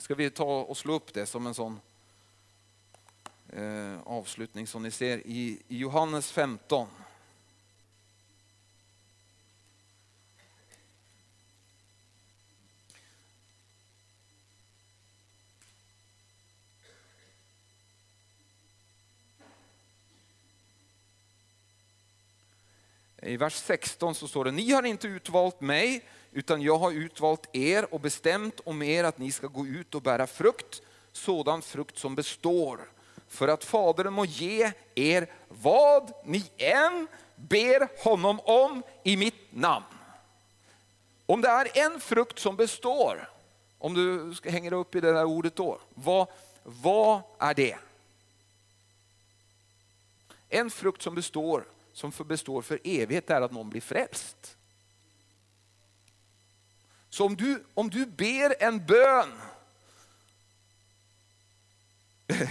ska 0.05 0.15
vi 0.15 0.31
ta 0.31 0.61
och 0.61 0.77
slå 0.77 0.95
upp 0.95 1.15
det 1.15 1.27
som 1.27 1.47
en 1.47 1.55
sån 1.55 1.81
eh, 3.49 4.01
avslutning 4.05 4.67
som 4.67 4.83
ni 4.83 4.91
ser 4.91 5.27
i, 5.27 5.63
i 5.69 5.79
Johannes 5.79 6.33
15. 6.33 6.89
I 23.27 23.37
vers 23.37 23.55
16 23.55 24.15
så 24.15 24.29
står 24.29 24.45
det, 24.45 24.51
ni 24.51 24.73
har 24.73 24.83
inte 24.83 25.09
utvalt 25.09 25.61
mig, 25.61 26.05
utan 26.33 26.63
jag 26.63 26.79
har 26.79 26.93
utvalt 26.93 27.57
er 27.57 27.95
och 27.95 28.01
bestämt 28.01 28.61
om 28.65 28.83
er 28.83 29.05
att 29.05 29.19
ni 29.19 29.33
ska 29.33 29.47
gå 29.47 29.67
ut 29.67 29.95
och 29.95 30.03
bära 30.03 30.27
frukt, 30.27 30.83
sådan 31.13 31.63
frukt 31.63 31.99
som 31.99 32.15
består, 32.15 32.81
för 33.29 33.49
att 33.49 33.65
Fadern 33.65 34.13
må 34.13 34.25
ge 34.25 34.73
er 34.95 35.27
vad 35.49 36.13
ni 36.25 36.51
än 36.57 37.09
ber 37.37 38.05
honom 38.05 38.41
om 38.41 38.83
i 39.03 39.17
mitt 39.17 39.53
namn. 39.55 39.87
Om 41.27 41.41
det 41.41 41.49
är 41.49 41.79
en 41.79 42.01
frukt 42.01 42.39
som 42.39 42.57
består, 42.57 43.31
om 43.79 43.95
du 43.95 44.35
ska 44.35 44.51
hänga 44.51 44.75
upp 44.75 44.95
i 44.95 45.01
det 45.01 45.13
där 45.13 45.25
ordet 45.25 45.57
då, 45.57 45.81
vad, 45.95 46.27
vad 46.63 47.21
är 47.39 47.55
det? 47.55 47.77
En 50.49 50.71
frukt 50.71 51.03
som 51.03 51.15
består 51.15 51.65
som 51.95 52.13
består 52.27 52.63
för 52.63 52.79
evighet 52.85 53.31
är 53.31 53.41
att 53.41 53.53
någon 53.53 53.71
blir 53.71 53.81
frälst. 53.81 54.57
Så 57.11 57.27
om 57.27 57.37
du, 57.37 57.65
om 57.75 57.91
du 57.91 58.07
ber 58.07 58.63
en 58.63 58.87
bön, 58.87 59.33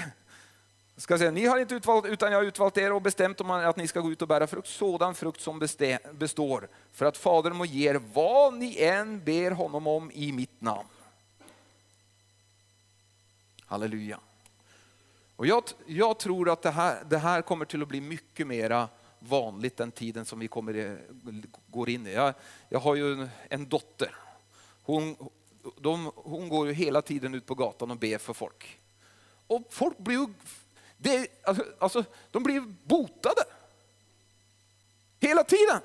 ska 0.98 1.18
säga, 1.18 1.32
ni 1.32 1.46
har 1.46 1.58
inte 1.60 1.76
utvalt 1.76 2.06
utan 2.06 2.32
jag 2.32 2.40
har 2.40 2.44
utvalt 2.44 2.78
er 2.78 2.94
och 2.94 3.02
bestämt 3.02 3.42
om 3.42 3.52
att 3.52 3.78
ni 3.78 3.88
ska 3.88 4.00
gå 4.00 4.12
ut 4.12 4.22
och 4.22 4.28
bära 4.28 4.48
frukt, 4.48 4.68
sådan 4.68 5.16
frukt 5.16 5.42
som 5.42 5.68
består, 6.12 6.68
för 6.92 7.06
att 7.06 7.18
Fadern 7.18 7.56
må 7.56 7.66
ge 7.66 7.90
er 7.90 8.02
vad 8.14 8.54
ni 8.54 8.84
än 8.84 9.24
ber 9.24 9.52
honom 9.52 9.88
om 9.88 10.12
i 10.12 10.32
mitt 10.32 10.62
namn. 10.62 10.90
Halleluja. 13.66 14.20
Och 15.36 15.48
jag, 15.48 15.64
jag 15.86 16.20
tror 16.20 16.50
att 16.50 16.62
det 16.62 16.72
här, 16.72 17.04
det 17.10 17.18
här 17.18 17.42
kommer 17.42 17.66
till 17.66 17.82
att 17.82 17.88
bli 17.88 18.02
mycket 18.02 18.48
mera 18.48 18.90
vanligt 19.28 19.78
den 19.78 19.92
tiden 19.92 20.26
som 20.26 20.40
vi 20.40 20.48
kommer, 20.48 21.02
går 21.68 21.90
in 21.90 22.08
i. 22.08 22.14
Jag, 22.14 22.34
jag 22.70 22.80
har 22.80 22.96
ju 22.96 23.28
en 23.50 23.70
dotter. 23.70 24.16
Hon, 24.84 25.16
de, 25.78 26.12
hon 26.16 26.50
går 26.50 26.68
ju 26.68 26.74
hela 26.74 27.02
tiden 27.02 27.34
ut 27.34 27.46
på 27.46 27.56
gatan 27.56 27.92
och 27.92 27.98
ber 27.98 28.18
för 28.18 28.34
folk. 28.34 28.80
Och 29.48 29.68
folk 29.70 29.98
blir 29.98 30.18
ju, 30.18 30.28
det, 30.98 31.28
alltså, 31.44 31.66
alltså, 31.80 32.06
de 32.32 32.44
blir 32.44 32.62
botade. 32.84 33.44
Hela 35.20 35.44
tiden. 35.44 35.82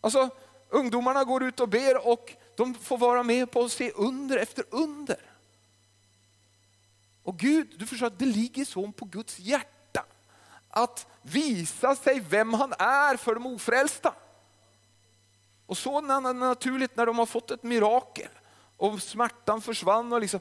Alltså, 0.00 0.30
ungdomarna 0.68 1.24
går 1.24 1.44
ut 1.44 1.60
och 1.60 1.68
ber 1.68 2.08
och 2.08 2.32
de 2.56 2.74
får 2.74 2.98
vara 2.98 3.22
med 3.22 3.50
på 3.50 3.64
att 3.64 3.72
se 3.72 3.90
under 3.90 4.36
efter 4.36 4.64
under. 4.70 5.20
Och 7.22 7.38
Gud, 7.38 7.74
du 7.78 7.86
förstår 7.86 8.06
att 8.06 8.18
det 8.18 8.26
ligger 8.26 8.64
så 8.64 8.92
på 8.92 9.04
Guds 9.04 9.38
hjärta 9.38 9.75
att 10.76 11.06
visa 11.22 11.96
sig 11.96 12.20
vem 12.20 12.54
han 12.54 12.72
är 12.78 13.16
för 13.16 13.34
de 13.34 13.46
ofrälsta. 13.46 14.14
Och 15.66 15.78
så 15.78 16.00
naturligt 16.00 16.96
när 16.96 17.06
de 17.06 17.18
har 17.18 17.26
fått 17.26 17.50
ett 17.50 17.62
mirakel 17.62 18.28
och 18.76 19.02
smärtan 19.02 19.62
försvann 19.62 20.12
och 20.12 20.20
liksom, 20.20 20.40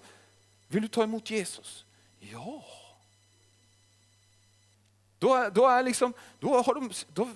vill 0.67 0.81
du 0.81 0.88
ta 0.88 1.03
emot 1.03 1.29
Jesus? 1.29 1.86
Ja. 2.19 2.65
Då, 5.19 5.49
då, 5.53 5.67
är 5.67 5.83
liksom, 5.83 6.13
då, 6.39 6.61
har 6.61 6.73
de, 6.73 6.91
då, 7.13 7.29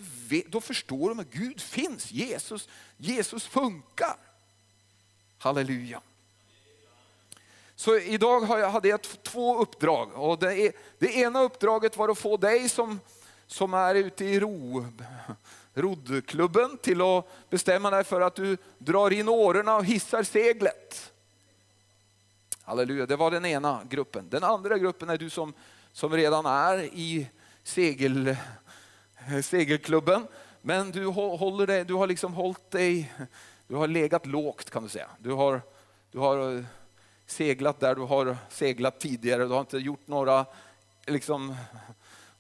då 0.48 0.62
förstår 0.62 1.10
de 1.10 1.20
att 1.20 1.32
Gud 1.32 1.62
finns, 1.62 2.12
Jesus, 2.12 2.70
Jesus 2.98 3.46
funkar. 3.46 4.16
Halleluja. 5.38 6.02
Så 7.80 7.98
idag 7.98 8.42
hade 8.42 8.88
jag 8.88 9.02
två 9.02 9.62
uppdrag. 9.62 10.10
Och 10.14 10.40
det, 10.40 10.72
det 10.98 11.16
ena 11.16 11.42
uppdraget 11.42 11.98
var 11.98 12.10
att 12.10 12.18
få 12.18 12.38
dig 12.38 12.70
som, 12.70 13.00
som 13.48 13.74
är 13.74 13.96
ute 13.96 14.26
i 14.26 14.40
ro, 14.40 14.86
roddklubben 15.74 16.78
till 16.78 17.02
att 17.02 17.50
bestämma 17.50 17.90
dig 17.90 18.04
för 18.04 18.22
att 18.22 18.36
du 18.36 18.58
drar 18.78 19.12
in 19.12 19.30
årorna 19.30 19.76
och 19.76 19.86
hissar 19.86 20.24
seglet. 20.24 21.12
Halleluja, 22.64 23.06
det 23.06 23.16
var 23.16 23.32
den 23.32 23.46
ena 23.46 23.82
gruppen. 23.90 24.30
Den 24.30 24.44
andra 24.44 24.78
gruppen 24.78 25.10
är 25.10 25.18
du 25.18 25.30
som, 25.30 25.54
som 25.92 26.14
redan 26.14 26.46
är 26.46 26.84
i 26.84 27.28
segel, 27.64 28.36
segelklubben. 29.44 30.28
Men 30.62 30.92
du, 30.92 31.06
håller 31.06 31.68
dig, 31.68 31.86
du 31.86 31.94
har 31.94 32.08
liksom 32.08 32.34
hållit 32.34 32.72
dig, 32.72 33.14
du 33.68 33.76
har 33.76 33.88
legat 33.88 34.26
lågt 34.26 34.70
kan 34.70 34.84
du 34.84 34.90
säga. 34.90 35.10
Du 35.20 35.32
har, 35.32 35.62
du 36.12 36.20
har 36.20 36.66
seglat 37.32 37.80
där 37.80 37.96
du 37.96 38.02
har 38.02 38.38
seglat 38.50 39.00
tidigare. 39.00 39.44
Du 39.44 39.54
har 39.54 39.60
inte 39.60 39.78
gjort 39.78 40.08
några, 40.08 40.46
liksom, 41.08 41.56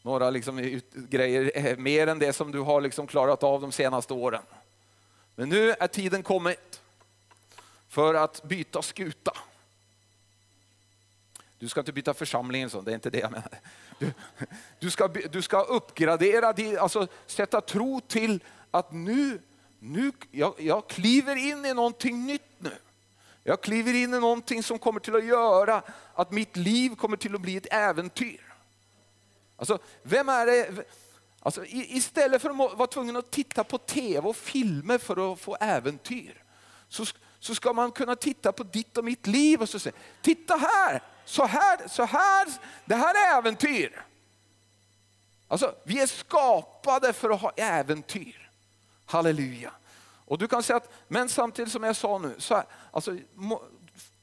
några 0.02 0.30
liksom, 0.30 0.82
grejer 0.94 1.52
eh, 1.56 1.78
mer 1.78 2.08
än 2.08 2.20
det 2.20 2.34
som 2.34 2.52
du 2.52 2.60
har 2.60 2.82
liksom 2.82 3.08
klarat 3.08 3.44
av 3.44 3.62
de 3.62 3.72
senaste 3.72 4.14
åren. 4.14 4.44
Men 5.36 5.50
nu 5.50 5.72
är 5.72 5.88
tiden 5.88 6.24
kommit 6.24 6.82
för 7.90 8.14
att 8.14 8.44
byta 8.44 8.82
skuta. 8.82 9.34
Du 11.60 11.68
ska 11.68 11.80
inte 11.80 11.94
byta 11.94 12.14
församling, 12.14 12.70
så, 12.70 12.82
det 12.82 12.92
är 12.92 12.96
inte 12.96 13.10
det 13.10 13.20
jag 13.20 13.32
menar. 13.32 13.60
Du, 14.00 14.14
du, 14.80 14.92
ska, 14.92 15.08
du 15.08 15.42
ska 15.42 15.62
uppgradera, 15.62 16.80
alltså 16.82 17.08
sätta 17.26 17.62
tro 17.62 18.02
till 18.02 18.44
att 18.72 18.92
nu, 18.92 19.42
nu 19.80 20.12
jag, 20.32 20.54
jag 20.58 20.88
kliver 20.88 21.36
in 21.36 21.66
i 21.66 21.74
någonting 21.74 22.26
nytt 22.26 22.52
nu. 22.58 22.72
Jag 23.50 23.62
kliver 23.62 23.94
in 23.94 24.14
i 24.14 24.20
någonting 24.20 24.64
som 24.64 24.80
kommer 24.80 25.00
till 25.00 25.16
att 25.16 25.26
göra 25.26 25.84
att 26.14 26.32
mitt 26.32 26.58
liv 26.58 26.96
kommer 26.96 27.18
till 27.18 27.36
att 27.36 27.42
bli 27.42 27.58
ett 27.58 27.68
äventyr. 27.72 28.54
Alltså, 29.56 29.80
vem 30.04 30.30
är 30.30 30.46
det? 30.46 30.86
Alltså, 31.40 31.66
istället 31.66 32.42
för 32.42 32.50
att 32.50 32.78
vara 32.78 32.88
tvungen 32.88 33.16
att 33.16 33.32
titta 33.32 33.64
på 33.64 33.78
tv 33.78 34.28
och 34.28 34.36
filmer 34.36 34.98
för 34.98 35.34
att 35.34 35.40
få 35.40 35.58
äventyr, 35.60 36.44
så, 36.90 37.06
så 37.40 37.56
ska 37.56 37.74
man 37.74 37.92
kunna 37.92 38.16
titta 38.16 38.52
på 38.52 38.64
ditt 38.64 38.98
och 38.98 39.04
mitt 39.04 39.28
liv 39.28 39.62
och 39.62 39.70
så 39.70 39.80
säga, 39.80 39.96
titta 40.22 40.56
här, 40.56 41.04
så 41.26 41.46
här, 41.46 41.88
så 41.88 42.04
här, 42.04 42.48
det 42.86 42.96
här 42.96 43.16
är 43.16 43.38
äventyr. 43.38 44.06
Alltså, 45.48 45.76
vi 45.84 46.02
är 46.02 46.08
skapade 46.08 47.14
för 47.14 47.30
att 47.30 47.42
ha 47.42 47.52
äventyr. 47.58 48.52
Halleluja. 49.06 49.72
Och 50.30 50.38
du 50.38 50.48
kan 50.48 50.64
säga 50.64 50.78
att, 50.78 50.90
men 51.08 51.30
samtidigt 51.30 51.72
som 51.72 51.84
jag 51.84 51.96
sa 51.96 52.18
nu, 52.18 52.36
så 52.38 52.56
här, 52.56 52.66
alltså, 52.92 53.18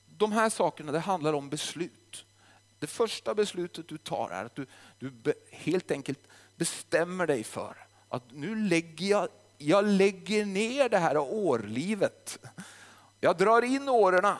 de 0.06 0.32
här 0.32 0.50
sakerna 0.50 0.92
det 0.92 0.98
handlar 0.98 1.32
om 1.32 1.48
beslut. 1.48 2.26
Det 2.78 2.86
första 2.86 3.34
beslutet 3.34 3.88
du 3.88 3.98
tar 3.98 4.30
är 4.30 4.44
att 4.44 4.54
du, 4.54 4.66
du 4.98 5.10
be, 5.10 5.34
helt 5.50 5.90
enkelt 5.90 6.18
bestämmer 6.56 7.26
dig 7.26 7.44
för 7.44 7.86
att 8.08 8.22
nu 8.32 8.56
lägger 8.56 9.06
jag, 9.06 9.28
jag 9.58 9.84
lägger 9.84 10.44
ner 10.44 10.88
det 10.88 10.98
här 10.98 11.16
årlivet. 11.18 12.38
Jag 13.20 13.36
drar 13.36 13.62
in 13.62 13.88
åren 13.88 14.36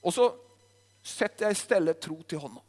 och 0.00 0.14
så 0.14 0.34
sätter 1.02 1.44
jag 1.44 1.52
istället 1.52 2.00
tro 2.00 2.22
till 2.22 2.38
honom. 2.38 2.62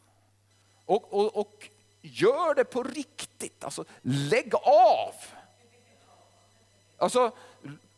Och, 0.85 1.13
och, 1.13 1.37
och 1.37 1.69
gör 2.01 2.55
det 2.55 2.65
på 2.65 2.83
riktigt, 2.83 3.63
alltså 3.63 3.85
lägg 4.01 4.55
av. 4.55 5.13
Alltså 6.97 7.31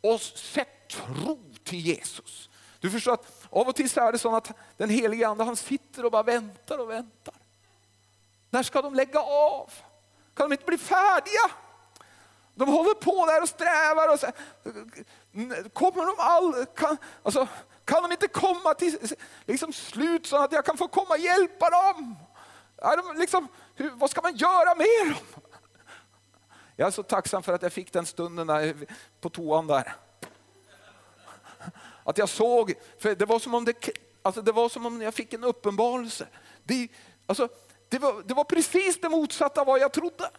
och 0.01 0.21
sätt 0.21 0.87
tro 0.87 1.39
till 1.63 1.79
Jesus. 1.79 2.49
Du 2.79 2.91
förstår 2.91 3.13
att 3.13 3.47
av 3.49 3.67
och 3.67 3.75
till 3.75 3.89
så 3.89 4.01
är 4.01 4.11
det 4.11 4.19
så 4.19 4.35
att 4.35 4.51
den 4.77 4.89
helige 4.89 5.27
ande 5.27 5.43
han 5.43 5.55
sitter 5.55 6.05
och 6.05 6.11
bara 6.11 6.23
väntar 6.23 6.77
och 6.77 6.89
väntar. 6.89 7.35
När 8.49 8.63
ska 8.63 8.81
de 8.81 8.95
lägga 8.95 9.19
av? 9.19 9.71
Kan 10.33 10.49
de 10.49 10.53
inte 10.53 10.65
bli 10.65 10.77
färdiga? 10.77 11.51
De 12.55 12.69
håller 12.69 12.93
på 12.93 13.25
där 13.25 13.41
och 13.41 13.49
strävar. 13.49 14.13
Och 14.13 14.19
så, 14.19 14.27
kommer 15.73 16.05
de 16.05 16.15
all, 16.17 16.65
kan, 16.65 16.97
alltså, 17.23 17.47
kan 17.85 18.03
de 18.03 18.11
inte 18.11 18.27
komma 18.27 18.73
till 18.73 18.97
liksom, 19.45 19.73
slut 19.73 20.25
så 20.25 20.37
att 20.37 20.51
jag 20.51 20.65
kan 20.65 20.77
få 20.77 20.87
komma 20.87 21.09
och 21.09 21.19
hjälpa 21.19 21.69
dem? 21.69 22.15
Är 22.77 22.97
de 22.97 23.19
liksom, 23.19 23.47
hur, 23.75 23.89
vad 23.89 24.09
ska 24.09 24.21
man 24.21 24.35
göra 24.35 24.75
med 24.75 25.15
dem? 25.15 25.48
Jag 26.79 26.87
är 26.87 26.91
så 26.91 27.03
tacksam 27.03 27.43
för 27.43 27.53
att 27.53 27.61
jag 27.61 27.73
fick 27.73 27.93
den 27.93 28.05
stunden 28.05 28.47
där 28.47 28.75
på 29.21 29.29
toan 29.29 29.67
där. 29.67 29.95
Att 32.03 32.17
jag 32.17 32.29
såg, 32.29 32.73
för 32.99 33.15
det 33.15 33.25
var 33.25 33.39
som 33.39 33.53
om, 33.53 33.65
det, 33.65 33.89
alltså 34.21 34.41
det 34.41 34.51
var 34.51 34.69
som 34.69 34.85
om 34.85 35.01
jag 35.01 35.13
fick 35.13 35.33
en 35.33 35.43
uppenbarelse. 35.43 36.27
Det, 36.63 36.87
alltså, 37.25 37.49
det, 37.89 37.99
var, 37.99 38.23
det 38.25 38.33
var 38.33 38.43
precis 38.43 39.01
det 39.01 39.09
motsatta 39.09 39.63
vad 39.63 39.79
jag 39.79 39.93
trodde. 39.93 40.29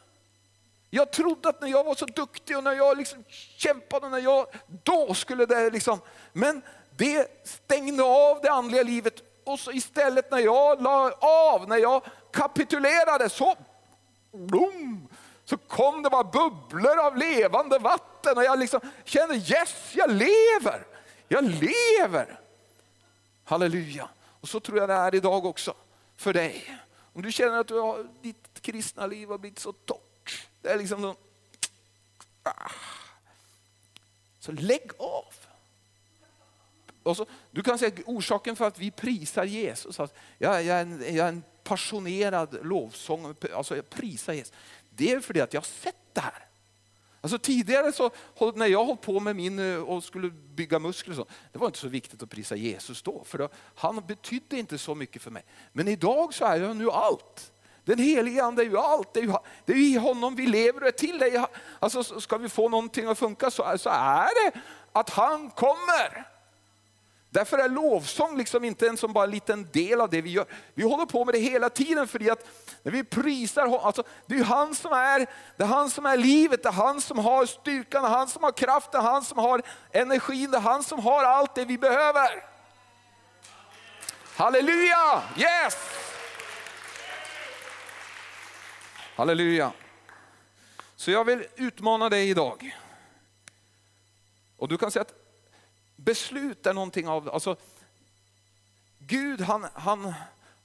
Jag 0.91 1.13
trodde 1.13 1.49
att 1.49 1.61
när 1.61 1.69
jag 1.69 1.85
var 1.85 1.95
så 1.95 2.07
duktig 2.07 2.57
och 2.57 2.65
när 2.65 2.75
jag 2.75 2.99
liksom 2.99 3.25
kämpade, 3.57 4.09
när 4.09 4.19
jag, 4.19 4.47
då 4.83 5.15
skulle 5.15 5.47
det 5.47 5.71
liksom... 5.71 6.01
Men 6.33 6.63
det 6.97 7.47
stängde 7.47 8.03
av 8.03 8.41
det 8.43 8.51
andliga 8.51 8.83
livet 8.83 9.23
och 9.45 9.59
så 9.59 9.73
istället 9.73 10.31
när 10.31 10.39
jag 10.39 10.83
la 10.83 11.13
av, 11.21 11.69
när 11.69 11.77
jag 11.77 12.03
kapitulerade 12.33 13.29
så, 13.29 13.57
blom, 14.33 15.09
så 15.51 15.57
kom 15.57 16.03
det 16.03 16.11
bara 16.11 16.25
bubblor 16.25 16.99
av 16.99 17.17
levande 17.17 17.79
vatten 17.79 18.37
och 18.37 18.45
jag 18.45 18.59
liksom 18.59 18.81
kände 19.05 19.35
yes, 19.35 19.93
jag 19.95 20.11
lever. 20.11 20.87
Jag 21.29 21.45
lever. 21.45 22.41
Halleluja. 23.45 24.09
Och 24.41 24.49
så 24.49 24.61
tror 24.61 24.79
jag 24.79 24.89
det 24.89 24.95
är 24.95 25.15
idag 25.15 25.45
också 25.45 25.75
för 26.17 26.33
dig. 26.33 26.81
Om 27.13 27.23
du 27.23 27.33
känner 27.33 27.59
att 27.59 27.69
du 27.69 27.79
har, 27.81 28.09
ditt 28.23 28.63
kristna 28.63 29.07
liv 29.07 29.29
har 29.29 29.39
blivit 29.39 29.59
så 29.59 29.73
torrt. 29.73 30.49
Det 30.63 30.69
är 30.69 30.79
liksom 30.79 31.01
någon, 31.01 31.17
ah. 32.43 32.71
Så 34.41 34.53
lägg 34.53 34.91
av. 34.99 35.35
Och 37.03 37.17
så, 37.17 37.27
du 37.51 37.63
kan 37.63 37.79
säga 37.79 37.93
orsaken 38.07 38.57
för 38.57 38.67
att 38.67 38.79
vi 38.79 38.91
prisar 38.91 39.45
Jesus, 39.45 40.01
att 40.01 40.15
jag, 40.39 40.65
jag, 40.65 40.77
är 40.77 40.83
en, 40.83 41.01
jag 41.01 41.27
är 41.27 41.29
en 41.29 41.43
passionerad 41.65 42.67
lovsång, 42.67 43.35
alltså 43.55 43.77
jag 43.77 43.91
prisar 43.91 44.33
Jesus. 44.33 44.53
Det 44.91 45.13
är 45.13 45.21
för 45.21 45.35
det 45.35 45.41
att 45.41 45.55
jag 45.55 45.61
har 45.61 45.67
sett 45.67 46.15
det 46.15 46.21
här. 46.21 46.47
Alltså 47.21 47.39
tidigare 47.39 47.93
så, 47.93 48.11
när 48.55 48.67
jag 48.67 48.85
höll 48.85 48.97
på 48.97 49.21
med 49.21 49.37
min 49.37 49.59
eh, 49.59 49.83
och 49.83 50.05
skulle 50.05 50.31
bygga 50.31 50.79
muskler, 50.79 51.15
så, 51.15 51.27
det 51.53 51.59
var 51.59 51.67
inte 51.67 51.79
så 51.79 51.89
viktigt 51.89 52.23
att 52.23 52.31
prisa 52.31 52.57
Jesus 52.57 53.03
då, 53.03 53.25
för 53.25 53.39
då, 53.39 53.49
han 53.75 54.07
betydde 54.07 54.59
inte 54.59 54.79
så 54.79 54.95
mycket 54.95 55.23
för 55.23 55.31
mig. 55.31 55.45
Men 55.73 55.89
idag 55.89 56.35
så 56.35 56.45
är 56.45 56.61
jag 56.61 56.77
nu 56.77 56.91
allt. 56.91 57.53
Den 57.85 57.99
helige 57.99 58.45
Ande 58.45 58.63
är 58.63 58.67
ju 58.67 58.79
allt, 58.79 59.15
det 59.15 59.21
är 59.21 59.25
ju, 59.25 59.33
det 59.65 59.73
är 59.73 59.77
ju 59.77 59.87
i 59.87 59.97
honom 59.97 60.35
vi 60.35 60.47
lever 60.47 60.81
och 60.81 60.87
är 60.87 60.93
till. 60.93 61.19
Det. 61.19 61.47
Alltså, 61.79 62.21
ska 62.21 62.37
vi 62.39 62.49
få 62.49 62.69
någonting 62.69 63.07
att 63.07 63.19
funka 63.19 63.51
så, 63.51 63.79
så 63.79 63.91
är 63.91 64.45
det 64.45 64.61
att 64.93 65.11
han 65.11 65.51
kommer. 65.51 66.30
Därför 67.33 67.59
är 67.59 67.69
lovsång 67.69 68.39
liksom 68.39 68.65
inte 68.65 68.89
en 68.89 68.97
som 68.97 69.13
bara 69.13 69.25
en 69.25 69.31
liten 69.31 69.69
del 69.73 70.01
av 70.01 70.11
det 70.11 70.23
vi 70.23 70.31
gör. 70.31 70.47
Vi 70.75 70.83
håller 70.83 71.07
på 71.07 71.25
med 71.25 71.35
det 71.35 71.39
hela 71.39 71.71
tiden 71.71 72.09
för 72.09 72.33
att 72.33 72.47
när 72.83 72.93
vi 72.93 73.05
prisar 73.05 73.67
honom, 73.67 73.81
alltså, 73.87 74.03
det 74.27 74.35
är 74.35 74.45
han 74.45 74.75
som 74.75 74.93
är, 74.93 75.27
det 75.57 75.63
är 75.63 75.67
han 75.67 75.91
som 75.91 76.07
är 76.07 76.17
livet, 76.17 76.63
det 76.63 76.69
är 76.69 76.73
han 76.73 77.01
som 77.01 77.19
har 77.19 77.47
styrkan, 77.47 78.03
det 78.03 78.09
är 78.09 78.13
han 78.13 78.29
som 78.29 78.43
har 78.43 78.53
kraften, 78.53 79.01
det 79.01 79.09
är 79.09 79.13
han 79.13 79.25
som 79.25 79.39
har 79.39 79.63
energin, 79.91 80.51
det 80.51 80.57
är 80.57 80.61
han 80.61 80.83
som 80.83 80.99
har 80.99 81.25
allt 81.25 81.55
det 81.55 81.65
vi 81.65 81.79
behöver. 81.79 82.45
Halleluja! 84.37 85.23
Yes! 85.37 85.77
Halleluja. 89.17 89.73
Så 90.97 91.11
jag 91.11 91.25
vill 91.25 91.47
utmana 91.57 92.09
dig 92.09 92.31
idag. 92.31 92.79
Och 94.57 94.69
du 94.69 94.79
kan 94.79 94.91
säga 94.91 95.03
att 95.03 95.20
beslut 96.05 96.67
är 96.67 96.75
någonting 96.75 97.09
av, 97.09 97.31
alltså 97.31 97.57
Gud 98.99 99.41
han, 99.41 99.67
han, 99.75 100.15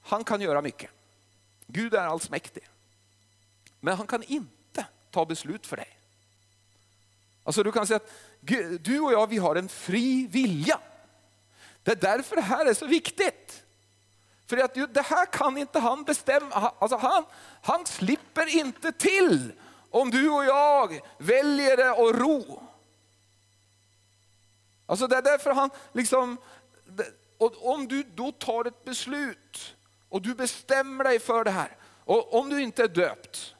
han 0.01 0.23
kan 0.23 0.41
göra 0.41 0.61
mycket. 0.61 0.91
Gud 1.67 1.93
är 1.93 2.05
allsmäktig. 2.05 2.63
Men 3.79 3.97
han 3.97 4.07
kan 4.07 4.23
inte 4.23 4.85
ta 5.11 5.25
beslut 5.25 5.67
för 5.67 5.77
dig. 5.77 5.99
Alltså 7.43 7.63
du 7.63 7.71
kan 7.71 7.87
säga 7.87 7.97
att 7.97 8.11
du 8.83 8.99
och 8.99 9.13
jag 9.13 9.27
vi 9.27 9.37
har 9.37 9.55
en 9.55 9.69
fri 9.69 10.27
vilja. 10.27 10.79
Det 11.83 11.91
är 11.91 11.95
därför 11.95 12.35
det 12.35 12.41
här 12.41 12.65
är 12.65 12.73
så 12.73 12.85
viktigt. 12.85 13.63
För 14.47 14.57
att 14.57 14.73
det 14.73 15.01
här 15.01 15.25
kan 15.25 15.57
inte 15.57 15.79
han 15.79 16.03
bestämma, 16.03 16.73
alltså 16.79 16.97
han, 16.97 17.25
han 17.61 17.85
slipper 17.85 18.55
inte 18.55 18.91
till 18.91 19.53
om 19.89 20.11
du 20.11 20.29
och 20.29 20.45
jag 20.45 20.99
väljer 21.17 21.77
att 21.91 22.15
ro. 22.15 22.63
Alltså 24.85 25.07
det 25.07 25.15
är 25.15 25.21
därför 25.21 25.51
han 25.51 25.69
liksom, 25.93 26.37
och 27.37 27.73
om 27.73 27.87
du 27.87 28.03
då 28.03 28.31
tar 28.31 28.67
ett 28.67 28.83
beslut 28.83 29.75
och 30.09 30.21
du 30.21 30.35
bestämmer 30.35 31.03
dig 31.03 31.19
för 31.19 31.43
det 31.43 31.51
här, 31.51 31.77
och 32.05 32.33
om 32.33 32.49
du 32.49 32.61
inte 32.61 32.83
är 32.83 32.87
döpt, 32.87 33.55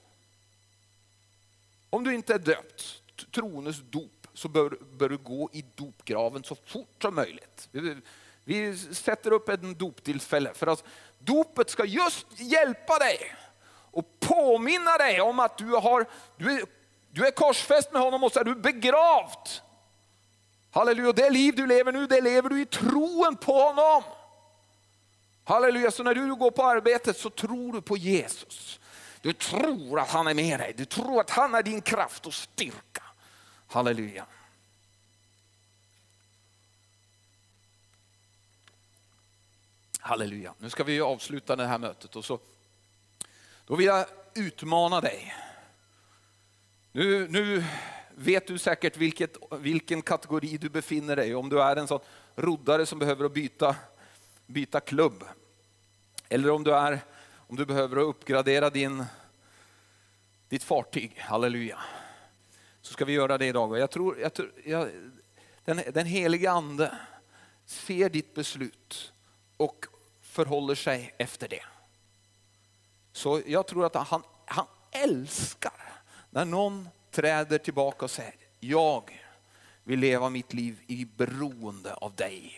om 1.90 2.04
du 2.04 2.14
inte 2.14 2.34
är 2.34 2.40
döpt, 2.40 3.02
trones 3.32 3.82
dop, 3.90 4.28
så 4.34 4.48
bör, 4.48 4.78
bör 4.92 5.10
du 5.10 5.18
gå 5.18 5.50
i 5.54 5.66
dopgraven 5.76 6.44
så 6.44 6.56
fort 6.56 7.02
som 7.02 7.16
möjligt. 7.16 7.70
Vi, 7.72 7.98
vi 8.44 8.78
sätter 8.78 9.34
upp 9.34 9.50
en 9.50 9.78
doptillfälle 9.78 10.54
för 10.54 10.68
att 10.68 10.84
dopet 11.20 11.70
ska 11.70 11.86
just 11.86 12.28
hjälpa 12.40 13.00
dig 13.00 13.36
och 13.92 14.20
påminna 14.20 14.98
dig 14.98 15.22
om 15.22 15.40
att 15.40 15.58
du, 15.58 15.70
har, 15.70 16.06
du, 16.38 16.52
är, 16.52 16.62
du 17.12 17.28
är 17.28 17.32
korsfäst 17.32 17.92
med 17.94 18.02
honom 18.02 18.24
och 18.24 18.32
så 18.32 18.40
är 18.40 18.44
du 18.44 18.56
begravt. 18.56 19.62
Halleluja, 20.76 21.12
det 21.12 21.30
liv 21.30 21.56
du 21.56 21.68
lever 21.68 21.92
nu, 21.92 22.08
det 22.08 22.22
lever 22.22 22.50
du 22.50 22.62
i 22.62 22.66
troen 22.66 23.36
på 23.36 23.54
honom. 23.54 24.04
Halleluja, 25.44 25.92
så 25.92 26.04
när 26.04 26.16
du 26.16 26.36
går 26.36 26.52
på 26.52 26.64
arbetet 26.64 27.18
så 27.18 27.30
tror 27.30 27.74
du 27.74 27.82
på 27.82 27.98
Jesus. 27.98 28.80
Du 29.22 29.34
tror 29.34 30.00
att 30.00 30.10
han 30.10 30.28
är 30.28 30.34
med 30.34 30.60
dig, 30.60 30.74
du 30.78 30.86
tror 30.86 31.22
att 31.22 31.30
han 31.30 31.56
är 31.56 31.64
din 31.64 31.82
kraft 31.82 32.26
och 32.26 32.34
styrka. 32.34 33.04
Halleluja. 33.68 34.26
Halleluja. 40.00 40.54
Nu 40.60 40.70
ska 40.70 40.84
vi 40.84 41.02
avsluta 41.02 41.56
det 41.56 41.66
här 41.66 41.78
mötet 41.78 42.16
och 42.16 42.26
så 42.26 42.40
då 43.66 43.76
vill 43.76 43.86
jag 43.86 44.06
utmana 44.34 45.02
dig. 45.02 45.36
Nu, 46.92 47.28
nu 47.28 47.64
vet 48.16 48.48
du 48.48 48.58
säkert 48.58 48.98
vilket, 48.98 49.38
vilken 49.60 50.02
kategori 50.02 50.58
du 50.58 50.70
befinner 50.70 51.16
dig 51.16 51.30
i. 51.30 51.34
Om 51.34 51.50
du 51.50 51.62
är 51.62 51.76
en 51.76 51.88
sån 51.88 52.00
roddare 52.36 52.86
som 52.86 53.00
behöver 53.00 53.30
byta, 53.30 53.76
byta 54.46 54.80
klubb. 54.80 55.24
Eller 56.30 56.52
om 56.52 56.64
du, 56.64 56.76
är, 56.76 57.00
om 57.48 57.56
du 57.56 57.66
behöver 57.66 57.98
uppgradera 57.98 58.70
din, 58.70 59.06
ditt 60.50 60.64
fartyg. 60.64 61.20
Halleluja. 61.20 61.80
Så 62.82 62.94
ska 62.94 63.06
vi 63.06 63.14
göra 63.14 63.38
det 63.38 63.46
idag. 63.46 63.80
Jag 63.80 63.92
tror, 63.92 64.20
jag 64.20 64.34
tror, 64.34 64.52
jag, 64.66 64.90
den, 65.66 65.82
den 65.94 66.06
heliga 66.06 66.52
ande 66.52 66.98
ser 67.66 68.10
ditt 68.10 68.34
beslut 68.34 69.14
och 69.58 69.86
förhåller 70.22 70.76
sig 70.76 71.14
efter 71.18 71.48
det. 71.48 71.64
Så 73.12 73.42
jag 73.46 73.68
tror 73.68 73.86
att 73.86 73.96
han, 74.08 74.24
han 74.46 74.66
älskar 74.92 76.02
när 76.30 76.46
någon 76.46 76.90
träder 77.16 77.58
tillbaka 77.58 78.06
och 78.06 78.12
säger, 78.12 78.34
jag 78.60 79.22
vill 79.84 80.00
leva 80.00 80.30
mitt 80.30 80.54
liv 80.54 80.80
i 80.88 81.06
beroende 81.06 81.94
av 81.94 82.16
dig. 82.16 82.54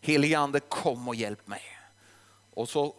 Helige 0.00 0.38
Ande 0.38 0.60
kom 0.60 1.08
och 1.08 1.14
hjälp 1.14 1.46
mig. 1.46 1.62
Och 2.54 2.68
så 2.68 2.94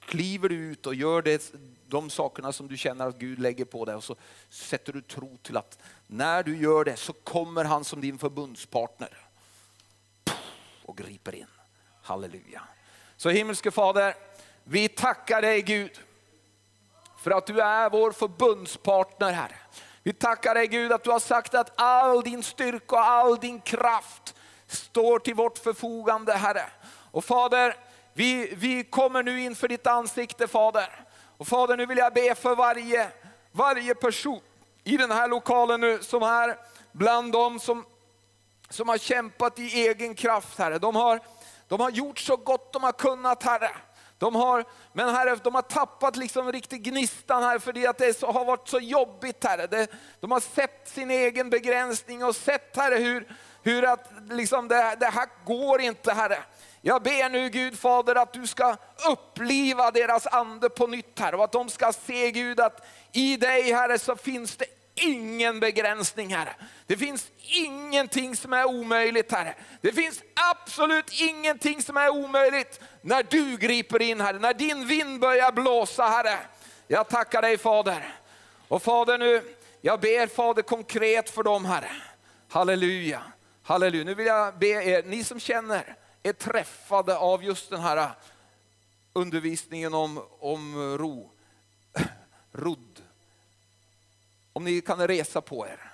kliver 0.00 0.48
du 0.48 0.54
ut 0.54 0.86
och 0.86 0.94
gör 0.94 1.22
det, 1.22 1.52
de 1.86 2.10
sakerna 2.10 2.52
som 2.52 2.68
du 2.68 2.76
känner 2.76 3.06
att 3.06 3.18
Gud 3.18 3.38
lägger 3.38 3.64
på 3.64 3.84
dig 3.84 3.94
och 3.94 4.04
så 4.04 4.16
sätter 4.48 4.92
du 4.92 5.02
tro 5.02 5.36
till 5.42 5.56
att 5.56 5.78
när 6.06 6.42
du 6.42 6.56
gör 6.56 6.84
det 6.84 6.96
så 6.96 7.12
kommer 7.12 7.64
han 7.64 7.84
som 7.84 8.00
din 8.00 8.18
förbundspartner 8.18 9.18
och 10.84 10.96
griper 10.96 11.34
in. 11.34 11.46
Halleluja. 12.02 12.62
Så 13.16 13.28
himmelske 13.28 13.70
Fader, 13.70 14.14
vi 14.64 14.88
tackar 14.88 15.42
dig 15.42 15.62
Gud 15.62 16.00
för 17.18 17.30
att 17.30 17.46
du 17.46 17.60
är 17.60 17.90
vår 17.90 18.12
förbundspartner 18.12 19.32
här. 19.32 19.56
Vi 20.06 20.12
tackar 20.12 20.54
dig 20.54 20.66
Gud 20.66 20.92
att 20.92 21.04
du 21.04 21.10
har 21.10 21.18
sagt 21.18 21.54
att 21.54 21.80
all 21.80 22.22
din 22.22 22.42
styrka 22.42 22.96
och 22.96 23.02
all 23.02 23.36
din 23.36 23.60
kraft 23.60 24.34
står 24.66 25.18
till 25.18 25.34
vårt 25.34 25.58
förfogande 25.58 26.32
Herre. 26.32 26.64
Och 27.10 27.24
Fader, 27.24 27.76
vi, 28.12 28.54
vi 28.56 28.84
kommer 28.84 29.22
nu 29.22 29.40
inför 29.40 29.68
ditt 29.68 29.86
ansikte 29.86 30.48
Fader. 30.48 31.04
Och 31.36 31.48
Fader, 31.48 31.76
nu 31.76 31.86
vill 31.86 31.98
jag 31.98 32.14
be 32.14 32.34
för 32.34 32.56
varje, 32.56 33.08
varje 33.52 33.94
person 33.94 34.40
i 34.84 34.96
den 34.96 35.10
här 35.10 35.28
lokalen 35.28 35.80
nu 35.80 36.02
som 36.02 36.22
är 36.22 36.58
bland 36.92 37.32
dem 37.32 37.60
som, 37.60 37.84
som 38.68 38.88
har 38.88 38.98
kämpat 38.98 39.58
i 39.58 39.86
egen 39.86 40.14
kraft 40.14 40.58
Herre. 40.58 40.78
De 40.78 40.96
har, 40.96 41.20
de 41.68 41.80
har 41.80 41.90
gjort 41.90 42.18
så 42.18 42.36
gott 42.36 42.72
de 42.72 42.82
har 42.82 42.92
kunnat 42.92 43.42
Herre. 43.42 43.70
De 44.18 44.34
har, 44.34 44.64
men 44.92 45.14
herre, 45.14 45.36
de 45.42 45.54
har 45.54 45.62
tappat 45.62 46.16
liksom 46.16 46.52
riktigt 46.52 46.82
gnistan 46.82 47.42
här 47.42 47.58
för 47.58 47.72
det 47.72 47.86
att 47.86 47.98
det 47.98 48.18
så, 48.18 48.32
har 48.32 48.44
varit 48.44 48.68
så 48.68 48.78
jobbigt 48.78 49.44
herre. 49.44 49.66
De, 49.66 49.86
de 50.20 50.30
har 50.30 50.40
sett 50.40 50.88
sin 50.88 51.10
egen 51.10 51.50
begränsning 51.50 52.24
och 52.24 52.36
sett 52.36 52.76
herre 52.76 52.94
hur, 52.94 53.28
hur 53.62 53.84
att 53.84 54.10
liksom 54.30 54.68
det, 54.68 54.96
det 55.00 55.06
här 55.06 55.28
går 55.44 55.80
inte 55.80 56.12
Herre. 56.12 56.38
Jag 56.80 57.02
ber 57.02 57.28
nu 57.28 57.48
Gud 57.48 57.78
Fader 57.78 58.14
att 58.14 58.32
du 58.32 58.46
ska 58.46 58.76
uppliva 59.10 59.90
deras 59.90 60.26
ande 60.26 60.70
på 60.70 60.86
nytt 60.86 61.18
här 61.18 61.34
och 61.34 61.44
att 61.44 61.52
de 61.52 61.68
ska 61.68 61.92
se 61.92 62.30
Gud 62.30 62.60
att 62.60 62.86
i 63.12 63.36
dig 63.36 63.72
Herre 63.72 63.98
så 63.98 64.16
finns 64.16 64.56
det 64.56 64.66
ingen 64.96 65.60
begränsning 65.60 66.34
Herre. 66.34 66.54
Det 66.86 66.96
finns 66.96 67.30
ingenting 67.38 68.36
som 68.36 68.52
är 68.52 68.64
omöjligt 68.64 69.32
Herre. 69.32 69.54
Det 69.80 69.92
finns 69.92 70.22
absolut 70.52 71.20
ingenting 71.20 71.82
som 71.82 71.96
är 71.96 72.10
omöjligt 72.10 72.80
när 73.02 73.22
du 73.22 73.56
griper 73.56 74.02
in 74.02 74.20
Herre, 74.20 74.38
när 74.38 74.54
din 74.54 74.86
vind 74.86 75.20
börjar 75.20 75.52
blåsa 75.52 76.04
Herre. 76.04 76.38
Jag 76.88 77.08
tackar 77.08 77.42
dig 77.42 77.58
Fader. 77.58 78.14
Och 78.68 78.82
Fader 78.82 79.18
nu, 79.18 79.42
jag 79.80 80.00
ber 80.00 80.26
Fader 80.26 80.62
konkret 80.62 81.30
för 81.30 81.42
dem 81.42 81.64
Herre. 81.64 81.90
Halleluja, 82.48 83.22
halleluja. 83.62 84.04
Nu 84.04 84.14
vill 84.14 84.26
jag 84.26 84.58
be 84.58 84.66
er, 84.66 85.02
ni 85.02 85.24
som 85.24 85.40
känner 85.40 85.96
är 86.22 86.32
träffade 86.32 87.18
av 87.18 87.44
just 87.44 87.70
den 87.70 87.80
här 87.80 88.10
undervisningen 89.12 89.94
om, 89.94 90.22
om 90.40 90.98
ro, 90.98 91.30
rod, 92.52 92.85
om 94.56 94.64
ni 94.64 94.80
kan 94.80 95.06
resa 95.06 95.40
på 95.40 95.66
er. 95.66 95.92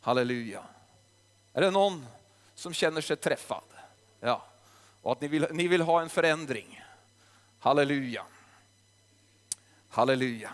Halleluja. 0.00 0.62
Är 1.52 1.60
det 1.60 1.70
någon 1.70 2.06
som 2.54 2.74
känner 2.74 3.00
sig 3.00 3.16
träffad? 3.16 3.62
Ja. 4.20 4.42
Och 5.02 5.12
att 5.12 5.20
ni 5.20 5.28
vill, 5.28 5.46
ni 5.50 5.68
vill 5.68 5.80
ha 5.80 6.02
en 6.02 6.08
förändring. 6.08 6.84
Halleluja. 7.58 8.24
Halleluja. 9.88 10.50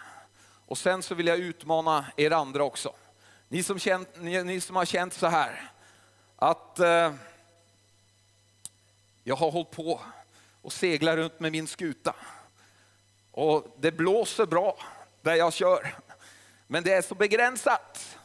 Och 0.67 0.79
sen 0.79 1.03
så 1.03 1.15
vill 1.15 1.27
jag 1.27 1.39
utmana 1.39 2.07
er 2.17 2.31
andra 2.31 2.65
också. 2.65 2.93
Ni 3.49 3.63
som, 3.63 3.79
känt, 3.79 4.09
ni, 4.17 4.45
ni 4.45 4.61
som 4.61 4.77
har 4.77 4.85
känt 4.85 5.15
så 5.15 5.27
här 5.27 5.71
att 6.37 6.79
eh, 6.79 7.13
jag 9.25 9.37
har 9.37 9.51
hållit 9.51 9.71
på 9.71 10.01
och 10.63 10.73
seglar 10.73 11.17
runt 11.17 11.41
med 11.41 11.53
min 11.53 11.67
skuta. 11.67 12.15
Och 13.31 13.77
det 13.79 13.93
blåser 13.93 14.47
bra 14.47 14.79
där 15.23 15.35
jag 15.35 15.53
kör. 15.53 15.95
Men 16.71 16.83
det 16.83 16.93
är 16.93 17.03
så 17.03 17.15
begränsat. 17.15 18.19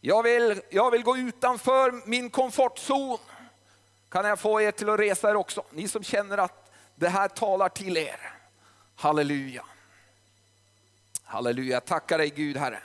Jag 0.00 0.22
vill, 0.22 0.60
jag 0.70 0.90
vill 0.90 1.02
gå 1.02 1.16
utanför 1.16 2.02
min 2.06 2.30
komfortzon. 2.30 3.18
Kan 4.08 4.24
jag 4.24 4.38
få 4.38 4.60
er 4.60 4.70
till 4.70 4.88
att 4.88 5.00
resa 5.00 5.30
er 5.30 5.34
också? 5.34 5.64
Ni 5.70 5.88
som 5.88 6.04
känner 6.04 6.38
att 6.38 6.72
det 6.94 7.08
här 7.08 7.28
talar 7.28 7.68
till 7.68 7.96
er. 7.96 8.32
Halleluja. 8.96 9.64
Halleluja, 11.24 11.80
tackar 11.80 12.18
dig 12.18 12.30
Gud 12.30 12.56
Herre. 12.56 12.80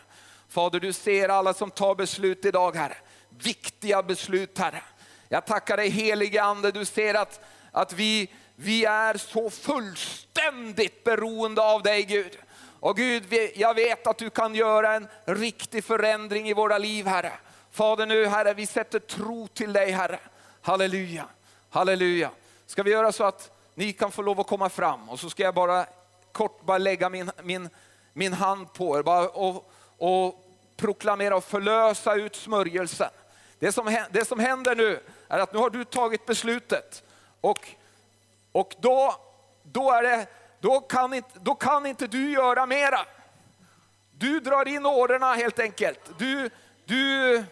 Fader 0.49 0.80
du 0.80 0.93
ser 0.93 1.30
alla 1.30 1.53
som 1.53 1.72
tar 1.72 1.95
beslut 1.95 2.45
idag 2.45 2.76
Herre. 2.76 2.97
Viktiga 3.30 4.03
beslut 4.03 4.57
Herre. 4.57 4.84
Jag 5.30 5.45
tackar 5.45 5.78
dig 5.78 5.89
helige 5.89 6.43
Ande, 6.43 6.72
du 6.72 6.86
ser 6.86 7.13
att, 7.13 7.39
att 7.72 7.93
vi, 7.93 8.30
vi 8.55 8.86
är 8.86 9.17
så 9.17 9.49
fullständigt 9.49 11.03
beroende 11.03 11.61
av 11.61 11.84
dig 11.84 12.03
Gud. 12.03 12.38
Och 12.82 12.98
Gud, 12.98 13.34
jag 13.56 13.74
vet 13.74 14.08
att 14.08 14.18
du 14.18 14.30
kan 14.30 14.56
göra 14.56 14.94
en 14.94 15.08
riktig 15.26 15.84
förändring 15.84 16.50
i 16.50 16.54
våra 16.54 16.78
liv 16.78 17.08
Herre. 17.08 17.34
Fader 17.72 18.06
nu 18.06 18.26
Herre, 18.26 18.54
vi 18.54 18.66
sätter 18.66 19.00
tro 19.00 19.48
till 19.48 19.74
dig 19.74 19.92
Herre. 19.92 20.20
Halleluja, 20.62 21.26
halleluja. 21.70 22.32
Ska 22.66 22.84
vi 22.84 22.92
göra 22.92 23.12
så 23.12 23.24
att 23.24 23.52
ni 23.74 23.94
kan 23.94 24.12
få 24.12 24.22
lov 24.22 24.40
att 24.40 24.48
komma 24.48 24.70
fram 24.70 25.10
och 25.10 25.20
så 25.20 25.30
ska 25.30 25.44
jag 25.44 25.54
bara 25.54 25.86
kort 26.32 26.66
bara 26.66 26.78
lägga 26.78 27.10
min, 27.10 27.32
min, 27.44 27.70
min 28.14 28.34
hand 28.34 28.74
på 28.74 28.98
er 28.98 29.04
bara 29.04 29.30
och, 29.30 29.72
och 29.98 30.46
proklamera 30.78 31.36
och 31.36 31.44
förlösa 31.44 32.16
ut 32.16 32.36
smörjelsen. 32.36 33.10
Det 33.60 33.72
som, 33.72 34.06
det 34.12 34.28
som 34.28 34.40
händer 34.40 34.76
nu 34.76 35.00
är 35.28 35.40
att 35.40 35.54
nu 35.54 35.60
har 35.60 35.70
du 35.70 35.86
tagit 35.86 36.26
beslutet 36.26 37.04
och, 37.42 37.68
och 38.52 38.76
då, 38.80 39.16
då, 39.64 39.92
är 39.92 40.04
det, 40.04 40.28
då, 40.62 40.80
kan 40.80 41.14
inte, 41.14 41.39
då 41.39 41.55
kan 41.55 41.86
inte 41.86 42.07
du 42.07 42.32
göra 42.32 42.66
mera. 42.66 42.99
Du 44.12 44.39
drar 44.39 44.68
in 44.68 44.86
orderna 44.86 45.34
helt 45.34 45.59
enkelt. 45.59 45.99
Du, 46.18 46.49
du 46.86 47.43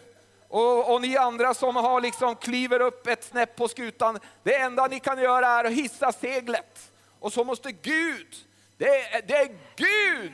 och, 0.48 0.94
och, 0.94 1.00
ni 1.00 1.16
andra 1.16 1.54
som 1.54 1.76
har 1.76 2.00
liksom 2.00 2.36
kliver 2.36 2.80
upp 2.80 3.06
ett 3.06 3.24
snäpp 3.24 3.56
på 3.56 3.68
skutan, 3.68 4.18
det 4.42 4.56
enda 4.56 4.86
ni 4.86 5.00
kan 5.00 5.18
göra 5.18 5.46
är 5.48 5.64
att 5.64 5.72
hissa 5.72 6.12
seglet. 6.12 6.92
Och 7.20 7.32
så 7.32 7.44
måste 7.44 7.72
Gud, 7.72 8.36
det 8.76 8.88
är, 8.88 9.22
det 9.22 9.36
är 9.36 9.48
Gud, 9.76 10.32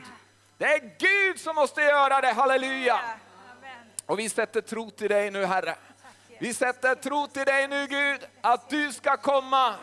det 0.57 0.65
är 0.65 0.97
Gud 0.99 1.39
som 1.39 1.55
måste 1.55 1.81
göra 1.81 2.21
det, 2.21 2.31
halleluja. 2.31 2.99
Och 4.05 4.19
vi 4.19 4.29
sätter 4.29 4.61
tro 4.61 4.89
till 4.89 5.09
dig 5.09 5.31
nu 5.31 5.45
Herre. 5.45 5.75
Vi 6.39 6.53
sätter 6.53 6.95
tro 6.95 7.27
till 7.27 7.45
dig 7.45 7.67
nu 7.67 7.87
Gud, 7.87 8.27
att 8.41 8.69
du 8.69 8.91
ska 8.91 9.17
komma. 9.17 9.75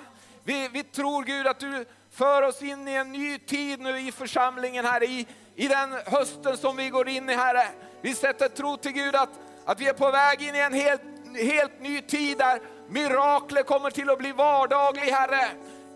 Vi, 0.45 0.69
vi 0.69 0.83
tror 0.83 1.25
Gud 1.25 1.47
att 1.47 1.61
du 1.61 1.87
för 2.15 2.43
oss 2.43 2.63
in 2.63 2.89
i 2.89 2.95
en 2.95 3.13
ny 3.13 3.39
tid 3.39 3.81
nu 3.81 4.01
i 4.01 4.13
församlingen 4.13 4.85
Herre, 4.85 5.05
i, 5.05 5.27
i 5.55 5.69
den 5.69 5.95
hösten 6.07 6.57
som 6.57 6.77
vi 6.77 6.89
går 6.89 7.09
in 7.09 7.31
i 7.31 7.35
Herre. 7.35 7.67
Vi 8.01 8.15
sätter 8.15 8.49
tro 8.49 8.77
till 8.77 8.93
Gud 8.93 9.17
att, 9.17 9.29
att 9.65 9.81
vi 9.81 9.89
är 9.89 9.93
på 9.93 10.11
väg 10.11 10.43
in 10.43 10.55
i 10.55 10.59
en 10.59 10.73
helt, 10.73 11.03
helt 11.37 11.81
ny 11.81 12.01
tid 12.01 12.39
där 12.39 12.61
mirakler 12.89 13.63
kommer 13.63 13.91
till 13.91 14.11
att 14.11 14.19
bli 14.19 14.33
vardaglig 14.33 15.03
Herre. 15.03 15.47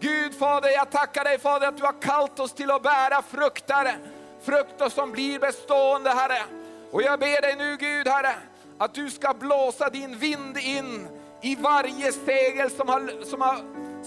Gud 0.01 0.39
Fader, 0.39 0.71
jag 0.71 0.91
tackar 0.91 1.25
dig 1.25 1.39
Fader 1.39 1.69
att 1.69 1.77
du 1.77 1.85
har 1.85 2.01
kallat 2.01 2.41
oss 2.41 2.53
till 2.53 2.71
att 2.71 2.83
bära 2.83 3.23
frukt 3.23 3.71
Herre. 3.71 3.95
Frukter 4.43 4.89
som 4.89 5.13
blir 5.13 5.39
bestående 5.39 6.11
Herre. 6.11 6.43
Och 6.91 7.03
jag 7.03 7.21
ber 7.21 7.43
dig 7.43 7.57
nu 7.57 7.77
Gud 7.77 8.09
Herre, 8.09 8.35
att 8.79 8.95
du 8.95 9.11
ska 9.11 9.35
blåsa 9.35 9.91
din 9.91 10.19
vind 10.19 10.59
in 10.59 11.09
i 11.43 11.57
varje 11.57 12.13
segel 12.13 12.71
som 12.71 12.89
har, 12.89 13.25
som 13.25 13.41
har 13.41 13.59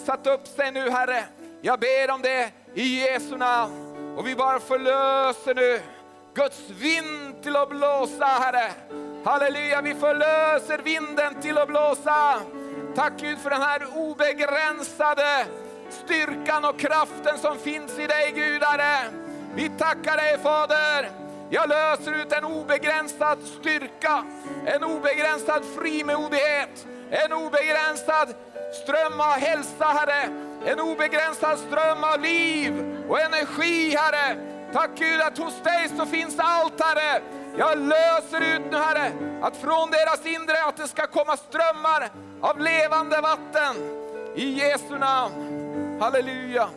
satt 0.05 0.27
upp 0.27 0.47
sig 0.47 0.71
nu 0.71 0.89
Herre. 0.89 1.25
Jag 1.63 1.79
ber 1.79 2.11
om 2.11 2.21
det 2.21 2.51
i 2.73 2.99
Jesu 2.99 3.37
namn. 3.37 3.87
Och 4.17 4.27
vi 4.27 4.35
bara 4.35 4.59
förlöser 4.59 5.55
nu 5.55 5.81
Guds 6.33 6.69
vind 6.69 7.43
till 7.43 7.55
att 7.55 7.69
blåsa 7.69 8.25
Herre. 8.25 8.71
Halleluja, 9.25 9.81
vi 9.81 9.93
förlöser 9.93 10.77
vinden 10.77 11.41
till 11.41 11.57
att 11.57 11.67
blåsa. 11.67 12.41
Tack 12.95 13.13
Gud 13.17 13.39
för 13.39 13.49
den 13.49 13.61
här 13.61 13.81
obegränsade 13.95 15.45
styrkan 15.89 16.65
och 16.65 16.79
kraften 16.79 17.37
som 17.37 17.57
finns 17.57 17.99
i 17.99 18.07
dig 18.07 18.31
Gud 18.35 18.63
Herre. 18.63 19.11
Vi 19.55 19.69
tackar 19.69 20.17
dig 20.17 20.37
Fader. 20.43 21.11
Jag 21.49 21.69
löser 21.69 22.21
ut 22.21 22.33
en 22.33 22.45
obegränsad 22.45 23.39
styrka, 23.59 24.25
en 24.65 24.83
obegränsad 24.83 25.63
frimodighet, 25.77 26.87
en 27.09 27.33
obegränsad 27.33 28.33
ström 28.83 29.19
av 29.19 29.31
hälsa 29.31 29.85
Herre, 29.85 30.50
en 30.65 30.79
obegränsad 30.79 31.59
ström 31.59 32.03
av 32.03 32.21
liv 32.21 33.03
och 33.09 33.19
energi 33.19 33.95
Herre. 33.97 34.37
Tack 34.73 34.89
Gud 34.95 35.21
att 35.21 35.37
hos 35.37 35.63
dig 35.63 35.89
så 35.97 36.05
finns 36.05 36.35
allt 36.37 36.81
Herre. 36.81 37.21
Jag 37.57 37.77
löser 37.77 38.55
ut 38.55 38.71
nu 38.71 38.77
Herre, 38.77 39.11
att 39.41 39.57
från 39.57 39.91
deras 39.91 40.25
inre 40.25 40.63
att 40.67 40.77
det 40.77 40.87
ska 40.87 41.07
komma 41.07 41.37
strömmar 41.37 42.09
av 42.41 42.59
levande 42.59 43.21
vatten. 43.21 43.75
I 44.35 44.49
Jesu 44.49 44.97
namn. 44.99 45.97
Halleluja. 46.01 46.69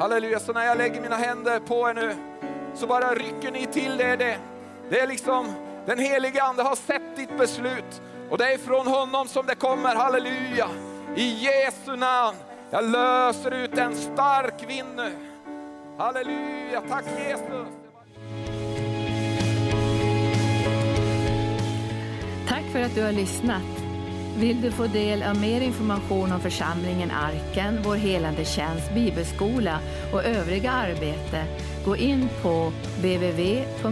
Halleluja, 0.00 0.40
så 0.40 0.52
när 0.52 0.66
jag 0.66 0.78
lägger 0.78 1.00
mina 1.00 1.16
händer 1.16 1.60
på 1.60 1.88
er 1.90 1.94
nu 1.94 2.14
så 2.74 2.86
bara 2.86 3.14
rycker 3.14 3.52
ni 3.52 3.66
till 3.66 3.96
det. 3.96 4.16
Det, 4.16 4.38
det 4.90 5.00
är 5.00 5.06
liksom, 5.06 5.52
den 5.86 5.98
helige 5.98 6.42
Ande 6.42 6.62
har 6.62 6.76
sett 6.76 7.16
ditt 7.16 7.38
beslut 7.38 8.02
och 8.30 8.38
det 8.38 8.52
är 8.52 8.58
från 8.58 8.86
honom 8.86 9.28
som 9.28 9.46
det 9.46 9.54
kommer, 9.54 9.94
halleluja. 9.94 10.68
I 11.16 11.44
Jesu 11.44 11.96
namn, 11.96 12.38
jag 12.70 12.90
löser 12.90 13.64
ut 13.64 13.78
en 13.78 13.94
stark 13.94 14.70
vind 14.70 14.96
nu. 14.96 15.12
Halleluja, 15.98 16.82
tack 16.88 17.04
Jesus. 17.18 17.68
Tack 22.48 22.64
för 22.72 22.80
att 22.80 22.94
du 22.94 23.02
har 23.02 23.12
lyssnat. 23.12 23.62
Vill 24.36 24.62
du 24.62 24.70
få 24.70 24.86
del 24.86 25.22
av 25.22 25.40
mer 25.40 25.60
information 25.60 26.32
om 26.32 26.40
församlingen 26.40 27.10
Arken, 27.10 27.78
vår 27.84 27.96
helande 27.96 28.44
tjänst, 28.44 28.94
bibelskola 28.94 29.78
och 30.12 30.24
övriga 30.24 30.70
arbete, 30.70 31.44
gå 31.84 31.96
in 31.96 32.28
på 32.42 32.72
www.arken.org. 32.96 33.84